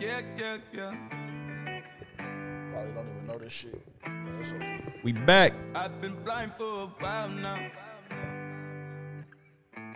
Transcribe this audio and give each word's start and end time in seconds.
Yeah, 0.00 0.20
yeah, 0.36 0.58
yeah. 0.72 0.94
Probably 2.70 2.92
don't 2.92 3.08
even 3.08 3.26
know 3.26 3.36
this 3.36 3.52
shit. 3.52 3.82
But 4.00 4.10
okay. 4.54 4.84
We 5.02 5.10
back. 5.10 5.52
I've 5.74 6.00
been 6.00 6.14
blind 6.22 6.52
for 6.56 6.82
a 6.82 6.86
while 6.86 7.28
now. 7.28 7.68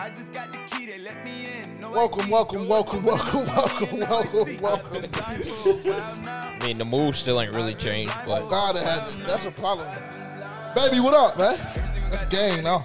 I 0.00 0.08
just 0.08 0.32
got 0.32 0.52
the 0.52 0.58
key, 0.70 0.86
they 0.86 0.98
let 0.98 1.24
me 1.24 1.46
in. 1.46 1.78
No 1.78 1.92
Welcome, 1.92 2.22
ID, 2.22 2.32
welcome, 2.32 2.66
welcome, 2.66 3.04
welcome, 3.04 3.46
welcome, 3.46 3.98
welcome, 4.00 4.60
welcome. 4.60 4.96
I've 4.96 5.02
been 5.02 5.10
blind 5.12 5.44
for 5.44 5.70
a 5.70 5.74
while 5.74 6.16
now. 6.16 6.56
I 6.60 6.66
mean, 6.66 6.78
the 6.78 6.84
move 6.84 7.16
still 7.16 7.40
ain't 7.40 7.54
really 7.54 7.74
changed, 7.74 8.12
but 8.26 8.48
God, 8.50 8.74
it 8.74 8.82
has, 8.82 9.16
that's 9.24 9.44
a 9.44 9.52
problem. 9.52 9.86
Baby, 10.74 10.98
what 10.98 11.14
up, 11.14 11.38
man? 11.38 11.56
That's 12.10 12.24
gang 12.24 12.64
now. 12.64 12.84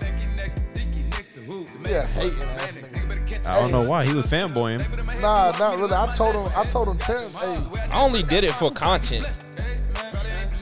Yeah, 1.88 2.06
hating 2.08 2.42
ass 2.42 2.74
nigga. 2.74 3.48
I 3.48 3.60
don't 3.62 3.72
know 3.72 3.90
why 3.90 4.06
he 4.06 4.14
was 4.14 4.28
fanboying. 4.28 4.80
Nah, 5.22 5.52
not 5.58 5.78
really. 5.78 5.94
I 5.94 6.08
told 6.16 6.36
him, 6.36 6.52
I 6.56 6.64
told 6.66 6.88
him, 6.88 6.98
Terrence, 6.98 7.34
hey, 7.34 7.58
I 7.92 8.02
only 8.04 8.24
did 8.24 8.44
it 8.44 8.54
for 8.54 8.70
content. 8.72 9.26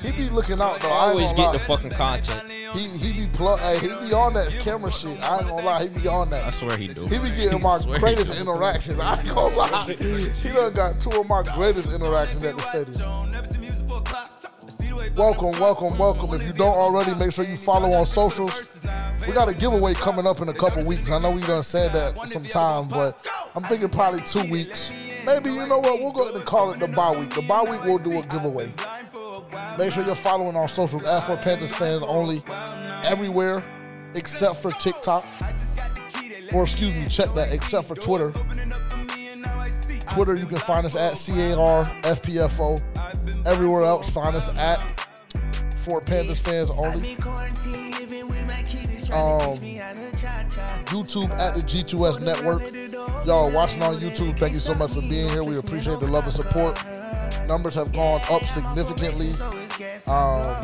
he 0.02 0.12
be 0.12 0.30
looking 0.30 0.62
out 0.62 0.80
though. 0.82 0.90
I 0.90 0.92
I 0.92 1.12
ain't 1.12 1.12
always 1.12 1.32
gonna 1.34 1.36
get 1.38 1.46
lie. 1.48 1.54
the 1.54 1.60
fucking 1.60 1.92
content. 1.92 2.52
He 2.76 2.88
he 2.98 3.20
be 3.22 3.28
plug, 3.28 3.60
hey, 3.60 3.80
he 3.80 3.88
be 3.88 4.14
on 4.14 4.34
that 4.34 4.50
camera 4.62 4.92
shit. 4.92 5.22
I 5.24 5.40
ain't 5.40 5.48
gonna 5.48 5.66
lie, 5.66 5.84
he 5.88 5.90
be 6.00 6.08
on 6.08 6.30
that. 6.32 6.42
I 6.42 6.46
that. 6.46 6.54
swear 6.54 6.78
he 6.78 6.88
do. 6.88 7.04
He 7.08 7.18
be 7.20 7.30
getting 7.36 7.62
my 7.62 7.78
Swear 7.78 7.96
he 7.96 8.02
greatest 8.02 8.34
do. 8.34 8.40
interactions. 8.42 9.00
I 9.00 9.20
ain't 9.20 9.30
gonna 9.30 9.56
lie. 9.56 9.96
He 10.00 10.50
done 10.50 10.74
got 10.74 11.00
two 11.00 11.12
of 11.12 11.28
my 11.28 11.44
greatest 11.56 11.92
interactions 11.94 12.44
at 12.44 12.56
the 12.56 12.62
stadium. 12.62 13.32
Welcome, 15.16 15.60
welcome, 15.60 15.98
welcome. 15.98 16.34
If 16.34 16.46
you 16.48 16.54
don't 16.54 16.76
already, 16.76 17.14
make 17.16 17.32
sure 17.32 17.46
you 17.46 17.56
follow 17.56 17.92
on 17.94 18.06
socials. 18.06 18.82
We 19.28 19.34
got 19.34 19.50
a 19.50 19.54
giveaway 19.54 19.94
coming 19.94 20.28
up 20.28 20.42
in 20.42 20.50
a 20.50 20.54
couple 20.54 20.84
weeks. 20.86 21.10
I 21.10 21.20
know 21.20 21.32
we 21.32 21.42
done 21.42 21.64
said 21.64 21.94
that 21.94 22.28
sometime, 22.28 22.88
but 22.88 23.26
I'm 23.56 23.64
thinking 23.64 23.90
probably 23.90 24.22
two 24.22 24.50
weeks. 24.52 24.92
Maybe, 25.26 25.50
you 25.50 25.66
know 25.68 25.80
what, 25.80 26.00
we'll 26.00 26.12
go 26.12 26.24
ahead 26.24 26.36
and 26.36 26.46
call 26.46 26.72
it 26.72 26.80
the 26.80 26.88
bye 26.88 27.16
week. 27.18 27.32
The 27.32 27.42
bye 27.42 27.64
week, 27.64 27.84
we'll 27.84 27.98
do 27.98 28.20
a 28.20 28.22
giveaway. 28.24 28.72
Make 29.78 29.92
sure 29.92 30.06
you're 30.06 30.16
following 30.16 30.56
our 30.56 30.68
socials 30.68 31.02
for 31.02 31.38
Panthers 31.38 31.76
fans 31.76 32.04
only, 32.04 32.44
everywhere 33.04 33.64
except 34.16 34.62
for 34.62 34.72
TikTok. 34.72 35.26
Or 36.54 36.64
excuse 36.64 36.94
me, 36.94 37.08
check 37.08 37.34
that, 37.36 37.52
except 37.52 37.88
for 37.88 37.96
Twitter. 37.96 38.32
Twitter, 40.08 40.36
you 40.36 40.46
can 40.46 40.58
find 40.60 40.86
us 40.86 40.96
at 40.96 41.14
CARFPFO. 41.14 42.82
Everywhere 43.46 43.84
else, 43.84 44.10
find 44.10 44.36
us 44.36 44.50
at 44.50 44.80
For 45.84 46.02
Panthers 46.02 46.40
fans 46.40 46.70
only. 46.70 47.18
Um, 49.16 49.58
YouTube 50.88 51.30
at 51.32 51.56
the 51.56 51.62
G2S 51.62 52.22
Network. 52.22 52.62
Y'all 53.26 53.48
are 53.48 53.52
watching 53.52 53.82
on 53.82 53.98
YouTube. 54.00 54.38
Thank 54.38 54.54
you 54.54 54.60
so 54.60 54.74
much 54.74 54.94
for 54.94 55.02
being 55.02 55.30
here. 55.30 55.44
We 55.44 55.58
appreciate 55.58 56.00
the 56.00 56.08
love 56.08 56.26
and 56.26 56.34
support. 56.34 56.78
Numbers 57.48 57.76
have 57.76 57.94
gone 57.94 58.22
up 58.30 58.44
significantly 58.44 59.32
um, 60.08 60.56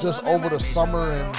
just 0.00 0.24
over 0.24 0.48
the 0.48 0.58
summer 0.58 1.12
and 1.12 1.36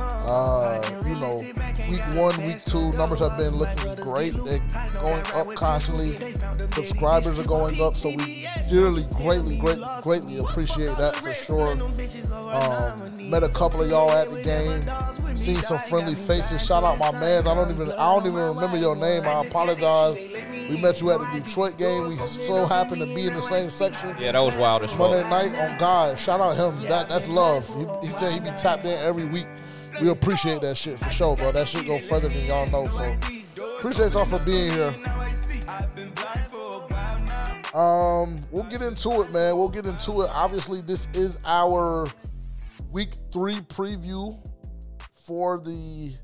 uh, 0.00 0.80
you 1.06 1.14
know, 1.16 1.42
week 1.90 2.02
one, 2.14 2.36
week 2.44 2.62
two, 2.64 2.92
numbers 2.92 3.20
have 3.20 3.36
been 3.38 3.54
looking 3.56 3.94
great. 3.96 4.34
They're 4.44 4.60
going 5.00 5.24
up 5.34 5.54
constantly. 5.54 6.16
Subscribers 6.72 7.38
are 7.38 7.44
going 7.44 7.80
up, 7.80 7.96
so 7.96 8.10
we 8.10 8.46
dearly, 8.68 9.04
greatly, 9.16 9.56
great, 9.56 9.80
greatly 10.02 10.38
appreciate 10.38 10.96
that 10.96 11.16
for 11.16 11.32
sure. 11.32 11.72
Um, 12.52 13.30
met 13.30 13.42
a 13.42 13.48
couple 13.48 13.82
of 13.82 13.90
y'all 13.90 14.10
at 14.10 14.30
the 14.30 14.42
game, 14.42 15.36
seen 15.36 15.62
some 15.62 15.78
friendly 15.78 16.14
faces. 16.14 16.64
Shout 16.64 16.84
out 16.84 16.98
my 16.98 17.12
man. 17.12 17.46
I 17.46 17.54
don't 17.54 17.70
even, 17.70 17.92
I 17.92 18.14
don't 18.14 18.26
even 18.26 18.40
remember 18.40 18.76
your 18.76 18.96
name. 18.96 19.22
I 19.24 19.44
apologize. 19.44 20.16
We 20.68 20.80
met 20.80 21.00
you 21.00 21.12
at 21.12 21.20
the 21.20 21.40
Detroit 21.40 21.78
game. 21.78 22.08
We 22.08 22.16
so 22.16 22.66
happened 22.66 23.00
to 23.00 23.06
be 23.06 23.28
in 23.28 23.34
the 23.34 23.42
same 23.42 23.68
section. 23.68 24.16
Yeah, 24.18 24.32
that 24.32 24.40
was 24.40 24.54
wild 24.56 24.82
as 24.82 24.92
well. 24.96 25.10
Monday 25.10 25.30
night 25.30 25.56
on 25.56 25.78
God. 25.78 26.18
Shout 26.18 26.40
out 26.40 26.56
him. 26.56 26.88
That 26.88 27.08
that's 27.08 27.28
love. 27.28 27.66
He, 28.02 28.06
he 28.08 28.12
said 28.18 28.32
he 28.32 28.40
be 28.40 28.50
tapped 28.58 28.84
in 28.84 28.98
every 28.98 29.26
week. 29.26 29.46
We 30.00 30.10
appreciate 30.10 30.60
that 30.60 30.76
shit 30.76 30.98
for 30.98 31.10
sure, 31.10 31.36
bro. 31.36 31.52
That 31.52 31.68
shit 31.68 31.86
go 31.86 31.98
further 31.98 32.28
than 32.28 32.44
y'all 32.46 32.70
know. 32.70 32.86
So 32.86 33.16
appreciate 33.78 34.12
y'all 34.12 34.24
for 34.24 34.38
being 34.40 34.70
here. 34.70 34.94
Um, 37.74 38.42
we'll 38.50 38.64
get 38.64 38.82
into 38.82 39.22
it, 39.22 39.32
man. 39.32 39.56
We'll 39.56 39.68
get 39.68 39.86
into 39.86 40.22
it. 40.22 40.30
Obviously, 40.32 40.80
this 40.80 41.08
is 41.12 41.38
our 41.44 42.08
week 42.90 43.14
three 43.32 43.56
preview 43.56 44.38
for 45.26 45.58
the 45.58 46.14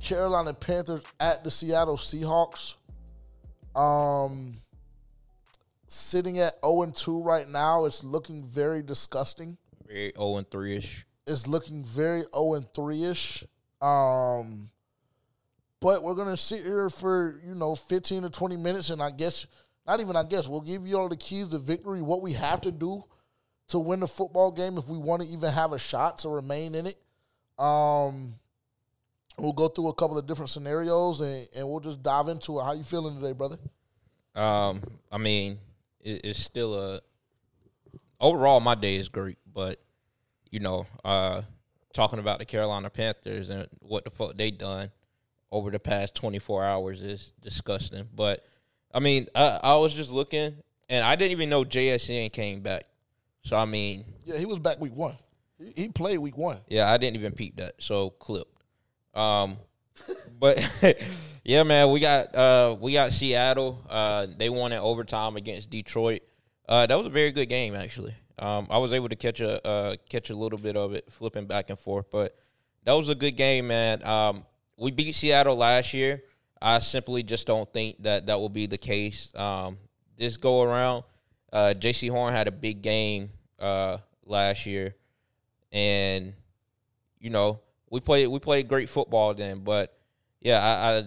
Carolina 0.00 0.52
Panthers 0.52 1.02
at 1.18 1.42
the 1.42 1.50
Seattle 1.50 1.96
Seahawks. 1.96 2.76
Um, 3.74 4.60
sitting 5.86 6.38
at 6.38 6.54
0 6.64 6.82
and 6.82 6.94
2 6.94 7.22
right 7.22 7.48
now. 7.48 7.84
It's 7.84 8.04
looking 8.04 8.46
very 8.46 8.82
disgusting. 8.82 9.56
Very 9.86 10.12
0 10.16 10.36
and 10.36 10.50
3 10.50 10.76
ish. 10.76 11.05
It's 11.26 11.46
looking 11.46 11.84
very 11.84 12.22
0 12.34 12.60
3 12.74 13.04
ish. 13.04 13.44
Um, 13.80 14.70
but 15.80 16.02
we're 16.02 16.14
gonna 16.14 16.36
sit 16.36 16.64
here 16.64 16.88
for 16.88 17.40
you 17.46 17.54
know 17.54 17.74
15 17.74 18.22
to 18.22 18.30
20 18.30 18.56
minutes, 18.56 18.90
and 18.90 19.02
I 19.02 19.10
guess 19.10 19.46
not 19.86 20.00
even 20.00 20.16
I 20.16 20.24
guess 20.24 20.48
we'll 20.48 20.60
give 20.60 20.86
you 20.86 20.98
all 20.98 21.08
the 21.08 21.16
keys 21.16 21.48
to 21.48 21.58
victory. 21.58 22.02
What 22.02 22.22
we 22.22 22.32
have 22.32 22.60
to 22.62 22.72
do 22.72 23.04
to 23.68 23.78
win 23.78 24.00
the 24.00 24.06
football 24.06 24.50
game 24.50 24.78
if 24.78 24.88
we 24.88 24.98
want 24.98 25.22
to 25.22 25.28
even 25.28 25.52
have 25.52 25.72
a 25.72 25.78
shot 25.78 26.18
to 26.18 26.28
remain 26.28 26.74
in 26.74 26.86
it. 26.86 26.96
Um, 27.58 28.34
we'll 29.38 29.52
go 29.52 29.68
through 29.68 29.88
a 29.88 29.94
couple 29.94 30.18
of 30.18 30.26
different 30.26 30.50
scenarios, 30.50 31.20
and, 31.20 31.48
and 31.56 31.68
we'll 31.68 31.80
just 31.80 32.02
dive 32.02 32.28
into 32.28 32.58
it. 32.58 32.62
How 32.62 32.72
you 32.72 32.82
feeling 32.82 33.16
today, 33.16 33.32
brother? 33.32 33.58
Um, 34.34 34.82
I 35.10 35.18
mean, 35.18 35.58
it, 36.00 36.22
it's 36.24 36.40
still 36.40 36.74
a. 36.74 37.00
Overall, 38.20 38.60
my 38.60 38.74
day 38.74 38.96
is 38.96 39.08
great, 39.08 39.38
but 39.52 39.78
you 40.56 40.60
know, 40.60 40.86
uh, 41.04 41.42
talking 41.92 42.18
about 42.18 42.38
the 42.38 42.46
Carolina 42.46 42.88
Panthers 42.88 43.50
and 43.50 43.68
what 43.80 44.04
the 44.04 44.10
fuck 44.10 44.38
they 44.38 44.50
done 44.50 44.90
over 45.52 45.70
the 45.70 45.78
past 45.78 46.14
twenty 46.14 46.38
four 46.38 46.64
hours 46.64 47.02
is 47.02 47.32
disgusting. 47.42 48.08
But 48.14 48.42
I 48.94 49.00
mean, 49.00 49.26
I, 49.34 49.60
I 49.62 49.76
was 49.76 49.92
just 49.92 50.10
looking, 50.10 50.56
and 50.88 51.04
I 51.04 51.14
didn't 51.14 51.32
even 51.32 51.50
know 51.50 51.62
JSN 51.62 52.32
came 52.32 52.60
back. 52.62 52.84
So 53.42 53.54
I 53.54 53.66
mean, 53.66 54.06
Yeah, 54.24 54.38
he 54.38 54.46
was 54.46 54.58
back 54.58 54.80
week 54.80 54.94
one. 54.94 55.18
He, 55.58 55.72
he 55.82 55.88
played 55.88 56.16
week 56.20 56.38
one. 56.38 56.60
yeah, 56.68 56.90
I 56.90 56.96
didn't 56.96 57.16
even 57.16 57.32
peep 57.32 57.56
that. 57.56 57.74
So 57.78 58.08
clipped. 58.10 58.62
Um, 59.12 59.58
but 60.40 60.66
yeah, 61.44 61.64
man, 61.64 61.90
we 61.90 62.00
got 62.00 62.34
uh 62.34 62.76
we 62.80 62.94
got 62.94 63.12
Seattle. 63.12 63.84
Uh, 63.90 64.26
they 64.38 64.48
won 64.48 64.72
in 64.72 64.78
overtime 64.78 65.36
against 65.36 65.68
Detroit. 65.68 66.22
Uh, 66.66 66.86
that 66.86 66.96
was 66.96 67.06
a 67.06 67.10
very 67.10 67.30
good 67.30 67.50
game 67.50 67.74
actually. 67.76 68.14
Um, 68.38 68.66
I 68.70 68.78
was 68.78 68.92
able 68.92 69.08
to 69.08 69.16
catch 69.16 69.40
a 69.40 69.66
uh, 69.66 69.96
catch 70.08 70.30
a 70.30 70.34
little 70.34 70.58
bit 70.58 70.76
of 70.76 70.92
it, 70.94 71.10
flipping 71.10 71.46
back 71.46 71.70
and 71.70 71.78
forth. 71.78 72.10
But 72.10 72.36
that 72.84 72.92
was 72.92 73.08
a 73.08 73.14
good 73.14 73.36
game, 73.36 73.68
man. 73.68 74.04
Um, 74.04 74.44
we 74.76 74.90
beat 74.90 75.14
Seattle 75.14 75.56
last 75.56 75.94
year. 75.94 76.22
I 76.60 76.78
simply 76.78 77.22
just 77.22 77.46
don't 77.46 77.70
think 77.72 78.02
that 78.02 78.26
that 78.26 78.38
will 78.38 78.48
be 78.48 78.66
the 78.66 78.78
case 78.78 79.34
um, 79.34 79.78
this 80.16 80.36
go 80.36 80.62
around. 80.62 81.04
Uh, 81.52 81.74
Jaycee 81.76 82.10
Horn 82.10 82.34
had 82.34 82.48
a 82.48 82.52
big 82.52 82.82
game 82.82 83.30
uh, 83.58 83.98
last 84.24 84.66
year, 84.66 84.94
and 85.72 86.34
you 87.18 87.30
know 87.30 87.60
we 87.90 88.00
played 88.00 88.28
we 88.28 88.38
played 88.38 88.68
great 88.68 88.88
football 88.88 89.32
then. 89.34 89.60
But 89.60 89.96
yeah, 90.40 90.62
I, 90.62 90.98
I 90.98 91.04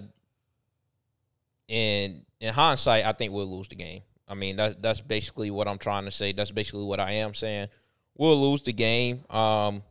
in 1.67 2.25
in 2.39 2.53
hindsight, 2.53 3.05
I 3.05 3.11
think 3.11 3.33
we'll 3.33 3.57
lose 3.57 3.67
the 3.67 3.75
game. 3.75 4.01
I 4.29 4.35
mean, 4.35 4.57
that 4.57 4.81
that's 4.81 5.01
basically 5.01 5.49
what 5.49 5.67
I'm 5.67 5.79
trying 5.79 6.05
to 6.05 6.11
say. 6.11 6.31
That's 6.31 6.51
basically 6.51 6.85
what 6.85 6.99
I 6.99 7.13
am 7.13 7.33
saying. 7.33 7.67
We'll 8.15 8.51
lose 8.51 8.61
the 8.61 8.73
game. 8.73 9.25
Um, 9.29 9.81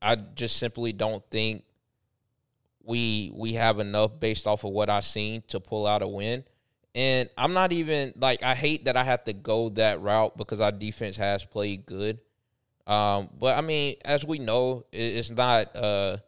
I 0.00 0.14
just 0.16 0.56
simply 0.56 0.92
don't 0.92 1.24
think 1.30 1.64
we 2.84 3.32
we 3.34 3.54
have 3.54 3.80
enough 3.80 4.20
based 4.20 4.46
off 4.46 4.64
of 4.64 4.70
what 4.70 4.88
I've 4.88 5.04
seen 5.04 5.42
to 5.48 5.58
pull 5.58 5.86
out 5.86 6.02
a 6.02 6.08
win. 6.08 6.44
And 6.94 7.28
I'm 7.36 7.52
not 7.52 7.72
even 7.72 8.12
like 8.16 8.44
I 8.44 8.54
hate 8.54 8.84
that 8.84 8.96
I 8.96 9.02
have 9.02 9.24
to 9.24 9.32
go 9.32 9.70
that 9.70 10.00
route 10.00 10.36
because 10.36 10.60
our 10.60 10.70
defense 10.70 11.16
has 11.16 11.44
played 11.44 11.86
good. 11.86 12.20
Um, 12.86 13.30
but 13.36 13.58
I 13.58 13.62
mean, 13.62 13.96
as 14.04 14.24
we 14.24 14.38
know, 14.38 14.84
it, 14.92 14.98
it's 14.98 15.30
not 15.30 15.74
uh, 15.74 16.18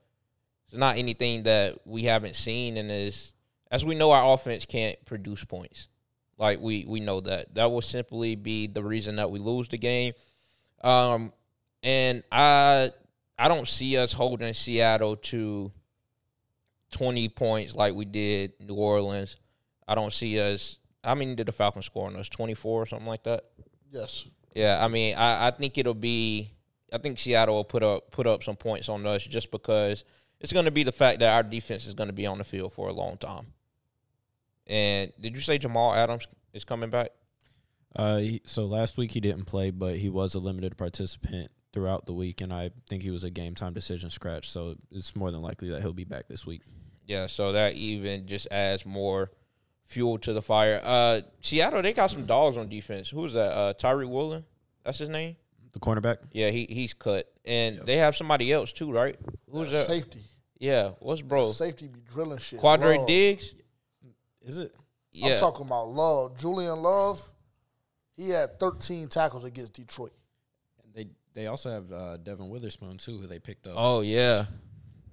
it's 0.67 0.77
not 0.77 0.97
anything 0.97 1.45
that 1.45 1.79
we 1.85 2.05
haven't 2.05 2.35
seen, 2.35 2.77
and 2.77 2.91
is 2.91 3.33
as 3.71 3.85
we 3.85 3.95
know, 3.95 4.11
our 4.11 4.35
offense 4.35 4.65
can't 4.65 4.97
produce 5.05 5.45
points. 5.45 5.89
Like 6.39 6.61
we 6.61 6.85
we 6.87 7.01
know 7.01 7.21
that 7.21 7.55
that 7.55 7.71
will 7.71 7.83
simply 7.83 8.37
be 8.37 8.67
the 8.67 8.83
reason 8.83 9.17
that 9.17 9.31
we 9.31 9.39
lose 9.39 9.69
the 9.69 9.79
game. 9.79 10.13
Um, 10.83 11.33
and 11.83 12.23
I 12.31 12.91
I 13.39 13.49
don't 13.49 13.67
see 13.67 13.97
us 13.97 14.13
holding 14.13 14.53
Seattle 14.53 15.17
to 15.17 15.73
twenty 16.91 17.29
points 17.29 17.75
like 17.75 17.95
we 17.95 18.05
did 18.05 18.53
New 18.61 18.75
Orleans. 18.75 19.37
I 19.89 19.95
don't 19.95 20.13
see 20.13 20.39
us. 20.41 20.79
I 21.03 21.15
mean, 21.15 21.37
did 21.37 21.47
the 21.47 21.53
Falcons 21.53 21.87
score 21.87 22.09
on 22.09 22.17
us? 22.17 22.29
Twenty 22.29 22.55
four 22.55 22.83
or 22.83 22.87
something 22.87 23.07
like 23.07 23.23
that. 23.25 23.45
Yes. 23.91 24.27
Yeah, 24.55 24.83
I 24.83 24.89
mean, 24.89 25.17
I, 25.17 25.49
I 25.49 25.51
think 25.51 25.79
it'll 25.79 25.95
be. 25.95 26.51
I 26.93 26.99
think 26.99 27.19
Seattle 27.19 27.57
will 27.57 27.65
put 27.65 27.83
up 27.83 28.11
put 28.11 28.27
up 28.27 28.43
some 28.43 28.57
points 28.57 28.89
on 28.89 29.07
us 29.07 29.25
just 29.25 29.51
because 29.51 30.05
it's 30.41 30.53
going 30.53 30.65
to 30.67 30.71
be 30.71 30.83
the 30.83 30.93
fact 30.93 31.21
that 31.21 31.33
our 31.33 31.43
defense 31.43 31.87
is 31.87 31.95
going 31.95 32.09
to 32.09 32.15
be 32.15 32.27
on 32.27 32.39
the 32.39 32.45
field 32.45 32.73
for 32.73 32.89
a 32.89 32.93
long 32.93 33.17
time. 33.17 33.47
And 34.67 35.13
did 35.21 35.35
you 35.35 35.41
say 35.41 35.59
Jamal 35.59 35.95
Adams 35.95 36.27
is 36.53 36.65
coming 36.65 36.91
back? 36.91 37.11
Uh, 37.95 38.19
he, 38.19 38.43
so 38.45 38.65
last 38.65 38.97
week 38.97 39.13
he 39.13 39.21
didn't 39.21 39.45
play, 39.45 39.71
but 39.71 39.97
he 39.97 40.09
was 40.09 40.35
a 40.35 40.39
limited 40.39 40.77
participant 40.77 41.51
throughout 41.73 42.07
the 42.07 42.13
week, 42.13 42.41
and 42.41 42.53
I 42.53 42.71
think 42.89 43.03
he 43.03 43.11
was 43.11 43.25
a 43.25 43.31
game 43.31 43.55
time 43.55 43.73
decision 43.73 44.11
scratch. 44.11 44.51
So 44.51 44.77
it's 44.91 45.15
more 45.17 45.31
than 45.31 45.43
likely 45.43 45.71
that 45.71 45.83
he'll 45.83 45.93
be 45.93 46.05
back 46.05 46.29
this 46.29 46.47
week. 46.47 46.63
Yeah, 47.07 47.27
so 47.27 47.53
that 47.53 47.75
even 47.75 48.27
just 48.27 48.49
adds 48.51 48.85
more 48.85 49.31
fuel 49.85 50.19
to 50.19 50.33
the 50.33 50.43
fire. 50.43 50.81
Uh, 50.83 51.21
Seattle, 51.41 51.83
they 51.83 51.93
got 51.93 52.11
some 52.11 52.27
dogs 52.27 52.57
on 52.57 52.69
defense. 52.69 53.09
Who's 53.09 53.33
that? 53.35 53.53
Uh, 53.53 53.75
Tariq 53.75 54.09
Woolen? 54.09 54.45
That's 54.85 54.99
his 54.99 55.09
name? 55.09 55.37
The 55.73 55.79
cornerback. 55.79 56.19
Yeah, 56.33 56.51
he 56.51 56.67
he's 56.69 56.95
cut. 56.95 57.31
And 57.45 57.81
they 57.81 57.99
have 57.99 58.17
somebody 58.17 58.53
else 58.53 58.73
too, 58.73 58.91
right? 58.91 59.17
Who's 59.51 59.71
that? 59.73 59.87
Safety. 59.87 60.21
Yeah, 60.59 60.93
what's 61.01 61.23
bro? 61.23 61.51
Safety 61.53 61.87
be 61.89 62.01
drilling 62.01 62.39
shit. 62.39 62.59
Quandre 62.59 62.99
Love. 62.99 63.07
Diggs? 63.07 63.55
Is 64.47 64.59
it? 64.59 64.75
Yeah. 65.13 65.35
I'm 65.35 65.41
talking 65.41 65.67
about 65.67 65.89
Love. 65.89 66.39
Julian 66.39 66.77
Love. 66.77 67.31
He 68.17 68.31
had 68.31 68.59
13 68.59 69.09
tackles 69.09 69.45
against 69.45 69.75
Detroit. 69.75 70.13
They 70.95 71.09
they 71.35 71.47
also 71.49 71.71
have 71.71 71.93
uh, 71.93 72.17
Devon 72.17 72.49
Witherspoon 72.49 72.97
too, 72.97 73.19
who 73.19 73.27
they 73.27 73.39
picked 73.39 73.67
up. 73.67 73.75
oh 73.77 74.01
yeah. 74.01 74.47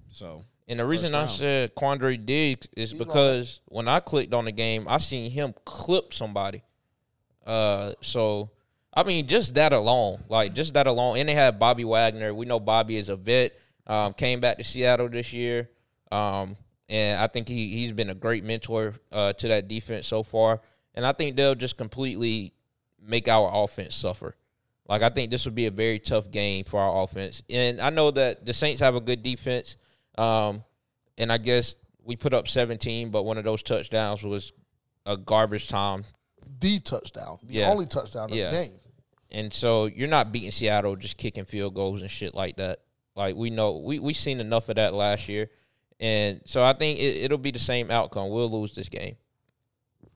So 0.08 0.44
And 0.68 0.80
the 0.80 0.86
reason 0.86 1.14
I 1.14 1.26
said 1.26 1.74
Quandre 1.74 2.24
Diggs 2.24 2.68
is 2.76 2.90
He's 2.90 2.98
because 2.98 3.60
when 3.66 3.88
I 3.88 4.00
clicked 4.00 4.32
on 4.32 4.46
the 4.46 4.52
game, 4.52 4.86
I 4.88 4.98
seen 4.98 5.30
him 5.30 5.54
clip 5.64 6.14
somebody. 6.14 6.62
Uh, 7.44 7.92
so 8.00 8.50
I 8.94 9.02
mean, 9.02 9.26
just 9.26 9.54
that 9.54 9.72
alone, 9.72 10.22
like 10.28 10.54
just 10.54 10.74
that 10.74 10.86
alone, 10.86 11.18
and 11.18 11.28
they 11.28 11.34
had 11.34 11.58
Bobby 11.58 11.84
Wagner. 11.84 12.32
We 12.32 12.46
know 12.46 12.60
Bobby 12.60 12.96
is 12.96 13.08
a 13.08 13.16
vet. 13.16 13.52
Um, 13.86 14.14
came 14.14 14.40
back 14.40 14.56
to 14.56 14.64
Seattle 14.64 15.10
this 15.10 15.34
year, 15.34 15.68
um, 16.10 16.56
and 16.88 17.20
I 17.20 17.26
think 17.26 17.48
he 17.48 17.68
he's 17.76 17.92
been 17.92 18.10
a 18.10 18.14
great 18.14 18.44
mentor 18.44 18.94
uh, 19.12 19.32
to 19.34 19.48
that 19.48 19.68
defense 19.68 20.06
so 20.06 20.22
far. 20.22 20.60
And 20.94 21.04
I 21.04 21.12
think 21.12 21.36
they'll 21.36 21.54
just 21.54 21.76
completely 21.76 22.52
make 23.02 23.28
our 23.28 23.50
offense 23.64 23.94
suffer. 23.94 24.36
Like 24.88 25.02
I 25.02 25.08
think 25.08 25.30
this 25.30 25.44
would 25.46 25.54
be 25.54 25.66
a 25.66 25.70
very 25.70 25.98
tough 25.98 26.30
game 26.30 26.64
for 26.64 26.78
our 26.80 27.02
offense. 27.02 27.42
And 27.50 27.80
I 27.80 27.90
know 27.90 28.10
that 28.12 28.44
the 28.46 28.52
Saints 28.52 28.80
have 28.80 28.94
a 28.94 29.00
good 29.00 29.22
defense. 29.22 29.76
Um, 30.16 30.62
and 31.18 31.32
I 31.32 31.38
guess 31.38 31.74
we 32.04 32.16
put 32.16 32.34
up 32.34 32.46
17, 32.48 33.10
but 33.10 33.22
one 33.24 33.38
of 33.38 33.44
those 33.44 33.62
touchdowns 33.62 34.22
was 34.22 34.52
a 35.06 35.16
garbage 35.16 35.68
time. 35.68 36.04
The 36.60 36.78
touchdown. 36.80 37.38
The 37.42 37.54
Yeah. 37.54 37.70
only 37.70 37.86
touchdown 37.86 38.30
of 38.30 38.36
Yeah. 38.36 38.50
the 38.50 38.56
game. 38.66 38.74
And 39.30 39.52
so 39.52 39.86
you're 39.86 40.06
not 40.06 40.30
beating 40.32 40.50
Seattle 40.52 40.94
just 40.96 41.16
kicking 41.16 41.44
field 41.44 41.74
goals 41.74 42.02
and 42.02 42.10
shit 42.10 42.34
like 42.34 42.56
that. 42.56 42.80
Like 43.16 43.34
we 43.36 43.50
know 43.50 43.78
we 43.78 43.98
we 43.98 44.12
seen 44.12 44.38
enough 44.38 44.68
of 44.68 44.76
that 44.76 44.92
last 44.94 45.28
year. 45.28 45.50
And 46.04 46.42
so 46.44 46.62
I 46.62 46.74
think 46.74 46.98
it, 46.98 47.22
it'll 47.22 47.38
be 47.38 47.50
the 47.50 47.58
same 47.58 47.90
outcome. 47.90 48.28
We'll 48.28 48.50
lose 48.50 48.74
this 48.74 48.90
game. 48.90 49.16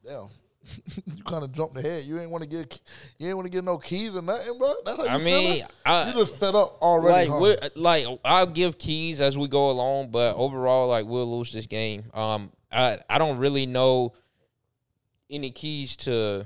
Damn. 0.05 0.29
you 1.07 1.25
kind 1.25 1.43
of 1.43 1.53
jumped 1.53 1.77
ahead. 1.77 2.05
You 2.05 2.19
ain't 2.19 2.31
want 2.31 2.43
to 2.43 2.49
get 2.49 2.79
you 3.17 3.29
ain't 3.29 3.39
want 3.39 3.47
to 3.47 3.51
get 3.51 3.65
no 3.65 3.79
keys 3.79 4.15
or 4.15 4.21
nothing, 4.21 4.59
bro. 4.59 4.75
That's 4.85 4.99
how 4.99 5.05
you 5.05 5.09
I 5.09 5.17
mean? 5.17 5.65
I, 5.87 6.09
you 6.09 6.13
just 6.13 6.37
fed 6.37 6.55
up 6.55 6.77
already. 6.83 7.31
like 7.31 7.59
huh? 7.63 7.71
like 7.75 8.07
I'll 8.23 8.45
give 8.45 8.77
keys 8.77 9.23
as 9.23 9.39
we 9.39 9.49
go 9.49 9.71
along, 9.71 10.11
but 10.11 10.37
overall, 10.37 10.89
like 10.89 11.07
we'll 11.07 11.39
lose 11.39 11.55
this 11.55 11.67
game. 11.67 12.05
Um, 12.13 12.53
I 12.71 12.99
I 13.09 13.17
don't 13.17 13.39
really 13.39 13.65
know 13.65 14.13
any 15.31 15.51
keys 15.51 15.97
to. 15.99 16.45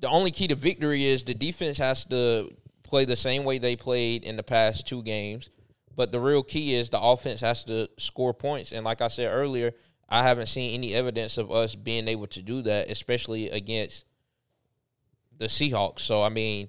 The 0.00 0.08
only 0.08 0.32
key 0.32 0.48
to 0.48 0.56
victory 0.56 1.04
is 1.04 1.22
the 1.22 1.34
defense 1.34 1.78
has 1.78 2.04
to 2.06 2.52
play 2.82 3.04
the 3.04 3.14
same 3.14 3.44
way 3.44 3.58
they 3.58 3.76
played 3.76 4.24
in 4.24 4.36
the 4.36 4.42
past 4.42 4.88
two 4.88 5.04
games, 5.04 5.50
but 5.96 6.12
the 6.12 6.20
real 6.20 6.42
key 6.42 6.74
is 6.74 6.90
the 6.90 7.00
offense 7.00 7.40
has 7.40 7.64
to 7.64 7.88
score 7.98 8.34
points. 8.34 8.72
And 8.72 8.84
like 8.84 9.00
I 9.00 9.08
said 9.08 9.30
earlier, 9.32 9.72
I 10.08 10.22
haven't 10.22 10.46
seen 10.46 10.74
any 10.74 10.94
evidence 10.94 11.38
of 11.38 11.50
us 11.50 11.74
being 11.74 12.08
able 12.08 12.26
to 12.28 12.42
do 12.42 12.62
that, 12.62 12.90
especially 12.90 13.50
against 13.50 14.04
the 15.36 15.46
Seahawks. 15.46 16.00
So 16.00 16.22
I 16.22 16.28
mean, 16.28 16.68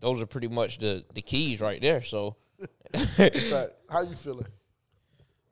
those 0.00 0.20
are 0.20 0.26
pretty 0.26 0.48
much 0.48 0.78
the 0.78 1.04
the 1.14 1.22
keys 1.22 1.60
right 1.60 1.80
there. 1.80 2.02
So 2.02 2.36
Like, 3.18 3.72
how 3.90 4.02
you 4.02 4.14
feeling? 4.14 4.46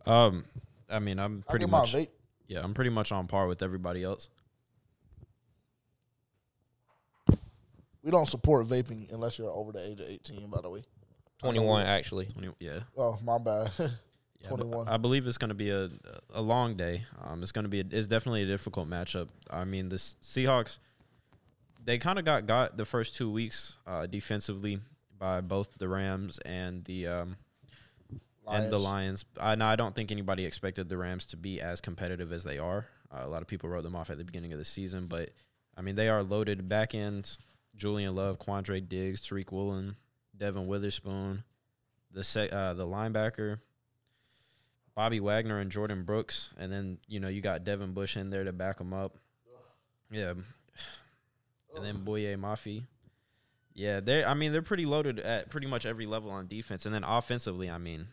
um, 0.06 0.44
I 0.90 0.98
mean, 0.98 1.18
I'm 1.18 1.42
pretty 1.48 1.66
much 1.66 1.92
vape. 1.92 2.08
yeah, 2.48 2.60
I'm 2.62 2.74
pretty 2.74 2.90
much 2.90 3.10
on 3.12 3.26
par 3.26 3.46
with 3.46 3.62
everybody 3.62 4.02
else. 4.04 4.28
We 8.02 8.10
don't 8.10 8.28
support 8.28 8.66
vaping 8.68 9.10
unless 9.12 9.38
you're 9.38 9.50
over 9.50 9.72
the 9.72 9.82
age 9.84 9.98
of 10.00 10.06
18, 10.06 10.48
by 10.50 10.60
the 10.60 10.68
way. 10.68 10.82
Twenty 11.38 11.58
one 11.58 11.86
actually. 11.86 12.26
20, 12.26 12.52
yeah. 12.58 12.80
Oh, 12.96 13.18
my 13.22 13.38
bad. 13.38 13.70
Yeah, 14.42 14.48
21. 14.50 14.88
I 14.88 14.98
believe 14.98 15.26
it's 15.26 15.38
going 15.38 15.48
to 15.48 15.54
be 15.54 15.70
a 15.70 15.88
a 16.34 16.42
long 16.42 16.76
day. 16.76 17.06
Um, 17.24 17.42
it's 17.42 17.50
going 17.50 17.62
to 17.62 17.70
be 17.70 17.80
a, 17.80 17.84
it's 17.90 18.06
definitely 18.06 18.42
a 18.42 18.46
difficult 18.46 18.90
matchup. 18.90 19.28
I 19.48 19.64
mean, 19.64 19.88
the 19.88 19.96
Seahawks 19.96 20.80
they 21.84 21.98
kind 21.98 22.18
of 22.18 22.24
got 22.24 22.46
got 22.46 22.76
the 22.76 22.84
first 22.84 23.14
two 23.14 23.30
weeks 23.30 23.76
uh, 23.86 24.06
defensively 24.06 24.80
by 25.18 25.40
both 25.40 25.68
the 25.78 25.88
Rams 25.88 26.38
and 26.44 26.84
the 26.84 27.06
um, 27.06 27.36
and 28.50 28.70
the 28.70 28.78
Lions. 28.78 29.24
I 29.40 29.54
no, 29.54 29.66
I 29.66 29.76
don't 29.76 29.94
think 29.94 30.10
anybody 30.10 30.44
expected 30.44 30.88
the 30.88 30.96
Rams 30.96 31.26
to 31.26 31.36
be 31.36 31.60
as 31.60 31.80
competitive 31.80 32.32
as 32.32 32.44
they 32.44 32.58
are. 32.58 32.86
Uh, 33.12 33.20
a 33.24 33.28
lot 33.28 33.42
of 33.42 33.48
people 33.48 33.68
wrote 33.68 33.82
them 33.82 33.96
off 33.96 34.10
at 34.10 34.18
the 34.18 34.24
beginning 34.24 34.52
of 34.52 34.58
the 34.58 34.64
season, 34.64 35.06
but 35.06 35.30
I 35.76 35.82
mean 35.82 35.94
they 35.96 36.08
are 36.08 36.22
loaded 36.22 36.68
back 36.68 36.94
end. 36.94 37.36
Julian 37.76 38.14
Love, 38.14 38.38
Quandre 38.38 38.86
Diggs, 38.86 39.20
Tariq 39.20 39.50
Woolen, 39.50 39.96
Devon 40.36 40.66
Witherspoon, 40.66 41.44
the 42.12 42.24
se- 42.24 42.50
uh, 42.50 42.74
the 42.74 42.86
linebacker, 42.86 43.58
Bobby 44.94 45.20
Wagner 45.20 45.58
and 45.60 45.70
Jordyn 45.70 46.04
Brooks, 46.06 46.50
and 46.56 46.72
then 46.72 46.98
you 47.08 47.20
know 47.20 47.28
you 47.28 47.40
got 47.40 47.64
Devin 47.64 47.92
Bush 47.92 48.16
in 48.16 48.30
there 48.30 48.44
to 48.44 48.52
back 48.52 48.78
them 48.78 48.92
up. 48.92 49.16
Yeah, 50.10 50.34
and 51.74 51.84
then 51.84 52.04
Boye 52.04 52.36
Mafe. 52.36 52.84
Yeah, 53.74 54.00
they. 54.00 54.22
I 54.24 54.34
mean, 54.34 54.52
they're 54.52 54.62
pretty 54.62 54.86
loaded 54.86 55.18
at 55.18 55.50
pretty 55.50 55.66
much 55.66 55.84
every 55.86 56.06
level 56.06 56.30
on 56.30 56.46
defense, 56.46 56.86
and 56.86 56.94
then 56.94 57.02
offensively, 57.04 57.68
I 57.68 57.78
mean, 57.78 58.06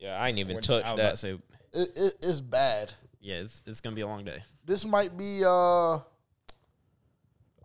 Yeah, 0.00 0.16
I 0.20 0.28
ain't 0.28 0.38
even 0.38 0.54
we're- 0.56 0.62
touched 0.62 0.86
I 0.88 0.92
was 0.92 1.00
about 1.00 1.04
that. 1.04 1.10
to 1.12 1.16
say, 1.16 1.30
It, 1.72 1.88
it, 1.96 2.14
it's 2.20 2.40
bad. 2.40 2.92
yeah, 3.20 3.36
it's 3.36 3.62
it's 3.66 3.80
gonna 3.80 3.94
be 3.94 4.02
a 4.02 4.06
long 4.08 4.24
day. 4.24 4.42
This 4.64 4.84
might 4.84 5.16
be. 5.16 5.42
uh 5.44 5.98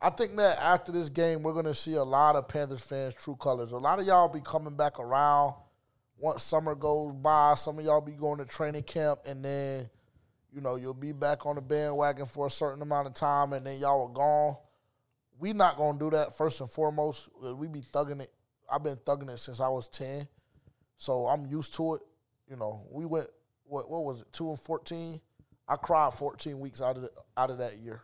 I 0.01 0.09
think 0.09 0.35
that 0.37 0.57
after 0.61 0.91
this 0.91 1.09
game, 1.09 1.43
we're 1.43 1.53
gonna 1.53 1.73
see 1.73 1.95
a 1.95 2.03
lot 2.03 2.35
of 2.35 2.47
Panthers 2.47 2.81
fans' 2.81 3.15
true 3.15 3.35
colors. 3.35 3.71
A 3.73 3.77
lot 3.77 3.99
of 3.99 4.05
y'all 4.05 4.29
be 4.29 4.39
coming 4.39 4.75
back 4.75 4.97
around 4.99 5.55
once 6.17 6.43
summer 6.43 6.73
goes 6.73 7.13
by. 7.13 7.55
Some 7.55 7.79
of 7.79 7.85
y'all 7.85 7.99
be 7.99 8.13
going 8.13 8.39
to 8.39 8.45
training 8.45 8.83
camp, 8.83 9.19
and 9.25 9.43
then 9.43 9.89
you 10.53 10.61
know 10.61 10.75
you'll 10.75 10.93
be 10.93 11.11
back 11.11 11.45
on 11.45 11.55
the 11.55 11.61
bandwagon 11.61 12.25
for 12.25 12.47
a 12.47 12.49
certain 12.49 12.81
amount 12.81 13.07
of 13.07 13.13
time, 13.13 13.51
and 13.51 13.65
then 13.65 13.79
y'all 13.79 14.07
are 14.07 14.13
gone. 14.13 14.57
We 15.37 15.51
not 15.51 15.75
gonna 15.75 15.99
do 15.99 16.09
that. 16.11 16.37
First 16.37 16.61
and 16.61 16.69
foremost, 16.69 17.27
we 17.41 17.67
be 17.67 17.81
thugging 17.81 18.21
it. 18.21 18.31
I've 18.71 18.83
been 18.83 18.97
thugging 18.97 19.29
it 19.29 19.39
since 19.39 19.59
I 19.59 19.67
was 19.67 19.89
ten, 19.89 20.29
so 20.97 21.27
I'm 21.27 21.45
used 21.45 21.73
to 21.75 21.95
it. 21.95 22.01
You 22.49 22.55
know, 22.55 22.87
we 22.89 23.05
went 23.05 23.27
what 23.65 23.89
what 23.89 24.05
was 24.05 24.21
it 24.21 24.31
two 24.31 24.49
and 24.49 24.59
fourteen. 24.59 25.19
I 25.69 25.75
cried 25.75 26.13
14 26.13 26.59
weeks 26.59 26.81
out 26.81 26.95
of 26.95 27.03
the, 27.03 27.11
out 27.37 27.51
of 27.51 27.59
that 27.59 27.77
year. 27.77 28.01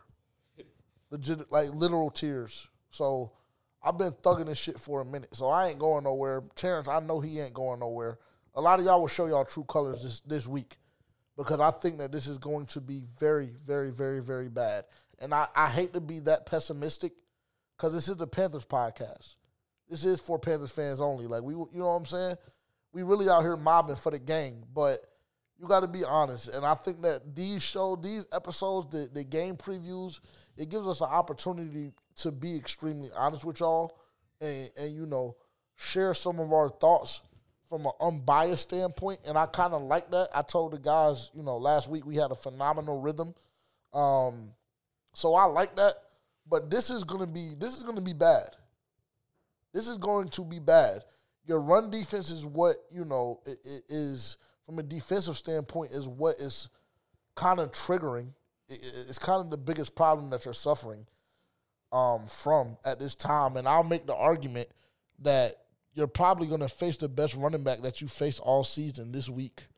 Legit, 1.10 1.50
like 1.50 1.70
literal 1.70 2.10
tears. 2.10 2.68
So 2.90 3.32
I've 3.82 3.98
been 3.98 4.12
thugging 4.12 4.46
this 4.46 4.58
shit 4.58 4.78
for 4.78 5.00
a 5.00 5.04
minute. 5.04 5.34
So 5.34 5.48
I 5.48 5.68
ain't 5.68 5.78
going 5.78 6.04
nowhere. 6.04 6.42
Terrence, 6.54 6.88
I 6.88 7.00
know 7.00 7.20
he 7.20 7.40
ain't 7.40 7.54
going 7.54 7.80
nowhere. 7.80 8.18
A 8.54 8.60
lot 8.60 8.78
of 8.78 8.84
y'all 8.84 9.00
will 9.00 9.08
show 9.08 9.26
y'all 9.26 9.44
true 9.44 9.64
colors 9.64 10.02
this 10.02 10.20
this 10.20 10.46
week 10.46 10.76
because 11.36 11.60
I 11.60 11.70
think 11.70 11.98
that 11.98 12.10
this 12.10 12.26
is 12.26 12.38
going 12.38 12.66
to 12.66 12.80
be 12.80 13.02
very, 13.18 13.50
very, 13.66 13.90
very, 13.90 14.20
very 14.20 14.48
bad. 14.48 14.84
And 15.18 15.32
I, 15.32 15.46
I 15.54 15.68
hate 15.68 15.92
to 15.94 16.00
be 16.00 16.20
that 16.20 16.46
pessimistic 16.46 17.12
because 17.76 17.92
this 17.92 18.08
is 18.08 18.16
the 18.16 18.26
Panthers 18.26 18.64
podcast. 18.64 19.36
This 19.88 20.04
is 20.04 20.20
for 20.20 20.38
Panthers 20.38 20.72
fans 20.72 21.00
only. 21.00 21.26
Like 21.26 21.42
we, 21.42 21.52
you 21.52 21.68
know 21.74 21.86
what 21.86 21.92
I'm 21.92 22.06
saying? 22.06 22.36
We 22.92 23.02
really 23.02 23.28
out 23.28 23.42
here 23.42 23.56
mobbing 23.56 23.96
for 23.96 24.10
the 24.10 24.18
gang, 24.18 24.64
but 24.74 25.00
you 25.58 25.66
got 25.66 25.80
to 25.80 25.86
be 25.88 26.04
honest. 26.04 26.48
And 26.48 26.64
I 26.64 26.74
think 26.74 27.02
that 27.02 27.34
these 27.34 27.62
show, 27.62 27.96
these 27.96 28.26
episodes, 28.32 28.86
the, 28.90 29.08
the 29.12 29.24
game 29.24 29.56
previews, 29.56 30.20
it 30.56 30.68
gives 30.68 30.86
us 30.86 31.00
an 31.00 31.08
opportunity 31.08 31.92
to 32.16 32.30
be 32.32 32.56
extremely 32.56 33.08
honest 33.16 33.44
with 33.44 33.60
y'all 33.60 33.98
and, 34.40 34.70
and 34.78 34.94
you 34.94 35.06
know, 35.06 35.36
share 35.76 36.14
some 36.14 36.38
of 36.40 36.52
our 36.52 36.68
thoughts 36.68 37.22
from 37.68 37.86
an 37.86 37.92
unbiased 38.00 38.62
standpoint. 38.64 39.20
And 39.26 39.36
I 39.36 39.46
kind 39.46 39.72
of 39.72 39.82
like 39.82 40.10
that. 40.10 40.28
I 40.34 40.42
told 40.42 40.72
the 40.72 40.78
guys, 40.78 41.30
you 41.34 41.42
know, 41.42 41.56
last 41.56 41.88
week 41.90 42.06
we 42.06 42.16
had 42.16 42.30
a 42.30 42.36
phenomenal 42.36 43.00
rhythm. 43.00 43.34
Um, 43.92 44.50
so 45.14 45.34
I 45.34 45.44
like 45.44 45.74
that. 45.76 45.94
But 46.48 46.70
this 46.70 46.90
is 46.90 47.02
gonna 47.02 47.26
be 47.26 47.54
this 47.58 47.76
is 47.76 47.82
gonna 47.82 48.00
be 48.00 48.12
bad. 48.12 48.50
This 49.72 49.88
is 49.88 49.98
going 49.98 50.28
to 50.30 50.44
be 50.44 50.58
bad. 50.58 51.04
Your 51.46 51.60
run 51.60 51.90
defense 51.90 52.30
is 52.30 52.46
what 52.46 52.76
you 52.90 53.04
know 53.04 53.40
i- 53.46 53.50
i- 53.50 53.80
is 53.88 54.36
from 54.66 54.78
a 54.80 54.82
defensive 54.82 55.36
standpoint 55.36 55.92
is 55.92 56.06
what 56.08 56.36
is 56.36 56.68
kind 57.36 57.60
of 57.60 57.70
triggering. 57.72 58.32
It's 58.68 59.18
kind 59.18 59.40
of 59.40 59.50
the 59.50 59.56
biggest 59.56 59.94
problem 59.94 60.30
that 60.30 60.44
you're 60.44 60.54
suffering 60.54 61.06
um, 61.92 62.26
from 62.26 62.76
at 62.84 62.98
this 62.98 63.14
time. 63.14 63.56
And 63.56 63.68
I'll 63.68 63.84
make 63.84 64.06
the 64.06 64.14
argument 64.14 64.68
that 65.20 65.54
you're 65.94 66.08
probably 66.08 66.48
going 66.48 66.60
to 66.60 66.68
face 66.68 66.96
the 66.96 67.08
best 67.08 67.36
running 67.36 67.62
back 67.62 67.82
that 67.82 68.00
you 68.00 68.08
faced 68.08 68.40
all 68.40 68.64
season 68.64 69.12
this 69.12 69.30
week. 69.30 69.68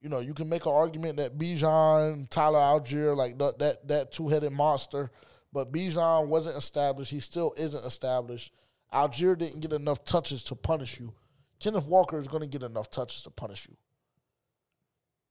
You 0.00 0.08
know, 0.08 0.20
you 0.20 0.32
can 0.32 0.48
make 0.48 0.64
an 0.64 0.72
argument 0.72 1.16
that 1.16 1.36
Bijan, 1.36 2.30
Tyler 2.30 2.60
Allgeier, 2.60 3.16
like 3.16 3.36
that 3.38 3.58
that, 3.58 3.88
that 3.88 4.12
two 4.12 4.28
headed 4.28 4.52
monster, 4.52 5.10
But 5.52 5.72
Bijan 5.72 6.28
wasn't 6.28 6.56
established. 6.56 7.10
He 7.10 7.20
still 7.20 7.54
isn't 7.56 7.84
established. 7.84 8.52
Allgeier 8.92 9.36
didn't 9.36 9.60
get 9.60 9.72
enough 9.72 10.04
touches 10.04 10.44
to 10.44 10.54
punish 10.54 11.00
you. 11.00 11.12
Kenneth 11.58 11.88
Walker 11.88 12.18
is 12.20 12.28
going 12.28 12.42
to 12.42 12.48
get 12.48 12.62
enough 12.62 12.90
touches 12.90 13.22
to 13.22 13.30
punish 13.30 13.66
you. 13.68 13.76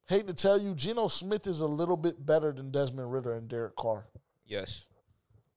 Hate 0.08 0.28
to 0.28 0.34
tell 0.34 0.58
you, 0.60 0.74
Geno 0.74 1.08
Smith 1.10 1.48
is 1.48 1.60
a 1.60 1.66
little 1.66 1.98
bit 1.98 2.26
better 2.26 2.52
than 2.54 2.72
Desmond 2.72 3.12
Ridder 3.12 3.34
and 3.34 3.48
Derek 3.50 3.76
Carr. 3.76 4.08
Yes. 4.46 4.86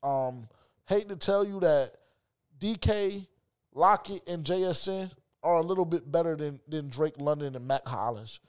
Um, 0.03 0.49
hate 0.87 1.09
to 1.09 1.17
tell 1.17 1.45
you 1.47 1.61
that 1.61 1.93
DK, 2.59 3.27
Lockett, 3.75 4.29
and 4.29 4.45
JSN 4.45 5.11
are 5.43 5.57
a 5.57 5.63
little 5.63 5.85
bit 5.85 6.11
better 6.11 6.35
than, 6.37 6.61
than 6.69 6.89
Drake 6.89 7.15
London 7.19 7.55
and 7.55 7.67
Mack 7.67 7.87
Hollins. 7.87 8.41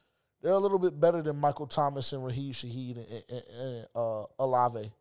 They're 0.42 0.54
a 0.54 0.60
little 0.60 0.80
bit 0.80 1.00
better 1.00 1.22
than 1.22 1.38
Michael 1.38 1.68
Thomas 1.68 2.14
and 2.14 2.26
Rashid 2.26 2.54
Shaheed 2.54 2.98
and, 2.98 3.24
and, 3.30 3.44
and 3.60 3.88
uh, 3.96 4.24
Olave. 4.40 4.92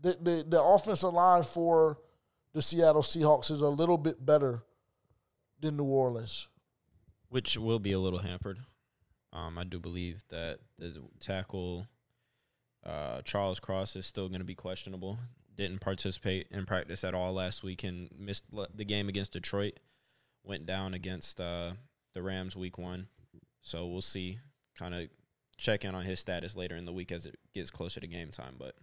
The, 0.00 0.16
the 0.20 0.46
the 0.48 0.62
offensive 0.62 1.12
line 1.12 1.42
for 1.42 1.98
the 2.52 2.62
Seattle 2.62 3.02
Seahawks 3.02 3.50
is 3.50 3.60
a 3.60 3.68
little 3.68 3.98
bit 3.98 4.24
better 4.24 4.62
than 5.60 5.76
New 5.76 5.84
Orleans. 5.84 6.46
which 7.28 7.58
will 7.58 7.80
be 7.80 7.92
a 7.92 7.98
little 7.98 8.20
hampered. 8.20 8.58
Um, 9.36 9.58
I 9.58 9.64
do 9.64 9.78
believe 9.78 10.24
that 10.30 10.60
the 10.78 11.02
tackle 11.20 11.86
uh, 12.84 13.20
Charles 13.22 13.60
Cross 13.60 13.96
is 13.96 14.06
still 14.06 14.28
going 14.28 14.40
to 14.40 14.46
be 14.46 14.54
questionable. 14.54 15.18
Didn't 15.54 15.80
participate 15.80 16.46
in 16.50 16.64
practice 16.64 17.04
at 17.04 17.14
all 17.14 17.32
last 17.32 17.62
week 17.62 17.84
and 17.84 18.08
missed 18.18 18.44
the 18.74 18.84
game 18.84 19.08
against 19.08 19.32
Detroit. 19.32 19.78
Went 20.42 20.64
down 20.64 20.94
against 20.94 21.40
uh, 21.40 21.72
the 22.14 22.22
Rams 22.22 22.56
week 22.56 22.78
one. 22.78 23.08
So 23.60 23.86
we'll 23.86 24.00
see. 24.00 24.38
Kind 24.78 24.94
of 24.94 25.08
check 25.58 25.84
in 25.84 25.94
on 25.94 26.04
his 26.04 26.20
status 26.20 26.56
later 26.56 26.76
in 26.76 26.84
the 26.84 26.92
week 26.92 27.12
as 27.12 27.26
it 27.26 27.38
gets 27.52 27.70
closer 27.70 28.00
to 28.00 28.06
game 28.06 28.30
time. 28.30 28.54
But 28.58 28.74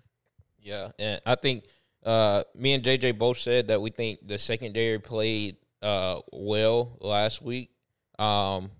Yeah, 0.60 0.92
and 1.00 1.22
I 1.26 1.36
think 1.36 1.64
uh, 2.06 2.44
me 2.54 2.74
and 2.74 2.84
JJ 2.84 3.18
both 3.18 3.38
said 3.38 3.70
that 3.70 3.82
we 3.82 3.90
think 3.90 4.20
the 4.28 4.38
secondary 4.38 5.00
played 5.00 5.56
uh, 5.82 6.20
well 6.32 6.98
last 7.00 7.42
week. 7.42 7.72
Um, 8.20 8.72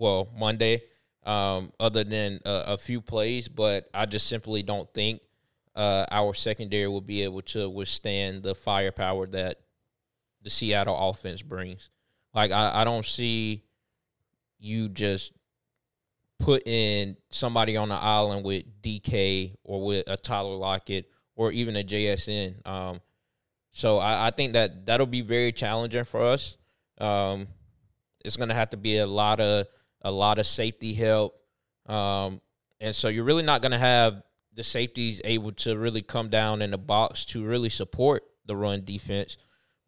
well, 0.00 0.30
Monday, 0.34 0.82
um, 1.24 1.72
other 1.78 2.04
than 2.04 2.40
uh, 2.46 2.64
a 2.68 2.78
few 2.78 3.02
plays, 3.02 3.48
but 3.48 3.90
I 3.92 4.06
just 4.06 4.26
simply 4.28 4.62
don't 4.62 4.92
think 4.94 5.20
uh, 5.76 6.06
our 6.10 6.32
secondary 6.32 6.88
will 6.88 7.02
be 7.02 7.22
able 7.22 7.42
to 7.42 7.68
withstand 7.68 8.42
the 8.42 8.54
firepower 8.54 9.26
that 9.26 9.60
the 10.42 10.48
Seattle 10.48 10.96
offense 10.96 11.42
brings. 11.42 11.90
Like 12.34 12.50
I, 12.50 12.80
I 12.80 12.84
don't 12.84 13.04
see 13.04 13.62
you 14.58 14.88
just 14.88 15.32
put 16.38 16.66
in 16.66 17.18
somebody 17.28 17.76
on 17.76 17.90
the 17.90 17.94
island 17.94 18.42
with 18.42 18.64
DK 18.82 19.56
or 19.64 19.84
with 19.84 20.04
a 20.06 20.16
Tyler 20.16 20.56
Lockett 20.56 21.10
or 21.36 21.52
even 21.52 21.76
a 21.76 21.84
JSN. 21.84 22.66
Um, 22.66 23.02
so 23.70 23.98
I, 23.98 24.28
I 24.28 24.30
think 24.30 24.54
that 24.54 24.86
that'll 24.86 25.06
be 25.06 25.20
very 25.20 25.52
challenging 25.52 26.04
for 26.04 26.22
us. 26.22 26.56
Um, 26.98 27.48
it's 28.24 28.38
going 28.38 28.48
to 28.48 28.54
have 28.54 28.70
to 28.70 28.78
be 28.78 28.96
a 28.96 29.06
lot 29.06 29.40
of 29.40 29.66
a 30.02 30.10
lot 30.10 30.38
of 30.38 30.46
safety 30.46 30.94
help, 30.94 31.34
um, 31.86 32.40
and 32.80 32.94
so 32.94 33.08
you're 33.08 33.24
really 33.24 33.42
not 33.42 33.62
going 33.62 33.72
to 33.72 33.78
have 33.78 34.22
the 34.54 34.64
safeties 34.64 35.20
able 35.24 35.52
to 35.52 35.76
really 35.76 36.02
come 36.02 36.28
down 36.28 36.62
in 36.62 36.70
the 36.70 36.78
box 36.78 37.24
to 37.24 37.44
really 37.44 37.68
support 37.68 38.24
the 38.46 38.56
run 38.56 38.84
defense 38.84 39.36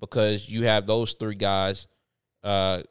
because 0.00 0.48
you 0.48 0.64
have 0.64 0.86
those 0.86 1.14
three 1.14 1.34
guys 1.34 1.86
uh, 2.44 2.82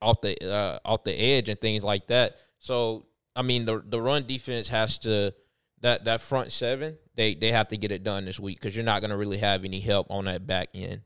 off 0.00 0.20
the 0.20 0.36
uh, 0.48 0.78
off 0.84 1.04
the 1.04 1.12
edge 1.12 1.48
and 1.48 1.60
things 1.60 1.82
like 1.84 2.06
that. 2.08 2.36
So 2.58 3.06
I 3.34 3.42
mean, 3.42 3.64
the 3.64 3.82
the 3.86 4.00
run 4.00 4.26
defense 4.26 4.68
has 4.68 4.98
to 5.00 5.34
that 5.80 6.04
that 6.04 6.20
front 6.20 6.52
seven 6.52 6.96
they 7.14 7.34
they 7.34 7.52
have 7.52 7.68
to 7.68 7.76
get 7.76 7.90
it 7.90 8.02
done 8.02 8.24
this 8.24 8.40
week 8.40 8.60
because 8.60 8.74
you're 8.74 8.84
not 8.84 9.00
going 9.00 9.10
to 9.10 9.16
really 9.16 9.38
have 9.38 9.64
any 9.64 9.80
help 9.80 10.06
on 10.10 10.26
that 10.26 10.46
back 10.46 10.68
end. 10.74 11.02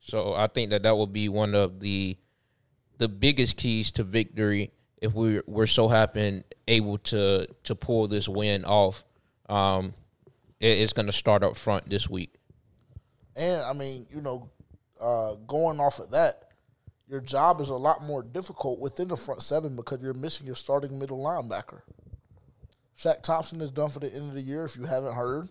So 0.00 0.34
I 0.34 0.46
think 0.46 0.70
that 0.70 0.82
that 0.84 0.96
will 0.96 1.06
be 1.06 1.28
one 1.28 1.54
of 1.54 1.80
the 1.80 2.16
the 2.98 3.08
biggest 3.08 3.56
keys 3.56 3.92
to 3.92 4.02
victory 4.02 4.72
if 5.00 5.12
we 5.12 5.40
we're 5.46 5.66
so 5.66 5.88
happen 5.88 6.44
able 6.68 6.98
to 6.98 7.46
to 7.64 7.74
pull 7.74 8.08
this 8.08 8.28
win 8.28 8.64
off. 8.64 9.04
Um, 9.48 9.94
it, 10.60 10.78
it's 10.78 10.92
going 10.92 11.06
to 11.06 11.12
start 11.12 11.42
up 11.42 11.56
front 11.56 11.88
this 11.88 12.08
week. 12.08 12.34
And 13.36 13.62
I 13.62 13.72
mean, 13.72 14.06
you 14.10 14.20
know, 14.20 14.50
uh, 15.00 15.34
going 15.46 15.78
off 15.78 15.98
of 15.98 16.10
that, 16.10 16.34
your 17.08 17.20
job 17.20 17.60
is 17.60 17.68
a 17.68 17.74
lot 17.74 18.02
more 18.02 18.22
difficult 18.22 18.80
within 18.80 19.08
the 19.08 19.16
front 19.16 19.42
seven 19.42 19.76
because 19.76 20.00
you're 20.00 20.14
missing 20.14 20.46
your 20.46 20.56
starting 20.56 20.98
middle 20.98 21.18
linebacker. 21.18 21.82
Shaq 22.98 23.22
Thompson 23.22 23.60
is 23.60 23.70
done 23.70 23.90
for 23.90 24.00
the 24.00 24.12
end 24.12 24.30
of 24.30 24.34
the 24.34 24.40
year, 24.40 24.64
if 24.64 24.76
you 24.76 24.84
haven't 24.84 25.14
heard, 25.14 25.48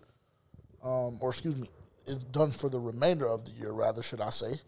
um, 0.82 1.18
or 1.20 1.30
excuse 1.30 1.54
me, 1.56 1.68
is 2.06 2.24
done 2.24 2.50
for 2.50 2.68
the 2.68 2.78
remainder 2.78 3.28
of 3.28 3.44
the 3.44 3.52
year, 3.52 3.70
rather 3.70 4.02
should 4.02 4.20
I 4.20 4.30
say, 4.30 4.60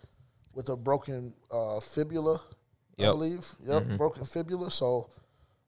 with 0.55 0.69
a 0.69 0.77
broken 0.77 1.35
uh, 1.51 1.81
fibula, 1.81 2.41
I 2.99 3.03
Yep. 3.03 3.13
believe. 3.13 3.55
Yep, 3.63 3.89
broken 3.97 4.25
fibula. 4.25 4.71
So 4.71 5.11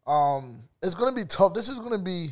um, 0.07 0.63
it's 0.83 0.95
going 0.95 1.15
to 1.15 1.21
be 1.21 1.27
tough. 1.27 1.55
This 1.55 1.69
is 1.69 1.79
going 1.79 1.97
to 1.97 2.03
be, 2.05 2.31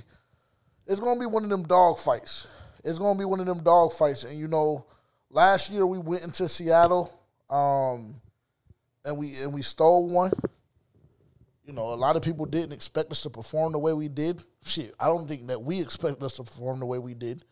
it's 0.86 1.00
going 1.00 1.16
to 1.16 1.20
be 1.20 1.26
one 1.26 1.44
of 1.44 1.50
them 1.50 1.62
dog 1.64 1.98
fights. 1.98 2.46
It's 2.84 2.98
going 2.98 3.14
to 3.14 3.18
be 3.18 3.24
one 3.24 3.40
of 3.40 3.46
them 3.46 3.62
dog 3.62 3.92
fights, 3.92 4.24
and 4.24 4.38
you 4.38 4.48
know, 4.48 4.86
last 5.30 5.70
year 5.70 5.86
we 5.86 5.98
went 5.98 6.22
into 6.24 6.48
Seattle, 6.48 7.12
um, 7.50 8.14
and 9.04 9.18
we 9.18 9.36
and 9.42 9.52
we 9.52 9.62
stole 9.62 10.08
one. 10.08 10.32
You 11.64 11.74
know, 11.74 11.92
a 11.92 11.96
lot 11.96 12.16
of 12.16 12.22
people 12.22 12.46
didn't 12.46 12.72
expect 12.72 13.10
us 13.12 13.20
to 13.22 13.30
perform 13.30 13.72
the 13.72 13.78
way 13.78 13.92
we 13.92 14.08
did. 14.08 14.42
Shit, 14.64 14.94
I 14.98 15.06
don't 15.06 15.28
think 15.28 15.46
that 15.48 15.60
we 15.62 15.80
expected 15.80 16.22
us 16.24 16.34
to 16.36 16.44
perform 16.44 16.80
the 16.80 16.86
way 16.86 16.98
we 16.98 17.14
did. 17.14 17.44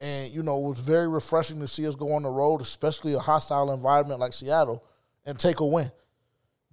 And 0.00 0.32
you 0.32 0.42
know, 0.42 0.56
it 0.66 0.68
was 0.70 0.80
very 0.80 1.06
refreshing 1.06 1.60
to 1.60 1.68
see 1.68 1.86
us 1.86 1.94
go 1.94 2.12
on 2.14 2.24
the 2.24 2.28
road, 2.30 2.60
especially 2.60 3.14
a 3.14 3.20
hostile 3.20 3.72
environment 3.72 4.18
like 4.18 4.32
Seattle, 4.32 4.82
and 5.26 5.38
take 5.38 5.60
a 5.60 5.64
win. 5.66 5.92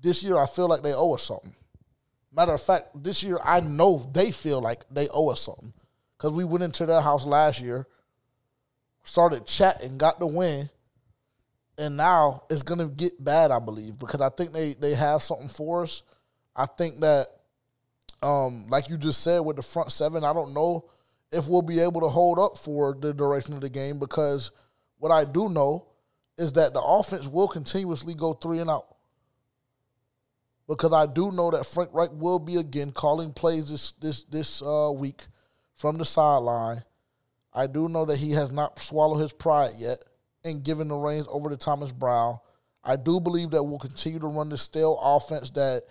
This 0.02 0.24
year, 0.24 0.38
I 0.38 0.46
feel 0.46 0.68
like 0.68 0.82
they 0.82 0.94
owe 0.94 1.14
us 1.14 1.24
something. 1.24 1.54
Matter 2.32 2.54
of 2.54 2.62
fact, 2.62 2.90
this 3.04 3.24
year 3.24 3.40
I 3.44 3.60
know 3.60 4.10
they 4.14 4.32
feel 4.32 4.62
like 4.62 4.86
they 4.92 5.08
owe 5.10 5.30
us 5.30 5.42
something 5.42 5.74
because 6.18 6.32
we 6.32 6.44
went 6.44 6.64
into 6.64 6.86
their 6.86 7.02
house 7.02 7.26
last 7.26 7.60
year, 7.60 7.88
started 9.04 9.46
chatting, 9.46 9.98
got 9.98 10.20
the 10.20 10.28
win, 10.28 10.70
and 11.78 11.98
now 11.98 12.44
it's 12.50 12.64
gonna 12.64 12.88
get 12.90 13.24
bad, 13.24 13.52
I 13.52 13.60
believe, 13.60 13.98
because 13.98 14.22
I 14.22 14.30
think 14.30 14.52
they 14.52 14.74
they 14.74 14.94
have 14.94 15.24
something 15.24 15.48
for 15.48 15.84
us. 15.84 16.04
I 16.56 16.66
think 16.66 17.00
that, 17.00 17.28
um, 18.22 18.66
like 18.70 18.90
you 18.90 18.98
just 18.98 19.22
said, 19.22 19.40
with 19.40 19.56
the 19.56 19.62
front 19.62 19.92
seven, 19.92 20.24
I 20.24 20.34
don't 20.34 20.54
know 20.54 20.90
if 21.32 21.48
we'll 21.48 21.62
be 21.62 21.80
able 21.80 22.02
to 22.02 22.10
hold 22.10 22.38
up 22.38 22.58
for 22.58 22.96
the 23.00 23.14
duration 23.14 23.54
of 23.54 23.62
the 23.62 23.70
game 23.70 23.98
because 24.00 24.52
what 24.98 25.12
I 25.12 25.26
do 25.26 25.50
know 25.50 25.88
is 26.38 26.54
that 26.54 26.74
the 26.74 26.82
offense 26.82 27.28
will 27.28 27.48
continuously 27.48 28.14
go 28.14 28.34
three 28.34 28.60
and 28.60 28.70
out. 28.70 28.96
Because 30.70 30.94
I 30.94 31.08
do 31.08 31.32
know 31.32 31.50
that 31.50 31.66
Frank 31.66 31.90
Reich 31.92 32.12
will 32.14 32.38
be 32.38 32.58
again 32.58 32.92
calling 32.92 33.34
plays 33.34 33.70
this 33.70 33.92
this 33.94 34.24
this 34.26 34.62
uh, 34.62 34.92
week 34.96 35.24
from 35.76 35.98
the 35.98 36.06
sideline. 36.06 36.84
I 37.52 37.66
do 37.66 37.90
know 37.90 38.06
that 38.06 38.18
he 38.18 38.32
has 38.34 38.52
not 38.52 38.80
swallowed 38.80 39.20
his 39.20 39.34
pride 39.34 39.72
yet 39.78 40.04
and 40.46 40.64
given 40.64 40.88
the 40.88 40.96
reins 40.96 41.28
over 41.30 41.50
to 41.50 41.58
Thomas 41.58 41.92
Brown. 41.92 42.38
I 42.84 42.96
do 42.96 43.20
believe 43.20 43.50
that 43.52 43.64
we'll 43.64 43.80
continue 43.80 44.20
to 44.20 44.28
run 44.28 44.50
the 44.50 44.58
stale 44.58 45.00
offense 45.02 45.50
that 45.52 45.84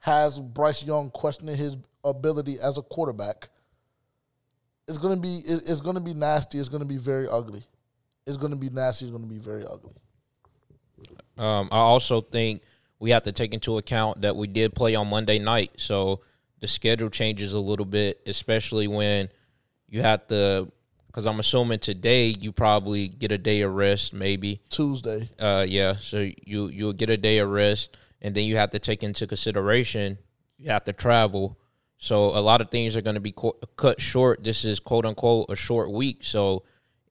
has 0.00 0.38
Bryce 0.38 0.84
Young 0.84 1.10
questioning 1.10 1.56
his 1.56 1.78
ability 2.04 2.58
as 2.62 2.76
a 2.76 2.82
quarterback. 2.82 3.48
It's 4.86 4.98
gonna 4.98 5.20
be 5.20 5.42
it's 5.46 5.80
gonna 5.80 6.00
be 6.00 6.14
nasty. 6.14 6.58
It's 6.58 6.68
gonna 6.68 6.84
be 6.84 6.98
very 6.98 7.26
ugly. 7.26 7.64
It's 8.26 8.36
gonna 8.36 8.56
be 8.56 8.68
nasty. 8.68 9.06
It's 9.06 9.12
gonna 9.12 9.26
be 9.26 9.38
very 9.38 9.64
ugly. 9.64 9.94
Um, 11.38 11.68
I 11.72 11.78
also 11.78 12.20
think 12.20 12.62
we 12.98 13.10
have 13.10 13.24
to 13.24 13.32
take 13.32 13.52
into 13.54 13.78
account 13.78 14.22
that 14.22 14.36
we 14.36 14.46
did 14.46 14.74
play 14.74 14.94
on 14.94 15.08
Monday 15.08 15.38
night, 15.38 15.72
so 15.76 16.20
the 16.60 16.68
schedule 16.68 17.10
changes 17.10 17.52
a 17.52 17.60
little 17.60 17.84
bit, 17.84 18.20
especially 18.26 18.88
when 18.88 19.28
you 19.88 20.02
have 20.02 20.26
to. 20.28 20.70
Because 21.06 21.26
I'm 21.26 21.40
assuming 21.40 21.78
today 21.78 22.26
you 22.26 22.52
probably 22.52 23.08
get 23.08 23.32
a 23.32 23.38
day 23.38 23.62
of 23.62 23.74
rest, 23.74 24.12
maybe. 24.12 24.60
Tuesday. 24.68 25.30
Uh, 25.38 25.64
yeah. 25.66 25.96
So 25.98 26.18
you 26.44 26.68
you'll 26.68 26.92
get 26.92 27.08
a 27.08 27.16
day 27.16 27.38
of 27.38 27.48
rest, 27.48 27.96
and 28.20 28.34
then 28.34 28.44
you 28.44 28.56
have 28.56 28.70
to 28.70 28.78
take 28.78 29.02
into 29.02 29.26
consideration 29.26 30.18
you 30.58 30.70
have 30.70 30.84
to 30.84 30.92
travel. 30.92 31.58
So 31.98 32.26
a 32.26 32.40
lot 32.40 32.60
of 32.60 32.70
things 32.70 32.96
are 32.96 33.00
going 33.00 33.14
to 33.14 33.20
be 33.20 33.32
co- 33.32 33.56
cut 33.76 34.00
short. 34.00 34.44
This 34.44 34.64
is 34.64 34.80
quote 34.80 35.06
unquote 35.06 35.46
a 35.48 35.56
short 35.56 35.90
week, 35.90 36.18
so 36.22 36.64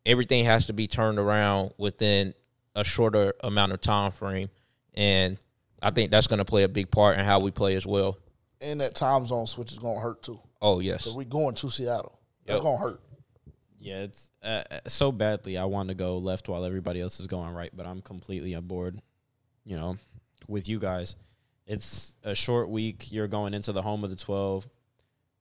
everything 0.06 0.46
has 0.46 0.68
to 0.68 0.74
be 0.74 0.88
turned 0.88 1.18
around 1.18 1.72
within 1.78 2.34
a 2.76 2.84
shorter 2.84 3.34
amount 3.42 3.72
of 3.72 3.82
time 3.82 4.12
frame, 4.12 4.50
and 4.94 5.38
I 5.86 5.92
think 5.92 6.10
that's 6.12 6.28
going 6.28 6.40
to 6.40 6.46
play 6.46 6.64
a 6.64 6.68
big 6.68 6.90
part 6.90 7.18
in 7.18 7.24
how 7.24 7.40
we 7.40 7.52
play 7.52 7.76
as 7.76 7.86
well. 7.86 8.18
And 8.60 8.82
that 8.82 8.96
time 8.96 9.26
zone 9.26 9.46
switch 9.48 9.72
is 9.72 9.78
gonna 9.80 10.00
hurt 10.00 10.24
too. 10.24 10.40
Oh 10.62 10.80
yes, 10.80 11.04
Cause 11.04 11.16
we 11.16 11.26
going 11.26 11.56
to 11.56 11.70
Seattle. 11.70 12.18
It's 12.46 12.60
gonna 12.60 12.78
hurt. 12.78 13.02
Yeah, 13.80 14.04
it's 14.04 14.32
uh, 14.42 14.64
uh, 14.72 14.80
so 14.88 15.12
badly. 15.12 15.58
I 15.58 15.66
want 15.66 15.90
to 15.90 15.96
go 15.96 16.18
left 16.18 16.50
while 16.50 16.66
everybody 16.66 17.02
else 17.02 17.20
is 17.20 17.28
going 17.28 17.54
right, 17.54 17.70
but 17.76 17.86
I'm 17.86 18.02
completely 18.02 18.56
on 18.56 18.66
board. 18.66 18.98
You 19.64 19.76
know, 19.76 19.98
with 20.48 20.68
you 20.68 20.80
guys, 20.80 21.16
it's 21.68 22.16
a 22.24 22.34
short 22.34 22.70
week. 22.70 23.12
You're 23.12 23.28
going 23.28 23.54
into 23.54 23.72
the 23.74 23.82
home 23.84 24.04
of 24.04 24.10
the 24.10 24.16
twelve. 24.16 24.68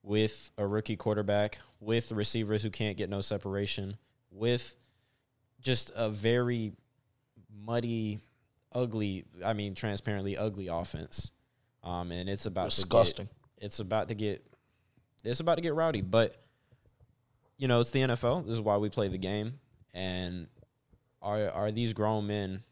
with 0.03 0.51
a 0.57 0.67
rookie 0.67 0.95
quarterback, 0.97 1.57
with 1.79 2.11
receivers 2.11 2.61
who 2.61 2.69
can't 2.69 2.97
get 2.97 3.09
no 3.09 3.21
separation, 3.21 3.97
with 4.29 4.75
just 5.61 5.91
a 5.95 6.09
very 6.09 6.73
muddy, 7.51 8.19
ugly, 8.75 9.25
I 9.43 9.53
mean, 9.53 9.73
transparently 9.73 10.37
ugly 10.37 10.67
offense. 10.67 11.31
Um, 11.83 12.11
and 12.11 12.29
it's 12.29 12.45
about 12.45 12.69
Disgusting. 12.69 13.27
To 13.27 13.31
get, 13.33 13.65
it's 13.65 13.79
about 13.79 14.09
to 14.09 14.15
get, 14.15 14.45
it's 15.23 15.39
about 15.39 15.55
to 15.55 15.61
get 15.61 15.73
rowdy. 15.73 16.01
But 16.01 16.35
you 17.57 17.67
know, 17.67 17.79
it's 17.79 17.91
the 17.91 18.01
NFL. 18.01 18.43
This 18.45 18.53
is 18.53 18.61
why 18.61 18.77
we 18.77 18.89
play 18.89 19.07
the 19.07 19.17
game. 19.17 19.59
And 19.93 20.47
are 21.21 21.49
are 21.49 21.71
these 21.71 21.93
grown 21.93 22.27
men 22.27 22.63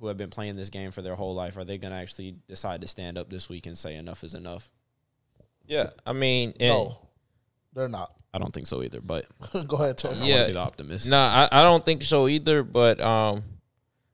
who 0.00 0.06
have 0.08 0.16
been 0.16 0.30
playing 0.30 0.56
this 0.56 0.70
game 0.70 0.90
for 0.90 1.02
their 1.02 1.14
whole 1.14 1.34
life 1.34 1.56
are 1.56 1.64
they 1.64 1.78
going 1.78 1.92
to 1.92 1.98
actually 1.98 2.34
decide 2.48 2.80
to 2.80 2.88
stand 2.88 3.16
up 3.16 3.30
this 3.30 3.48
week 3.48 3.66
and 3.66 3.78
say 3.78 3.94
enough 3.94 4.24
is 4.24 4.34
enough? 4.34 4.70
Yeah, 5.66 5.90
I 6.04 6.12
mean, 6.12 6.54
and 6.58 6.70
No, 6.70 6.98
they're 7.72 7.88
not. 7.88 8.12
I 8.34 8.38
don't 8.38 8.52
think 8.52 8.66
so 8.66 8.82
either. 8.82 9.00
But 9.00 9.26
Go 9.68 9.76
ahead, 9.76 9.98
Ted. 9.98 10.12
I 10.12 10.14
want 10.16 10.26
Yeah. 10.26 10.40
to 10.42 10.46
be 10.46 10.52
the 10.54 10.58
optimist. 10.60 11.08
No, 11.08 11.18
I, 11.18 11.48
I 11.52 11.62
don't 11.62 11.84
think 11.84 12.02
so 12.02 12.26
either. 12.26 12.62
But 12.62 13.00
um, 13.00 13.42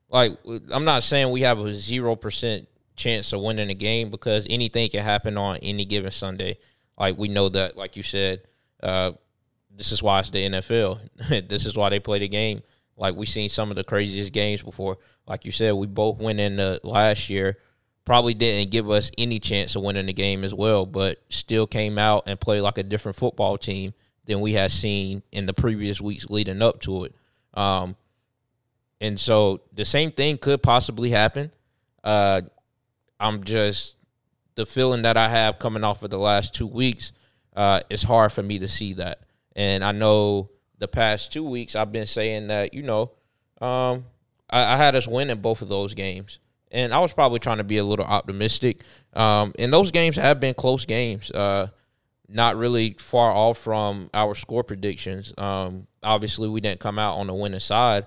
like 0.09 0.37
I'm 0.71 0.85
not 0.85 1.03
saying 1.03 1.31
we 1.31 1.41
have 1.41 1.59
a 1.59 1.73
zero 1.73 2.15
percent 2.15 2.67
chance 2.95 3.31
of 3.33 3.41
winning 3.41 3.69
a 3.69 3.75
game 3.75 4.09
because 4.09 4.45
anything 4.49 4.89
can 4.89 5.03
happen 5.03 5.37
on 5.37 5.57
any 5.57 5.85
given 5.85 6.11
Sunday. 6.11 6.57
Like 6.97 7.17
we 7.17 7.29
know 7.29 7.49
that, 7.49 7.77
like 7.77 7.95
you 7.95 8.03
said, 8.03 8.41
uh, 8.83 9.13
this 9.75 9.91
is 9.91 10.03
why 10.03 10.19
it's 10.19 10.29
the 10.29 10.45
NFL. 10.45 11.47
this 11.47 11.65
is 11.65 11.75
why 11.75 11.89
they 11.89 11.99
play 11.99 12.19
the 12.19 12.27
game. 12.27 12.61
Like 12.97 13.15
we've 13.15 13.29
seen 13.29 13.49
some 13.49 13.71
of 13.71 13.77
the 13.77 13.83
craziest 13.83 14.33
games 14.33 14.61
before. 14.61 14.97
Like 15.25 15.45
you 15.45 15.51
said, 15.51 15.73
we 15.73 15.87
both 15.87 16.19
went 16.19 16.39
in 16.39 16.57
the 16.57 16.79
last 16.83 17.29
year. 17.29 17.57
Probably 18.03 18.33
didn't 18.33 18.71
give 18.71 18.89
us 18.89 19.11
any 19.17 19.39
chance 19.39 19.75
of 19.75 19.83
winning 19.83 20.07
the 20.07 20.13
game 20.13 20.43
as 20.43 20.53
well, 20.53 20.85
but 20.85 21.21
still 21.29 21.67
came 21.67 21.97
out 21.97 22.23
and 22.25 22.39
played 22.39 22.61
like 22.61 22.79
a 22.79 22.83
different 22.83 23.15
football 23.15 23.57
team 23.57 23.93
than 24.25 24.41
we 24.41 24.53
had 24.53 24.71
seen 24.71 25.21
in 25.31 25.45
the 25.45 25.53
previous 25.53 26.01
weeks 26.01 26.25
leading 26.29 26.61
up 26.61 26.81
to 26.81 27.05
it. 27.05 27.15
Um, 27.53 27.95
and 29.01 29.19
so 29.19 29.61
the 29.73 29.85
same 29.85 30.11
thing 30.11 30.37
could 30.37 30.61
possibly 30.61 31.09
happen. 31.09 31.51
Uh, 32.03 32.41
I'm 33.19 33.43
just 33.43 33.95
the 34.55 34.65
feeling 34.65 35.03
that 35.03 35.17
I 35.17 35.29
have 35.29 35.59
coming 35.59 35.83
off 35.83 36.03
of 36.03 36.09
the 36.09 36.17
last 36.17 36.53
two 36.53 36.67
weeks. 36.67 37.11
Uh, 37.55 37.81
it's 37.89 38.03
hard 38.03 38.31
for 38.31 38.43
me 38.43 38.59
to 38.59 38.67
see 38.67 38.93
that, 38.93 39.21
and 39.55 39.83
I 39.83 39.91
know 39.91 40.49
the 40.77 40.87
past 40.87 41.33
two 41.33 41.43
weeks 41.43 41.75
I've 41.75 41.91
been 41.91 42.05
saying 42.05 42.47
that 42.47 42.73
you 42.73 42.83
know, 42.83 43.11
um, 43.61 44.05
I, 44.49 44.73
I 44.73 44.77
had 44.77 44.95
us 44.95 45.07
winning 45.07 45.41
both 45.41 45.61
of 45.61 45.67
those 45.67 45.93
games, 45.93 46.39
and 46.71 46.93
I 46.93 46.99
was 46.99 47.13
probably 47.13 47.39
trying 47.39 47.57
to 47.57 47.63
be 47.63 47.77
a 47.77 47.83
little 47.83 48.05
optimistic. 48.05 48.81
Um, 49.13 49.53
and 49.59 49.73
those 49.73 49.91
games 49.91 50.15
have 50.15 50.39
been 50.39 50.53
close 50.53 50.85
games. 50.85 51.31
Uh, 51.31 51.67
not 52.29 52.55
really 52.55 52.95
far 52.99 53.31
off 53.31 53.57
from 53.57 54.09
our 54.13 54.35
score 54.35 54.63
predictions. 54.63 55.33
Um, 55.37 55.87
obviously, 56.03 56.47
we 56.47 56.61
didn't 56.61 56.79
come 56.79 56.99
out 56.99 57.17
on 57.17 57.27
the 57.27 57.33
winning 57.33 57.59
side, 57.59 58.05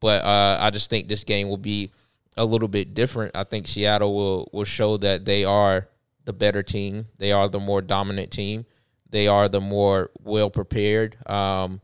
but 0.00 0.24
uh, 0.24 0.58
I 0.60 0.70
just 0.70 0.90
think 0.90 1.08
this 1.08 1.24
game 1.24 1.48
will 1.48 1.56
be 1.56 1.90
a 2.36 2.44
little 2.44 2.68
bit 2.68 2.94
different. 2.94 3.36
I 3.36 3.44
think 3.44 3.68
Seattle 3.68 4.14
will 4.14 4.50
will 4.52 4.64
show 4.64 4.96
that 4.98 5.24
they 5.24 5.44
are 5.44 5.88
the 6.24 6.32
better 6.32 6.62
team. 6.62 7.06
They 7.18 7.32
are 7.32 7.48
the 7.48 7.60
more 7.60 7.82
dominant 7.82 8.30
team. 8.30 8.66
They 9.08 9.28
are 9.28 9.48
the 9.48 9.60
more 9.60 10.10
well 10.22 10.50
prepared, 10.50 11.16
um, 11.28 11.80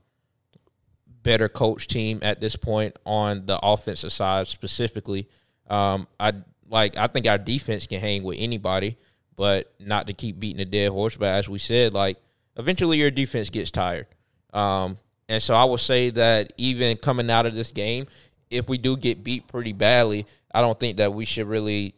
better 1.22 1.48
coach 1.48 1.86
team 1.86 2.18
at 2.22 2.40
this 2.40 2.56
point 2.56 2.96
on 3.06 3.46
the 3.46 3.58
offensive 3.62 4.12
side 4.12 4.48
specifically. 4.48 5.28
Um, 5.68 6.06
I 6.18 6.34
like. 6.68 6.96
I 6.96 7.06
think 7.06 7.26
our 7.26 7.38
defense 7.38 7.86
can 7.86 8.00
hang 8.00 8.22
with 8.22 8.36
anybody 8.38 8.98
but 9.36 9.72
not 9.80 10.06
to 10.06 10.12
keep 10.12 10.38
beating 10.38 10.60
a 10.60 10.64
dead 10.64 10.90
horse. 10.90 11.16
But 11.16 11.34
as 11.34 11.48
we 11.48 11.58
said, 11.58 11.94
like 11.94 12.18
eventually 12.56 12.98
your 12.98 13.10
defense 13.10 13.50
gets 13.50 13.70
tired. 13.70 14.06
Um, 14.52 14.98
and 15.28 15.42
so 15.42 15.54
I 15.54 15.64
will 15.64 15.78
say 15.78 16.10
that 16.10 16.52
even 16.56 16.96
coming 16.96 17.30
out 17.30 17.46
of 17.46 17.54
this 17.54 17.72
game, 17.72 18.06
if 18.50 18.68
we 18.68 18.78
do 18.78 18.96
get 18.96 19.24
beat 19.24 19.48
pretty 19.48 19.72
badly, 19.72 20.26
I 20.54 20.60
don't 20.60 20.78
think 20.78 20.98
that 20.98 21.14
we 21.14 21.24
should 21.24 21.46
really 21.46 21.94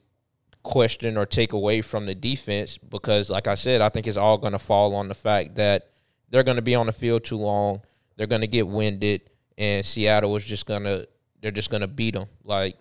question 0.62 1.16
or 1.16 1.26
take 1.26 1.52
away 1.52 1.82
from 1.82 2.06
the 2.06 2.14
defense 2.14 2.78
because, 2.78 3.30
like 3.30 3.46
I 3.46 3.54
said, 3.54 3.80
I 3.80 3.88
think 3.88 4.06
it's 4.06 4.16
all 4.16 4.38
going 4.38 4.52
to 4.52 4.58
fall 4.58 4.94
on 4.94 5.08
the 5.08 5.14
fact 5.14 5.56
that 5.56 5.88
they're 6.30 6.42
going 6.42 6.56
to 6.56 6.62
be 6.62 6.74
on 6.74 6.86
the 6.86 6.92
field 6.92 7.24
too 7.24 7.36
long. 7.36 7.82
They're 8.16 8.26
going 8.26 8.40
to 8.42 8.46
get 8.46 8.66
winded, 8.66 9.22
and 9.58 9.84
Seattle 9.84 10.34
is 10.36 10.44
just 10.44 10.66
going 10.66 10.84
to 10.84 11.08
they're 11.40 11.50
just 11.50 11.70
going 11.70 11.82
to 11.82 11.88
beat 11.88 12.14
them. 12.14 12.26
Like 12.44 12.76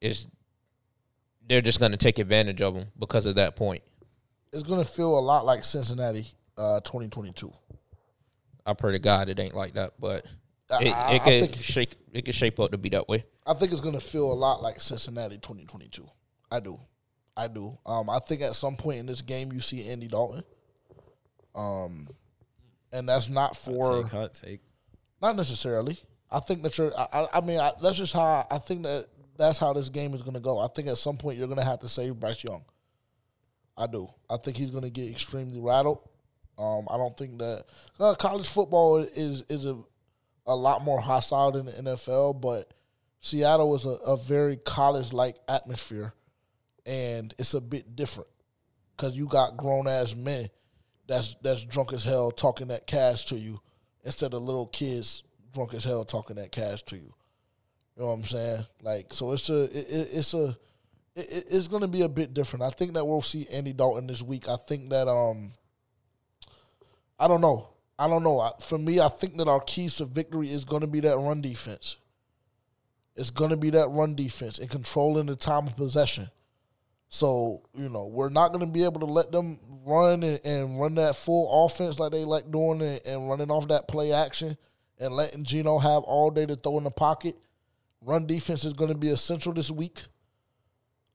it's 0.00 0.26
they're 1.48 1.62
just 1.62 1.78
going 1.78 1.92
to 1.92 1.98
take 1.98 2.18
advantage 2.18 2.60
of 2.60 2.74
them 2.74 2.88
because 2.98 3.26
of 3.26 3.36
that 3.36 3.56
point. 3.56 3.82
It's 4.52 4.62
gonna 4.62 4.84
feel 4.84 5.18
a 5.18 5.20
lot 5.20 5.44
like 5.44 5.64
Cincinnati, 5.64 6.26
uh, 6.56 6.80
2022. 6.80 7.52
I 8.66 8.74
pray 8.74 8.92
to 8.92 8.98
God 8.98 9.28
it 9.28 9.38
ain't 9.38 9.54
like 9.54 9.74
that, 9.74 9.92
but 10.00 10.24
it, 10.80 10.92
I- 10.92 11.14
it 11.14 11.14
I 11.14 11.18
could 11.18 11.50
think- 11.52 11.62
shake 11.62 11.94
it 12.12 12.24
could 12.24 12.34
shape 12.34 12.58
up 12.60 12.72
to 12.72 12.78
be 12.78 12.88
that 12.90 13.08
way. 13.08 13.24
I 13.46 13.54
think 13.54 13.70
it's 13.72 13.80
gonna 13.80 14.00
feel 14.00 14.32
a 14.32 14.34
lot 14.34 14.62
like 14.62 14.80
Cincinnati 14.80 15.36
2022. 15.38 16.06
I 16.50 16.60
do, 16.60 16.80
I 17.36 17.48
do. 17.48 17.78
Um, 17.86 18.10
I 18.10 18.18
think 18.18 18.42
at 18.42 18.54
some 18.56 18.76
point 18.76 18.98
in 18.98 19.06
this 19.06 19.22
game 19.22 19.52
you 19.52 19.60
see 19.60 19.88
Andy 19.88 20.08
Dalton. 20.08 20.42
Um, 21.54 22.08
and 22.92 23.08
that's 23.08 23.28
not 23.28 23.56
for 23.56 24.02
Take, 24.02 24.12
hot 24.12 24.34
take. 24.34 24.60
not 25.22 25.36
necessarily. 25.36 25.98
I 26.30 26.40
think 26.40 26.62
that 26.62 26.76
you're. 26.76 26.92
I, 26.98 27.06
I- 27.12 27.28
I 27.34 27.40
mean, 27.40 27.58
I, 27.58 27.72
that's 27.80 27.96
just 27.98 28.12
how 28.12 28.22
I, 28.22 28.46
I 28.56 28.58
think 28.58 28.82
that 28.82 29.06
that's 29.38 29.58
how 29.58 29.72
this 29.72 29.88
game 29.88 30.14
is 30.14 30.22
going 30.22 30.34
to 30.34 30.40
go. 30.40 30.58
I 30.58 30.68
think 30.68 30.88
at 30.88 30.96
some 30.98 31.16
point 31.16 31.36
you're 31.38 31.46
going 31.46 31.58
to 31.60 31.64
have 31.64 31.80
to 31.80 31.88
save 31.88 32.18
Bryce 32.18 32.42
Young. 32.42 32.64
I 33.76 33.86
do. 33.86 34.08
I 34.30 34.36
think 34.38 34.56
he's 34.56 34.70
going 34.70 34.84
to 34.84 34.90
get 34.90 35.08
extremely 35.10 35.60
rattled. 35.60 35.98
Um, 36.58 36.86
I 36.90 36.96
don't 36.96 37.16
think 37.16 37.38
that 37.38 37.64
uh, 38.00 38.14
college 38.14 38.48
football 38.48 38.98
is 38.98 39.42
is 39.48 39.66
a 39.66 39.78
a 40.46 40.54
lot 40.54 40.82
more 40.84 41.00
hostile 41.00 41.52
than 41.52 41.66
the 41.66 41.72
NFL, 41.72 42.40
but 42.40 42.72
Seattle 43.20 43.74
is 43.74 43.84
a, 43.84 43.90
a 43.90 44.16
very 44.16 44.56
college 44.56 45.12
like 45.12 45.36
atmosphere, 45.48 46.14
and 46.86 47.34
it's 47.38 47.54
a 47.54 47.60
bit 47.60 47.96
different 47.96 48.28
because 48.96 49.16
you 49.16 49.26
got 49.26 49.56
grown 49.56 49.86
ass 49.88 50.14
men 50.14 50.48
that's 51.06 51.36
that's 51.42 51.64
drunk 51.64 51.92
as 51.92 52.04
hell 52.04 52.30
talking 52.30 52.68
that 52.68 52.86
cash 52.86 53.26
to 53.26 53.36
you 53.36 53.60
instead 54.04 54.34
of 54.34 54.42
little 54.42 54.66
kids 54.66 55.22
drunk 55.52 55.74
as 55.74 55.84
hell 55.84 56.04
talking 56.04 56.36
that 56.36 56.52
cash 56.52 56.82
to 56.84 56.96
you. 56.96 57.12
You 57.96 58.02
know 58.02 58.06
what 58.08 58.12
I'm 58.14 58.24
saying? 58.24 58.66
Like, 58.82 59.12
so 59.12 59.32
it's 59.32 59.48
a 59.50 59.64
it, 59.64 59.86
it- 59.90 60.08
it's 60.12 60.34
a 60.34 60.56
it- 61.14 61.46
it's 61.50 61.68
going 61.68 61.80
to 61.82 61.88
be 61.88 62.02
a 62.02 62.08
bit 62.08 62.34
different. 62.34 62.62
I 62.62 62.70
think 62.70 62.92
that 62.94 63.04
we'll 63.04 63.22
see 63.22 63.46
Andy 63.50 63.72
Dalton 63.72 64.06
this 64.06 64.22
week. 64.22 64.48
I 64.48 64.56
think 64.68 64.90
that 64.90 65.08
um 65.08 65.52
I 67.18 67.28
don't 67.28 67.40
know. 67.40 67.68
I 67.98 68.08
don't 68.08 68.22
know. 68.22 68.40
I, 68.40 68.50
for 68.60 68.78
me, 68.78 69.00
I 69.00 69.08
think 69.08 69.36
that 69.36 69.48
our 69.48 69.60
keys 69.60 69.96
to 69.96 70.04
victory 70.04 70.50
is 70.50 70.64
going 70.64 70.82
to 70.82 70.86
be 70.86 71.00
that 71.00 71.16
run 71.16 71.40
defense. 71.40 71.96
It's 73.16 73.30
going 73.30 73.50
to 73.50 73.56
be 73.56 73.70
that 73.70 73.88
run 73.88 74.14
defense 74.14 74.58
and 74.58 74.68
controlling 74.68 75.26
the 75.26 75.36
time 75.36 75.66
of 75.66 75.76
possession. 75.76 76.28
So, 77.08 77.62
you 77.74 77.88
know, 77.88 78.08
we're 78.08 78.28
not 78.28 78.52
going 78.52 78.66
to 78.66 78.72
be 78.72 78.84
able 78.84 79.00
to 79.00 79.06
let 79.06 79.32
them 79.32 79.58
run 79.86 80.22
and, 80.22 80.40
and 80.44 80.78
run 80.78 80.96
that 80.96 81.16
full 81.16 81.64
offense 81.64 81.98
like 81.98 82.12
they 82.12 82.24
like 82.24 82.50
doing 82.50 82.82
and, 82.82 83.00
and 83.06 83.28
running 83.30 83.50
off 83.50 83.68
that 83.68 83.88
play 83.88 84.12
action 84.12 84.58
and 84.98 85.14
letting 85.14 85.44
Geno 85.44 85.78
have 85.78 86.02
all 86.02 86.30
day 86.30 86.44
to 86.44 86.56
throw 86.56 86.78
in 86.78 86.84
the 86.84 86.90
pocket. 86.90 87.36
Run 88.02 88.26
defense 88.26 88.64
is 88.64 88.74
going 88.74 88.92
to 88.92 88.98
be 88.98 89.08
essential 89.08 89.52
this 89.52 89.70
week. 89.70 90.02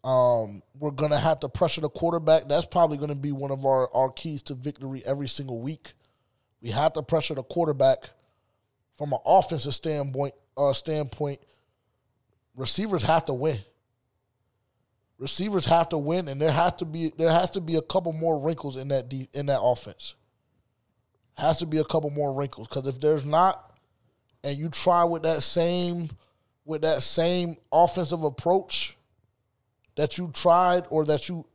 Um, 0.04 0.64
we're 0.80 0.92
going 0.92 1.12
to 1.12 1.18
have 1.18 1.40
to 1.42 1.50
pressure 1.50 1.82
the 1.82 1.90
quarterback. 1.90 2.48
That's 2.48 2.66
probably 2.66 2.98
going 2.98 3.10
to 3.10 3.16
be 3.16 3.32
one 3.32 3.52
of 3.52 3.66
our, 3.66 3.94
our 3.94 4.12
keys 4.12 4.42
to 4.44 4.56
victory 4.56 5.04
every 5.06 5.28
single 5.28 5.62
week. 5.62 5.94
We 6.62 6.72
have 6.72 6.94
to 6.94 7.04
pressure 7.04 7.36
the 7.36 7.44
quarterback 7.44 8.10
from 8.98 9.14
an 9.14 9.20
offensive 9.26 9.76
standpoint. 9.76 10.34
Uh, 10.58 10.74
standpoint, 10.74 11.40
receivers 12.56 13.04
have 13.04 13.26
to 13.26 13.34
win 13.34 13.60
receivers 15.22 15.66
have 15.66 15.88
to 15.90 15.98
win, 15.98 16.28
and 16.28 16.42
there 16.42 16.52
has 16.52 16.74
to 16.74 16.86
be 16.86 17.14
there 17.18 17.32
has 17.32 17.52
to 17.52 17.62
be 17.62 17.76
a 17.76 17.82
couple 17.82 18.12
more 18.12 18.40
wrinkles 18.40 18.76
in 18.76 18.90
that 18.90 19.08
de- 19.08 19.30
in 19.34 19.46
that 19.46 19.62
offense. 19.62 20.16
Has 21.36 21.60
to 21.60 21.66
be 21.66 21.78
a 21.78 21.86
couple 21.86 22.10
more 22.10 22.34
wrinkles 22.34 22.68
because 22.68 22.88
if 22.88 23.00
there's 23.00 23.26
not, 23.26 23.72
and 24.44 24.58
you 24.58 24.68
try 24.68 25.06
with 25.06 25.24
that 25.24 25.44
same 25.44 26.10
with 26.66 26.82
that 26.82 27.04
same 27.04 27.56
offensive 27.72 28.24
approach 28.24 28.98
that 30.02 30.18
you 30.18 30.32
tried 30.34 30.86
or 30.90 31.06
that 31.06 31.30
you 31.30 31.46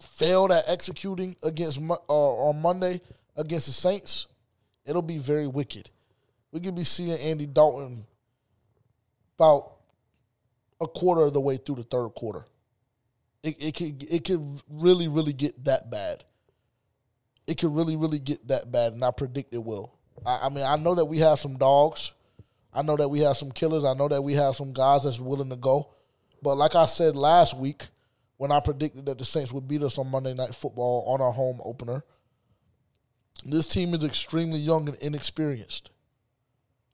failed 0.00 0.50
at 0.50 0.64
executing 0.66 1.36
against 1.42 1.78
uh, 1.78 1.92
on 2.08 2.62
Monday 2.62 3.02
against 3.36 3.66
the 3.66 3.72
Saints, 3.74 4.28
it'll 4.86 5.02
be 5.02 5.18
very 5.18 5.46
wicked. 5.46 5.90
We 6.52 6.60
could 6.60 6.74
be 6.74 6.84
seeing 6.84 7.18
Andy 7.18 7.44
Dalton 7.44 8.06
about 9.38 9.72
a 10.80 10.86
quarter 10.86 11.20
of 11.20 11.34
the 11.34 11.40
way 11.42 11.58
through 11.58 11.74
the 11.74 11.82
third 11.82 12.08
quarter. 12.14 12.46
It 13.42 13.62
it 13.62 13.74
could 13.74 14.02
it 14.10 14.24
could 14.24 14.42
really 14.70 15.08
really 15.08 15.34
get 15.34 15.62
that 15.66 15.90
bad. 15.90 16.24
It 17.46 17.58
could 17.58 17.76
really 17.76 17.96
really 17.96 18.20
get 18.20 18.48
that 18.48 18.72
bad, 18.72 18.94
and 18.94 19.04
I 19.04 19.10
predict 19.10 19.52
it 19.52 19.62
will. 19.62 19.92
I, 20.24 20.40
I 20.44 20.48
mean, 20.48 20.64
I 20.64 20.76
know 20.76 20.94
that 20.94 21.04
we 21.04 21.18
have 21.18 21.38
some 21.38 21.58
dogs. 21.58 22.12
I 22.72 22.80
know 22.80 22.96
that 22.96 23.10
we 23.10 23.20
have 23.20 23.36
some 23.36 23.52
killers. 23.52 23.84
I 23.84 23.92
know 23.92 24.08
that 24.08 24.22
we 24.22 24.32
have 24.32 24.56
some 24.56 24.72
guys 24.72 25.04
that's 25.04 25.20
willing 25.20 25.50
to 25.50 25.56
go. 25.56 25.90
But 26.46 26.58
like 26.58 26.76
I 26.76 26.86
said 26.86 27.16
last 27.16 27.56
week, 27.56 27.88
when 28.36 28.52
I 28.52 28.60
predicted 28.60 29.06
that 29.06 29.18
the 29.18 29.24
Saints 29.24 29.52
would 29.52 29.66
beat 29.66 29.82
us 29.82 29.98
on 29.98 30.12
Monday 30.12 30.32
Night 30.32 30.54
Football 30.54 31.04
on 31.08 31.20
our 31.20 31.32
home 31.32 31.60
opener, 31.64 32.04
This 33.44 33.66
team 33.66 33.94
is 33.94 34.04
extremely 34.04 34.60
young 34.60 34.88
and 34.88 34.96
inexperienced. 34.98 35.90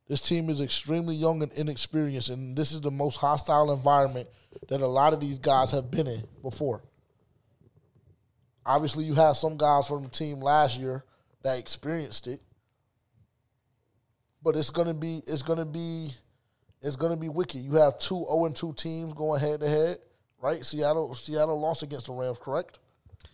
This 0.09 0.23
team 0.23 0.49
is 0.49 0.63
extremely 0.63 1.15
young 1.15 1.43
and 1.43 1.53
inexperienced, 1.53 2.31
and 2.31 2.57
this 2.57 2.73
is 2.73 2.81
the 2.81 2.91
most 2.91 3.17
hostile 3.19 3.75
environment 3.75 4.27
that 4.69 4.81
a 4.81 4.87
lot 4.87 5.13
of 5.13 5.21
these 5.21 5.39
guys 5.39 5.71
have 5.73 5.91
been 5.91 6.07
in 6.07 6.23
before. 6.41 6.83
Obviously, 8.65 9.05
you 9.05 9.13
have 9.13 9.37
some 9.37 9.59
guys 9.59 9.87
from 9.87 10.05
the 10.05 10.09
team 10.09 10.41
last 10.41 10.81
year 10.81 11.05
that 11.43 11.59
experienced 11.59 12.27
it, 12.27 12.41
but 14.43 14.57
it's 14.57 14.71
gonna 14.71 14.95
be 14.95 15.21
it's 15.27 15.43
gonna 15.43 15.67
be 15.67 16.09
it's 16.83 16.97
gonna 16.97 17.17
be 17.17 17.29
wicked. 17.29 17.61
You 17.63 17.73
have 17.75 17.99
two 17.99 18.25
0 18.29 18.45
and 18.47 18.57
2 18.57 18.73
teams 18.75 19.13
going 19.15 19.41
head 19.41 19.61
to 19.61 19.69
head, 19.69 19.99
right? 20.41 20.65
Seattle 20.65 21.15
Seattle 21.15 21.59
lost 21.61 21.83
against 21.83 22.07
the 22.07 22.13
Rams, 22.13 22.39
correct? 22.41 22.79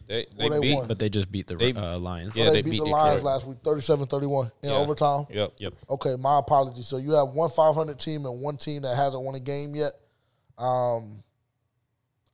They, 0.06 0.26
Well, 0.38 0.48
they 0.50 0.60
beat. 0.60 0.74
won. 0.74 0.86
But 0.88 0.98
they 0.98 1.08
just 1.10 1.30
beat 1.30 1.46
the 1.46 1.56
They- 1.56 1.72
uh, 1.74 1.98
Lions. 1.98 2.34
Yeah, 2.34 2.46
so 2.46 2.50
they 2.52 2.56
they, 2.56 2.62
beat, 2.62 2.70
beat 2.72 2.78
the 2.84 2.84
Lions 2.86 3.22
last 3.22 3.46
week, 3.46 3.58
37-31 3.62 4.50
in 4.62 4.70
Yeah. 4.70 4.76
overtime. 4.76 5.26
Yep. 5.30 5.52
Yep. 5.58 5.74
Okay, 5.90 6.16
my 6.16 6.38
apologies. 6.38 6.86
So 6.86 6.96
you 6.96 7.12
have 7.12 7.28
one 7.32 7.50
500 7.50 7.98
team 7.98 8.24
and 8.24 8.40
one 8.40 8.56
team 8.56 8.82
that 8.82 8.96
hasn't 8.96 9.22
won 9.22 9.34
a 9.34 9.40
game 9.40 9.74
yet. 9.74 9.92
Um, 10.56 11.22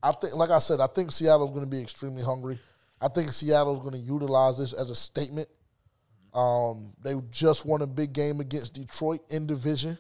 I 0.03 0.13
think, 0.13 0.35
like 0.35 0.51
I 0.51 0.59
said, 0.59 0.81
I 0.81 0.87
think 0.87 1.11
Seattle's 1.13 1.51
going 1.51 1.65
to 1.65 1.71
be 1.71 1.81
extremely 1.83 2.23
hungry. 2.23 2.59
I 3.01 3.09
think 3.09 3.33
Seattle's 3.33 3.81
going 3.81 3.93
to 3.95 3.99
utilize 3.99 4.57
this 4.59 4.73
as 4.73 4.91
a 4.91 4.95
statement. 4.95 5.49
Um, 6.33 6.93
they 7.03 7.15
just 7.31 7.65
won 7.67 7.83
a 7.83 7.87
big 7.87 8.13
game 8.13 8.41
against 8.41 8.75
Detroit 8.75 9.21
in 9.31 9.47
division. 9.47 9.99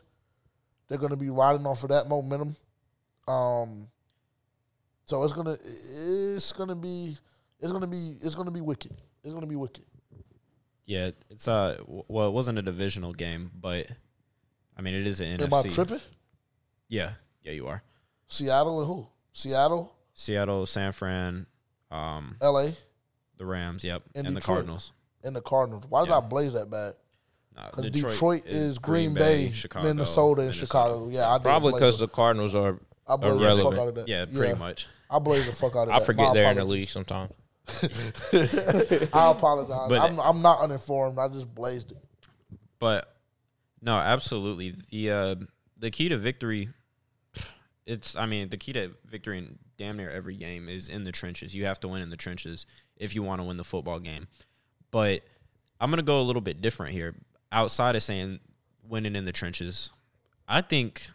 They're 0.88 0.98
going 0.98 1.10
to 1.12 1.18
be 1.18 1.30
riding 1.30 1.66
off 1.66 1.82
of 1.82 1.90
that 1.90 2.08
momentum. 2.08 2.56
Um, 3.26 3.88
so 5.06 5.22
it's 5.24 5.32
gonna 5.32 5.56
it's 5.62 6.52
gonna 6.52 6.74
be 6.74 7.16
it's 7.60 7.72
gonna 7.72 7.86
be 7.86 8.16
it's 8.20 8.34
gonna 8.34 8.50
be 8.50 8.60
wicked. 8.60 8.92
It's 9.22 9.32
gonna 9.32 9.46
be 9.46 9.56
wicked. 9.56 9.84
Yeah, 10.86 11.10
it's 11.30 11.48
uh 11.48 11.78
well, 11.86 12.28
it 12.28 12.32
wasn't 12.32 12.58
a 12.58 12.62
divisional 12.62 13.12
game, 13.14 13.50
but 13.58 13.86
I 14.76 14.82
mean 14.82 14.94
it 14.94 15.06
is 15.06 15.20
an 15.20 15.40
Am 15.40 15.52
I 15.54 15.62
NFC. 15.62 15.74
tripping? 15.74 16.00
Yeah, 16.88 17.12
yeah, 17.42 17.52
you 17.52 17.66
are. 17.66 17.82
Seattle 18.28 18.80
and 18.80 18.86
who? 18.88 19.06
Seattle, 19.32 19.94
Seattle, 20.14 20.66
San 20.66 20.92
Fran, 20.92 21.46
um, 21.90 22.36
L.A. 22.42 22.74
the 23.38 23.44
Rams, 23.46 23.84
yep, 23.84 24.02
And 24.14 24.26
and, 24.26 24.36
the 24.36 24.40
Cardinals. 24.40 24.92
and 25.22 25.34
the 25.34 25.40
Cardinals. 25.42 25.84
Why 25.88 26.02
did 26.04 26.10
Yeah. 26.10 26.18
I 26.18 26.20
blaze 26.20 26.52
that 26.54 26.70
bad? 26.70 26.94
Nah, 27.56 27.70
Because 27.70 27.90
Detroit, 27.90 28.42
is 28.46 28.78
Green, 28.78 29.14
Bay, 29.14 29.50
Chicago, 29.52 29.86
Minnesota, 29.86 30.42
and 30.42 30.54
Chicago. 30.54 31.08
Yeah, 31.08 31.32
I 31.32 31.38
Probably 31.38 31.72
because 31.72 31.98
the 31.98 32.08
Cardinals 32.08 32.54
are. 32.54 32.78
I 33.06 33.16
blazed 33.16 33.36
the 33.36 33.38
fuck 33.38 33.40
irrelevant. 33.40 33.78
out 33.80 33.88
of 33.88 33.94
that. 33.96 34.08
Yeah, 34.08 34.24
pretty 34.26 34.58
much. 34.58 34.88
I 35.10 35.18
blazed 35.18 35.46
the 35.48 35.52
fuck 35.52 35.76
out 35.76 35.88
of 35.88 35.94
I 35.94 35.98
that. 35.98 36.06
forget 36.06 36.28
My 36.28 36.34
they're 36.34 36.50
in 36.50 36.56
the 36.58 36.64
league 36.64 36.88
sometimes. 36.88 37.32
I 38.32 39.30
apologize. 39.30 39.88
But- 39.88 40.02
I'm, 40.02 40.18
I'm 40.20 40.42
not 40.42 40.60
uninformed. 40.60 41.18
I 41.18 41.28
just 41.28 41.54
blazed 41.54 41.92
it. 41.92 41.98
But 42.78 43.14
no, 43.80 43.96
absolutely. 43.96 44.74
The 44.90 45.10
uh, 45.10 45.34
the 45.78 45.90
key 45.90 46.08
to 46.08 46.16
victory, 46.16 46.70
it's 47.86 48.16
I 48.16 48.26
mean 48.26 48.48
the 48.48 48.56
key 48.56 48.72
to 48.72 48.92
victory 49.06 49.38
in 49.38 49.58
damn 49.78 49.96
near 49.96 50.10
every 50.10 50.36
game 50.36 50.68
is 50.68 50.88
in 50.88 51.04
the 51.04 51.12
trenches. 51.12 51.54
You 51.54 51.64
have 51.66 51.80
to 51.80 51.88
win 51.88 52.02
in 52.02 52.10
the 52.10 52.16
trenches 52.16 52.66
if 52.96 53.14
you 53.14 53.22
want 53.22 53.40
to 53.40 53.44
win 53.46 53.56
the 53.56 53.64
football 53.64 54.00
game. 54.00 54.28
But 54.90 55.22
I'm 55.80 55.90
gonna 55.90 56.02
go 56.02 56.20
a 56.20 56.22
little 56.22 56.42
bit 56.42 56.60
different 56.60 56.92
here. 56.92 57.14
Outside 57.54 57.94
of 57.94 58.02
saying 58.02 58.40
winning 58.86 59.14
in 59.14 59.24
the 59.24 59.32
trenches, 59.32 59.90
I 60.48 60.60
think 60.60 61.08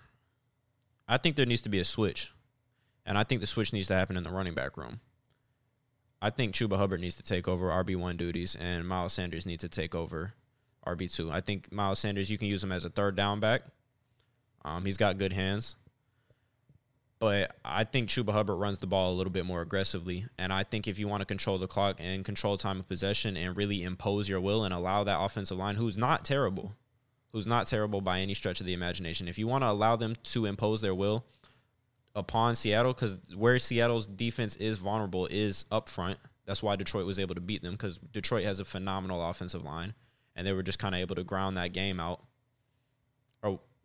I 1.05 1.17
think 1.17 1.35
there 1.35 1.45
needs 1.45 1.61
to 1.63 1.69
be 1.69 1.79
a 1.79 1.83
switch, 1.83 2.31
and 3.05 3.17
I 3.17 3.23
think 3.23 3.41
the 3.41 3.47
switch 3.47 3.73
needs 3.73 3.89
to 3.89 3.95
happen 3.95 4.15
in 4.15 4.23
the 4.23 4.31
running 4.31 4.53
back 4.53 4.77
room. 4.77 5.01
I 6.21 6.29
think 6.29 6.53
Chuba 6.53 6.77
Hubbard 6.77 7.01
needs 7.01 7.15
to 7.15 7.23
take 7.23 7.47
over 7.49 7.67
RB 7.67 7.97
one 7.97 8.15
duties, 8.15 8.55
and 8.55 8.87
Miles 8.87 9.11
Sanders 9.11 9.45
needs 9.45 9.61
to 9.61 9.69
take 9.69 9.93
over 9.93 10.33
RB 10.87 11.13
two. 11.13 11.29
I 11.29 11.41
think 11.41 11.73
Miles 11.73 11.99
Sanders 11.99 12.29
you 12.29 12.37
can 12.37 12.47
use 12.47 12.63
him 12.63 12.71
as 12.71 12.85
a 12.85 12.89
third 12.89 13.17
down 13.17 13.41
back. 13.41 13.63
Um, 14.63 14.85
he's 14.85 14.97
got 14.97 15.17
good 15.17 15.33
hands, 15.33 15.75
but 17.19 17.55
I 17.65 17.83
think 17.83 18.07
Chuba 18.07 18.31
Hubbard 18.31 18.59
runs 18.59 18.79
the 18.79 18.87
ball 18.87 19.11
a 19.11 19.15
little 19.15 19.31
bit 19.31 19.45
more 19.45 19.61
aggressively. 19.61 20.25
And 20.37 20.53
I 20.53 20.63
think 20.63 20.87
if 20.87 20.97
you 20.97 21.07
want 21.07 21.21
to 21.21 21.25
control 21.25 21.57
the 21.57 21.67
clock 21.67 21.97
and 21.99 22.23
control 22.23 22.55
time 22.55 22.79
of 22.79 22.87
possession 22.87 23.35
and 23.35 23.57
really 23.57 23.83
impose 23.83 24.29
your 24.29 24.39
will 24.39 24.63
and 24.63 24.73
allow 24.73 25.03
that 25.03 25.19
offensive 25.19 25.57
line, 25.57 25.75
who's 25.75 25.97
not 25.97 26.23
terrible, 26.23 26.75
who's 27.33 27.45
not 27.45 27.67
terrible 27.67 27.99
by 27.99 28.19
any 28.19 28.33
stretch 28.33 28.61
of 28.61 28.65
the 28.65 28.73
imagination, 28.73 29.27
if 29.27 29.37
you 29.37 29.47
want 29.47 29.63
to 29.63 29.69
allow 29.69 29.97
them 29.97 30.15
to 30.23 30.45
impose 30.45 30.79
their 30.79 30.95
will 30.95 31.25
upon 32.15 32.55
Seattle, 32.55 32.93
because 32.93 33.17
where 33.35 33.59
Seattle's 33.59 34.07
defense 34.07 34.55
is 34.55 34.79
vulnerable 34.79 35.27
is 35.27 35.65
up 35.71 35.89
front. 35.89 36.17
That's 36.45 36.63
why 36.63 36.77
Detroit 36.77 37.05
was 37.05 37.19
able 37.19 37.35
to 37.35 37.41
beat 37.41 37.61
them 37.61 37.73
because 37.73 37.99
Detroit 37.99 38.45
has 38.45 38.59
a 38.59 38.65
phenomenal 38.65 39.27
offensive 39.29 39.63
line, 39.63 39.93
and 40.35 40.47
they 40.47 40.53
were 40.53 40.63
just 40.63 40.79
kind 40.79 40.95
of 40.95 41.01
able 41.01 41.15
to 41.15 41.23
ground 41.23 41.57
that 41.57 41.73
game 41.73 41.99
out. 41.99 42.23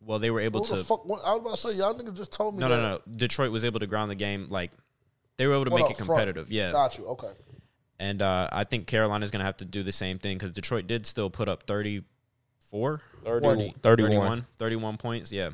Or 0.05 0.09
well, 0.11 0.19
they 0.19 0.29
were 0.31 0.39
able 0.39 0.63
Who 0.63 0.69
to. 0.71 0.75
the 0.77 0.83
fuck? 0.83 1.05
What, 1.05 1.21
I 1.25 1.33
was 1.35 1.41
about 1.41 1.51
to 1.55 1.57
say, 1.57 1.71
y'all 1.73 1.93
niggas 1.93 2.15
just 2.15 2.31
told 2.31 2.55
me 2.55 2.61
No, 2.61 2.69
that. 2.69 2.75
no, 2.77 2.89
no. 2.89 3.01
Detroit 3.17 3.51
was 3.51 3.65
able 3.65 3.79
to 3.79 3.87
ground 3.87 4.11
the 4.11 4.15
game 4.15 4.47
like 4.49 4.71
they 5.37 5.47
were 5.47 5.53
able 5.55 5.65
to 5.65 5.71
Well, 5.71 5.79
make 5.83 5.85
up 5.85 5.91
it 5.91 5.97
front. 6.05 6.09
competitive. 6.19 6.51
Yeah, 6.51 6.71
Got 6.71 6.97
you. 6.97 7.05
Okay. 7.07 7.31
and 7.99 8.21
uh, 8.21 8.47
I 8.51 8.63
think 8.65 8.87
Carolina's 8.87 9.31
going 9.31 9.39
to 9.41 9.45
have 9.45 9.57
to 9.57 9.65
do 9.65 9.83
the 9.83 9.91
same 9.91 10.19
thing 10.19 10.37
because 10.37 10.51
Detroit 10.51 10.87
did 10.87 11.05
still 11.05 11.29
put 11.29 11.49
up 11.49 11.63
34, 11.63 13.01
30, 13.23 13.41
30 13.45 13.75
31. 13.81 13.81
31, 13.81 14.45
31 14.57 14.97
points. 14.97 15.31
Yeah, 15.31 15.49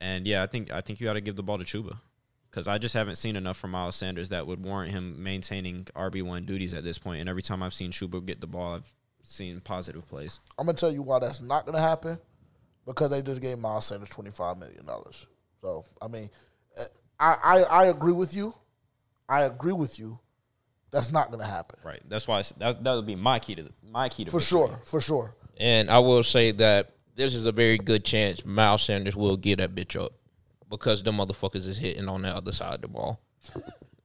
and 0.00 0.26
yeah, 0.26 0.42
I 0.42 0.46
think 0.46 0.70
I 0.70 0.80
think 0.80 1.00
you 1.00 1.06
got 1.06 1.14
to 1.14 1.20
give 1.20 1.36
the 1.36 1.42
ball 1.42 1.58
to 1.58 1.64
Chuba 1.64 1.98
because 2.50 2.68
I 2.68 2.78
just 2.78 2.94
haven't 2.94 3.16
seen 3.16 3.34
enough 3.36 3.56
from 3.56 3.70
Miles 3.72 3.96
Sanders 3.96 4.28
that 4.28 4.46
would 4.46 4.62
warrant 4.62 4.92
him 4.92 5.22
maintaining 5.22 5.84
RB 5.96 6.22
one 6.22 6.44
duties 6.44 6.74
at 6.74 6.84
this 6.84 6.98
point. 6.98 7.20
And 7.20 7.28
every 7.28 7.42
time 7.42 7.62
I've 7.62 7.74
seen 7.74 7.90
Chuba 7.90 8.24
get 8.24 8.40
the 8.40 8.46
ball, 8.46 8.74
I've 8.74 8.92
seen 9.22 9.60
positive 9.60 10.06
plays. 10.06 10.40
I'm 10.58 10.66
gonna 10.66 10.76
tell 10.78 10.92
you 10.92 11.02
why 11.02 11.18
that's 11.18 11.40
not 11.40 11.66
gonna 11.66 11.80
happen 11.80 12.18
because 12.86 13.10
they 13.10 13.22
just 13.22 13.40
gave 13.40 13.58
Miles 13.58 13.86
Sanders 13.86 14.08
twenty 14.10 14.30
five 14.30 14.58
million 14.58 14.84
dollars. 14.86 15.26
So 15.62 15.84
I 16.00 16.08
mean, 16.08 16.30
eh, 16.78 16.84
I, 17.18 17.36
I 17.42 17.62
I 17.62 17.84
agree 17.86 18.12
with 18.12 18.34
you. 18.34 18.54
I 19.28 19.42
agree 19.42 19.72
with 19.72 19.98
you. 19.98 20.18
That's 20.90 21.10
not 21.10 21.30
gonna 21.30 21.46
happen 21.46 21.80
Right. 21.82 22.00
That's 22.08 22.28
why 22.28 22.42
that 22.58 22.84
that 22.84 22.94
would 22.94 23.06
be 23.06 23.16
my 23.16 23.38
key 23.40 23.56
to 23.56 23.68
my 23.90 24.08
key 24.08 24.24
to 24.26 24.30
for 24.30 24.38
victory. 24.38 24.58
sure. 24.58 24.80
For 24.84 25.00
sure. 25.00 25.34
And 25.58 25.90
I 25.90 25.98
will 25.98 26.22
say 26.22 26.52
that 26.52 26.92
this 27.16 27.34
is 27.34 27.46
a 27.46 27.52
very 27.52 27.78
good 27.78 28.04
chance 28.04 28.44
Miles 28.44 28.82
Sanders 28.82 29.16
will 29.16 29.36
get 29.36 29.58
that 29.58 29.74
bitch 29.74 30.00
up 30.00 30.12
because 30.68 31.02
the 31.02 31.12
motherfuckers 31.12 31.66
is 31.68 31.78
hitting 31.78 32.08
on 32.08 32.22
the 32.22 32.28
other 32.28 32.52
side 32.52 32.74
of 32.74 32.80
the 32.82 32.88
ball. 32.88 33.20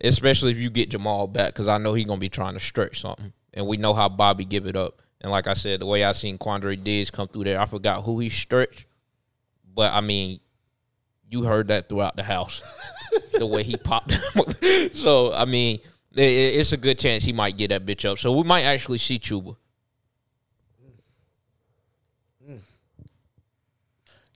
Especially 0.00 0.50
if 0.50 0.58
you 0.58 0.70
get 0.70 0.90
Jamal 0.90 1.26
back, 1.26 1.48
because 1.48 1.68
I 1.68 1.78
know 1.78 1.94
he's 1.94 2.06
gonna 2.06 2.20
be 2.20 2.28
trying 2.28 2.54
to 2.54 2.60
stretch 2.60 3.00
something, 3.00 3.32
and 3.54 3.66
we 3.66 3.76
know 3.76 3.94
how 3.94 4.08
Bobby 4.08 4.44
give 4.44 4.66
it 4.66 4.76
up. 4.76 5.00
And 5.20 5.30
like 5.32 5.46
I 5.48 5.54
said, 5.54 5.80
the 5.80 5.86
way 5.86 6.04
I 6.04 6.12
seen 6.12 6.38
Quandre 6.38 6.80
Diggs 6.82 7.10
come 7.10 7.26
through 7.28 7.44
there, 7.44 7.60
I 7.60 7.66
forgot 7.66 8.04
who 8.04 8.20
he 8.20 8.28
stretched, 8.28 8.86
but 9.74 9.92
I 9.92 10.00
mean, 10.00 10.38
you 11.28 11.42
heard 11.42 11.68
that 11.68 11.88
throughout 11.88 12.16
the 12.16 12.22
house, 12.22 12.62
the 13.32 13.46
way 13.46 13.62
he 13.64 13.76
popped. 13.76 14.12
so 14.94 15.32
I 15.34 15.44
mean, 15.44 15.80
i- 16.16 16.20
i- 16.20 16.24
it's 16.60 16.72
a 16.72 16.76
good 16.76 16.98
chance 16.98 17.24
he 17.24 17.32
might 17.32 17.56
get 17.56 17.68
that 17.70 17.84
bitch 17.84 18.08
up. 18.08 18.18
So 18.18 18.32
we 18.32 18.44
might 18.44 18.62
actually 18.62 18.98
see 18.98 19.18
Chuba. 19.18 19.56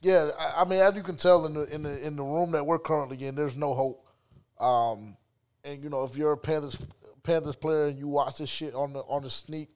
Yeah, 0.00 0.30
I, 0.38 0.62
I 0.62 0.64
mean, 0.64 0.80
as 0.80 0.94
you 0.96 1.02
can 1.02 1.16
tell 1.16 1.46
in 1.46 1.54
the 1.54 1.62
in 1.72 1.82
the 1.84 2.06
in 2.06 2.16
the 2.16 2.24
room 2.24 2.50
that 2.52 2.66
we're 2.66 2.78
currently 2.80 3.24
in, 3.24 3.34
there's 3.36 3.54
no 3.56 3.72
hope. 3.74 4.06
Um, 4.58 5.16
and 5.64 5.80
you 5.80 5.90
know, 5.90 6.02
if 6.04 6.16
you're 6.16 6.32
a 6.32 6.36
Panthers 6.36 6.76
Panthers 7.22 7.54
player 7.56 7.86
and 7.86 7.98
you 7.98 8.08
watch 8.08 8.38
this 8.38 8.48
shit 8.50 8.74
on 8.74 8.92
the 8.94 8.98
on 9.00 9.22
the 9.22 9.30
sneak, 9.30 9.68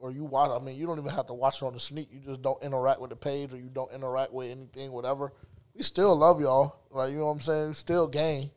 or 0.00 0.10
you 0.10 0.24
watch, 0.24 0.50
I 0.50 0.64
mean, 0.64 0.76
you 0.78 0.86
don't 0.86 0.98
even 0.98 1.10
have 1.10 1.26
to 1.28 1.34
watch 1.34 1.62
it 1.62 1.64
on 1.64 1.72
the 1.74 1.80
sneak. 1.80 2.08
You 2.12 2.20
just 2.20 2.42
don't 2.42 2.62
interact 2.62 3.00
with 3.00 3.10
the 3.10 3.16
page, 3.16 3.52
or 3.52 3.56
you 3.56 3.68
don't 3.72 3.92
interact 3.92 4.32
with 4.32 4.50
anything, 4.50 4.90
whatever. 4.92 5.32
We 5.74 5.82
still 5.82 6.16
love 6.16 6.40
y'all, 6.40 6.80
like 6.90 7.12
you 7.12 7.18
know 7.18 7.26
what 7.26 7.32
I'm 7.32 7.40
saying. 7.40 7.74
Still 7.74 8.08
gang, 8.08 8.50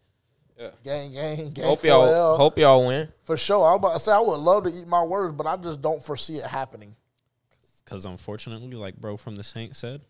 Yeah. 0.57 0.71
gang, 0.83 1.13
gang, 1.13 1.51
gang. 1.51 1.65
Hope 1.65 1.83
y'all 1.83 2.37
hope 2.37 2.57
y'all 2.57 2.87
win. 2.87 3.11
for 3.23 3.37
sure. 3.37 3.65
I 3.65 3.71
was 3.71 3.77
about 3.77 3.93
to 3.93 3.99
say 3.99 4.11
I 4.11 4.19
would 4.19 4.39
love 4.39 4.63
to 4.63 4.69
eat 4.69 4.87
my 4.87 5.03
words, 5.03 5.33
but 5.35 5.45
I 5.45 5.55
just 5.57 5.81
don't 5.81 6.01
foresee 6.03 6.37
it 6.37 6.45
happening. 6.45 6.95
Because 7.85 8.05
unfortunately, 8.05 8.75
like 8.77 8.95
bro 8.95 9.17
from 9.17 9.35
the 9.35 9.43
Saints 9.43 9.77
said, 9.77 10.01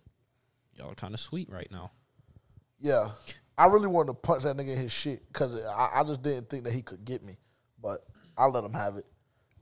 y'all 0.75 0.91
are 0.91 0.95
kind 0.95 1.13
of 1.13 1.19
sweet 1.19 1.49
right 1.49 1.67
now. 1.71 1.91
Yeah, 2.79 3.09
I 3.57 3.65
really 3.65 3.87
wanted 3.87 4.07
to 4.09 4.13
punch 4.15 4.43
that 4.43 4.55
nigga 4.55 4.73
in 4.75 4.77
his 4.81 4.91
shit 4.91 5.25
because 5.27 5.59
I, 5.65 5.89
I 5.95 6.03
just 6.03 6.21
didn't 6.21 6.49
think 6.49 6.63
that 6.65 6.73
he 6.73 6.81
could 6.81 7.03
get 7.05 7.23
me, 7.23 7.37
but 7.81 8.05
I 8.37 8.45
let 8.45 8.63
him 8.63 8.73
have 8.73 8.97
it. 8.97 9.05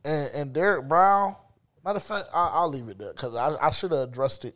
And 0.04 0.30
and 0.34 0.54
Derrick 0.54 0.88
Brown, 0.88 1.36
matter 1.84 1.98
of 1.98 2.04
fact, 2.04 2.26
I, 2.34 2.52
I'll 2.54 2.70
leave 2.70 2.88
it 2.90 2.98
there 2.98 3.12
because 3.14 3.36
I, 3.36 3.56
I 3.68 3.70
should 3.72 3.92
have 3.92 4.02
addressed 4.10 4.46
it 4.46 4.56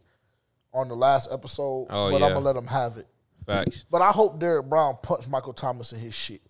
on 0.73 0.87
the 0.89 0.95
last 0.95 1.29
episode, 1.31 1.87
Oh, 1.89 2.11
but 2.11 2.19
yeah. 2.19 2.25
I'm 2.27 2.33
gonna 2.33 2.39
let 2.45 2.55
him 2.55 2.67
have 2.67 2.97
it. 2.97 3.07
Facts. 3.45 3.83
But 3.91 4.01
I 4.01 4.11
hope 4.11 4.39
Derrick 4.39 4.65
Brown 4.67 4.97
punched 5.03 5.29
Michael 5.29 5.53
Thomas 5.53 5.93
in 5.93 5.99
his 5.99 6.13
shit. 6.15 6.41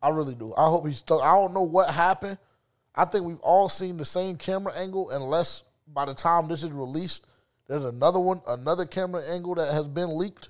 I 0.00 0.08
really 0.10 0.34
do. 0.34 0.54
I 0.56 0.68
hope 0.68 0.86
he's 0.86 0.98
stuck. 0.98 1.20
I 1.22 1.32
don't 1.34 1.52
know 1.54 1.62
what 1.62 1.90
happened. 1.90 2.38
I 2.94 3.04
think 3.04 3.24
we've 3.26 3.40
all 3.40 3.68
seen 3.68 3.96
the 3.96 4.04
same 4.04 4.36
camera 4.36 4.72
angle, 4.74 5.10
unless 5.10 5.62
by 5.86 6.04
the 6.04 6.14
time 6.14 6.48
this 6.48 6.62
is 6.62 6.70
released, 6.70 7.26
there's 7.68 7.84
another 7.84 8.18
one, 8.18 8.40
another 8.48 8.86
camera 8.86 9.22
angle 9.28 9.54
that 9.56 9.72
has 9.72 9.86
been 9.86 10.16
leaked. 10.16 10.48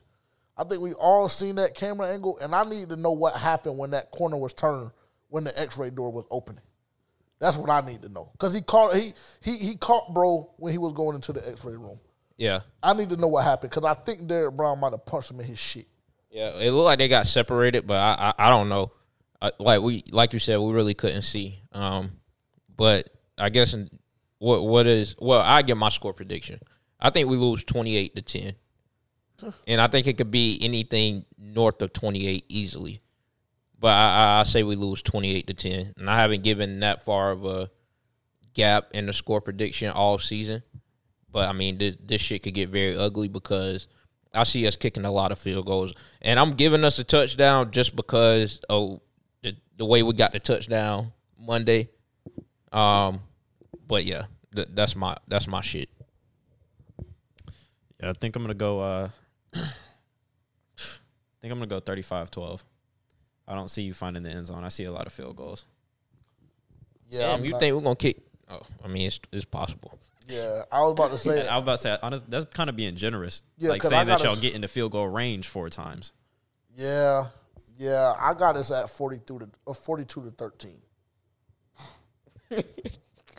I 0.57 0.64
think 0.64 0.81
we 0.81 0.92
all 0.94 1.29
seen 1.29 1.57
that 1.57 1.74
camera 1.74 2.09
angle, 2.09 2.38
and 2.38 2.55
I 2.55 2.64
need 2.64 2.88
to 2.90 2.96
know 2.96 3.12
what 3.12 3.35
happened 3.37 3.77
when 3.79 3.90
that 3.90 4.11
corner 4.11 4.37
was 4.37 4.55
turned, 4.55 4.90
when 5.29 5.44
the 5.44 5.61
X-ray 5.61 5.90
door 5.90 6.11
was 6.12 6.24
opening. 6.31 6.62
That's 7.40 7.57
what 7.57 7.70
I 7.70 7.81
need 7.81 8.03
to 8.03 8.09
know. 8.09 8.33
Cause 8.38 8.53
he 8.53 8.62
caught 8.62 8.94
he 8.94 9.14
he 9.40 9.57
he 9.57 9.77
caught 9.77 10.12
bro 10.12 10.51
when 10.57 10.72
he 10.72 10.79
was 10.79 10.92
going 10.92 11.14
into 11.14 11.33
the 11.33 11.48
X-ray 11.48 11.77
room. 11.77 12.01
Yeah. 12.37 12.61
I 12.83 12.94
need 12.94 13.11
to 13.11 13.16
know 13.16 13.29
what 13.29 13.44
happened 13.44 13.70
because 13.70 13.85
I 13.85 13.94
think 13.94 14.27
Derrick 14.27 14.57
Brown 14.57 14.81
might 14.81 14.92
have 14.92 15.07
punched 15.07 15.31
him 15.31 15.40
in 15.40 15.46
his 15.46 15.59
shit. 15.59 15.87
Yeah, 16.31 16.51
it 16.59 16.70
looked 16.72 16.85
like 16.85 16.98
they 16.98 17.09
got 17.09 17.27
separated, 17.27 17.87
but 17.87 17.96
I 17.96 18.33
I, 18.37 18.46
I 18.46 18.51
don't 18.51 18.68
know. 18.68 18.92
I, 19.40 19.53
like 19.59 19.83
we 19.83 20.05
like 20.11 20.33
you 20.33 20.38
said, 20.38 20.59
we 20.59 20.72
really 20.72 20.94
couldn't 20.94 21.22
see. 21.22 21.62
Um, 21.72 22.12
but 22.77 23.11
I 23.37 23.51
guess 23.51 23.72
in, 23.74 23.88
what 24.38 24.64
what 24.64 24.87
is 24.87 25.14
well, 25.18 25.40
I 25.40 25.62
get 25.62 25.77
my 25.77 25.88
score 25.88 26.12
prediction. 26.12 26.61
I 27.01 27.11
think 27.11 27.29
we 27.29 27.37
lose 27.37 27.64
twenty 27.64 27.96
eight 27.96 28.14
to 28.16 28.22
ten, 28.22 28.55
and 29.66 29.81
I 29.81 29.87
think 29.87 30.07
it 30.07 30.18
could 30.18 30.31
be 30.31 30.59
anything 30.61 31.24
north 31.38 31.81
of 31.83 31.92
twenty 31.92 32.27
eight 32.27 32.44
easily. 32.48 33.01
But 33.80 33.92
I, 33.92 34.40
I, 34.40 34.42
say 34.42 34.62
we 34.62 34.74
lose 34.74 35.02
twenty 35.02 35.34
eight 35.34 35.46
to 35.46 35.54
ten, 35.54 35.94
and 35.96 36.10
I 36.10 36.16
haven't 36.16 36.42
given 36.42 36.80
that 36.80 37.04
far 37.04 37.30
of 37.30 37.44
a 37.44 37.70
gap 38.54 38.88
in 38.92 39.06
the 39.06 39.12
score 39.12 39.40
prediction 39.40 39.90
all 39.90 40.18
season. 40.18 40.62
But 41.30 41.48
I 41.48 41.52
mean, 41.52 41.78
this 41.78 41.96
this 42.04 42.20
shit 42.20 42.42
could 42.42 42.54
get 42.54 42.70
very 42.70 42.96
ugly 42.96 43.28
because 43.28 43.86
I 44.34 44.42
see 44.42 44.66
us 44.66 44.76
kicking 44.76 45.04
a 45.04 45.12
lot 45.12 45.32
of 45.32 45.38
field 45.38 45.66
goals, 45.66 45.92
and 46.20 46.40
I'm 46.40 46.54
giving 46.54 46.84
us 46.84 46.98
a 46.98 47.04
touchdown 47.04 47.70
just 47.70 47.94
because 47.94 48.60
oh 48.68 49.00
the, 49.42 49.56
the 49.76 49.84
way 49.84 50.02
we 50.02 50.12
got 50.12 50.32
the 50.32 50.40
touchdown 50.40 51.12
Monday. 51.38 51.88
Um, 52.72 53.20
but 53.86 54.04
yeah, 54.04 54.24
th- 54.54 54.68
that's 54.74 54.96
my 54.96 55.16
that's 55.28 55.46
my 55.46 55.60
shit. 55.60 55.88
Yeah, 58.00 58.10
I 58.10 58.12
think 58.12 58.36
I'm 58.36 58.42
gonna 58.42 58.54
go. 58.54 58.80
Uh, 58.80 59.08
I 59.54 61.40
think 61.40 61.52
I'm 61.52 61.58
gonna 61.58 61.66
go 61.66 61.80
35-12. 61.80 62.64
I 63.48 63.54
don't 63.54 63.68
see 63.68 63.82
you 63.82 63.94
finding 63.94 64.22
the 64.22 64.30
end 64.30 64.46
zone. 64.46 64.62
I 64.62 64.68
see 64.68 64.84
a 64.84 64.92
lot 64.92 65.06
of 65.06 65.12
field 65.12 65.37
goals. 65.37 65.64
Yeah, 67.08 67.20
Damn, 67.37 67.44
you 67.44 67.52
not- 67.52 67.61
think 67.61 67.74
we're 67.74 67.80
gonna 67.82 67.96
kick? 67.96 68.20
Oh, 68.50 68.61
I 68.84 68.88
mean, 68.88 69.06
it's 69.06 69.18
it's 69.32 69.44
possible. 69.46 69.98
yeah. 70.28 70.62
I 70.70 70.80
was 70.82 70.92
about 70.92 71.11
to 71.12 71.18
say 71.18 71.48
I 71.48 71.56
was 71.56 71.62
about 71.64 71.72
to 71.72 71.78
say, 71.78 71.98
honest, 72.02 72.30
that's 72.30 72.44
kind 72.54 72.68
of 72.68 72.76
being 72.76 72.94
generous. 72.96 73.42
Yeah, 73.56 73.70
like 73.70 73.80
'cause 73.82 73.90
I 73.92 73.96
saying 73.96 74.08
that 74.08 74.22
y'all 74.22 74.37
get 74.37 74.54
in 74.54 74.61
the 74.61 74.68
field 74.68 74.92
goal 74.92 75.08
range 75.08 75.48
four 75.48 75.70
times. 75.70 76.12
Yeah, 76.76 77.28
yeah. 77.78 78.12
I 78.20 78.34
got 78.34 78.56
us 78.56 78.70
at 78.70 78.90
forty 78.90 79.18
two 79.18 79.38
to 79.38 79.48
uh, 79.66 79.72
forty 79.72 80.04
two 80.04 80.22
to 80.24 80.30
thirteen. 80.30 80.76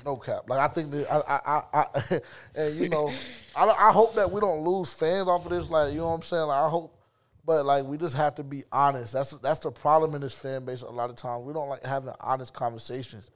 no 0.06 0.16
cap. 0.18 0.44
Like 0.48 0.60
I 0.60 0.68
think 0.74 0.92
that 0.92 1.12
I, 1.12 1.20
I, 1.20 1.62
I, 1.74 1.86
I 1.96 2.22
and 2.56 2.76
you 2.76 2.90
know, 2.90 3.12
I, 3.56 3.66
I 3.66 3.92
hope 3.92 4.16
that 4.16 4.32
we 4.32 4.42
don't 4.42 4.62
lose 4.64 4.92
fans 4.94 5.28
off 5.28 5.46
of 5.46 5.52
this. 5.52 5.70
Like 5.70 5.92
you 5.94 6.00
know 6.00 6.08
what 6.10 6.16
I'm 6.16 6.22
saying. 6.22 6.44
Like 6.44 6.62
I 6.64 6.70
hope, 6.70 6.99
but 7.46 7.66
like 7.66 7.86
we 7.86 7.98
just 7.98 8.16
have 8.16 8.36
to 8.36 8.44
be 8.44 8.64
honest. 8.72 9.14
That's 9.14 9.32
that's 9.32 9.60
the 9.60 9.72
problem 9.72 10.16
in 10.16 10.22
this 10.22 10.36
fan 10.36 10.66
base. 10.66 10.82
A 10.82 10.90
lot 10.90 11.10
of 11.10 11.16
times 11.16 11.46
we 11.46 11.54
don't 11.54 11.70
like 11.70 11.84
having 11.86 12.14
honest 12.20 12.54
conversations. 12.54 13.32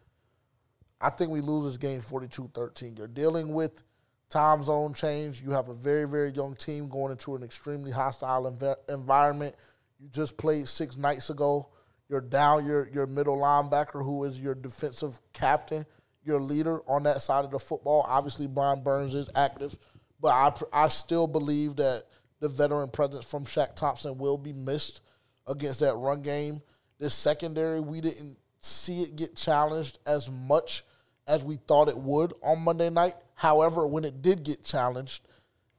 I 1.02 1.10
think 1.10 1.32
we 1.32 1.42
lose 1.42 1.66
this 1.66 1.76
game 1.78 2.00
42-13. 2.00 2.98
You're 2.98 3.08
dealing 3.10 3.54
with 3.54 3.84
time 4.30 4.64
zone 4.64 4.94
change. 4.94 5.42
You 5.42 5.52
have 5.52 5.68
a 5.68 5.74
very, 5.74 6.08
very 6.08 6.32
young 6.32 6.56
team 6.56 6.88
going 6.88 7.12
into 7.12 7.36
an 7.36 7.44
extremely 7.44 7.92
hostile 7.92 8.50
env- 8.50 8.78
environment. 8.90 9.54
You 10.00 10.08
just 10.10 10.38
played 10.38 10.68
six 10.68 10.96
nights 10.96 11.30
ago. 11.30 11.70
You're 12.10 12.22
down 12.22 12.66
your, 12.66 12.88
your 12.90 13.06
middle 13.06 13.38
linebacker, 13.38 14.04
who 14.04 14.24
is 14.24 14.40
your 14.40 14.56
defensive 14.56 15.20
captain, 15.34 15.86
your 16.24 16.40
leader 16.40 16.80
on 16.90 17.04
that 17.04 17.22
side 17.22 17.44
of 17.44 17.52
the 17.52 17.60
football. 17.60 18.06
Obviously, 18.08 18.48
Brian 18.48 18.82
Burns 18.82 19.14
is 19.14 19.30
active, 19.36 19.78
but 20.22 20.30
I, 20.30 20.84
I 20.86 20.88
still 20.88 21.28
believe 21.28 21.76
that 21.78 22.04
the 22.44 22.50
veteran 22.50 22.90
presence 22.90 23.24
from 23.24 23.46
Shaq 23.46 23.74
Thompson 23.74 24.18
will 24.18 24.38
be 24.38 24.52
missed 24.52 25.00
against 25.48 25.80
that 25.80 25.96
run 25.96 26.22
game. 26.22 26.62
This 27.00 27.14
secondary, 27.14 27.80
we 27.80 28.02
didn't 28.02 28.38
see 28.60 29.02
it 29.02 29.16
get 29.16 29.38
challenged 29.38 30.00
as 30.06 30.30
much 30.30 30.84
as 31.26 31.42
we 31.42 31.56
thought 31.56 31.88
it 31.88 31.98
would 31.98 32.34
on 32.44 32.60
Monday 32.60 32.90
night. 32.90 33.16
However, 33.36 33.88
when 33.88 34.04
it 34.04 34.22
did 34.22 34.44
get 34.44 34.62
challenged, 34.62 35.26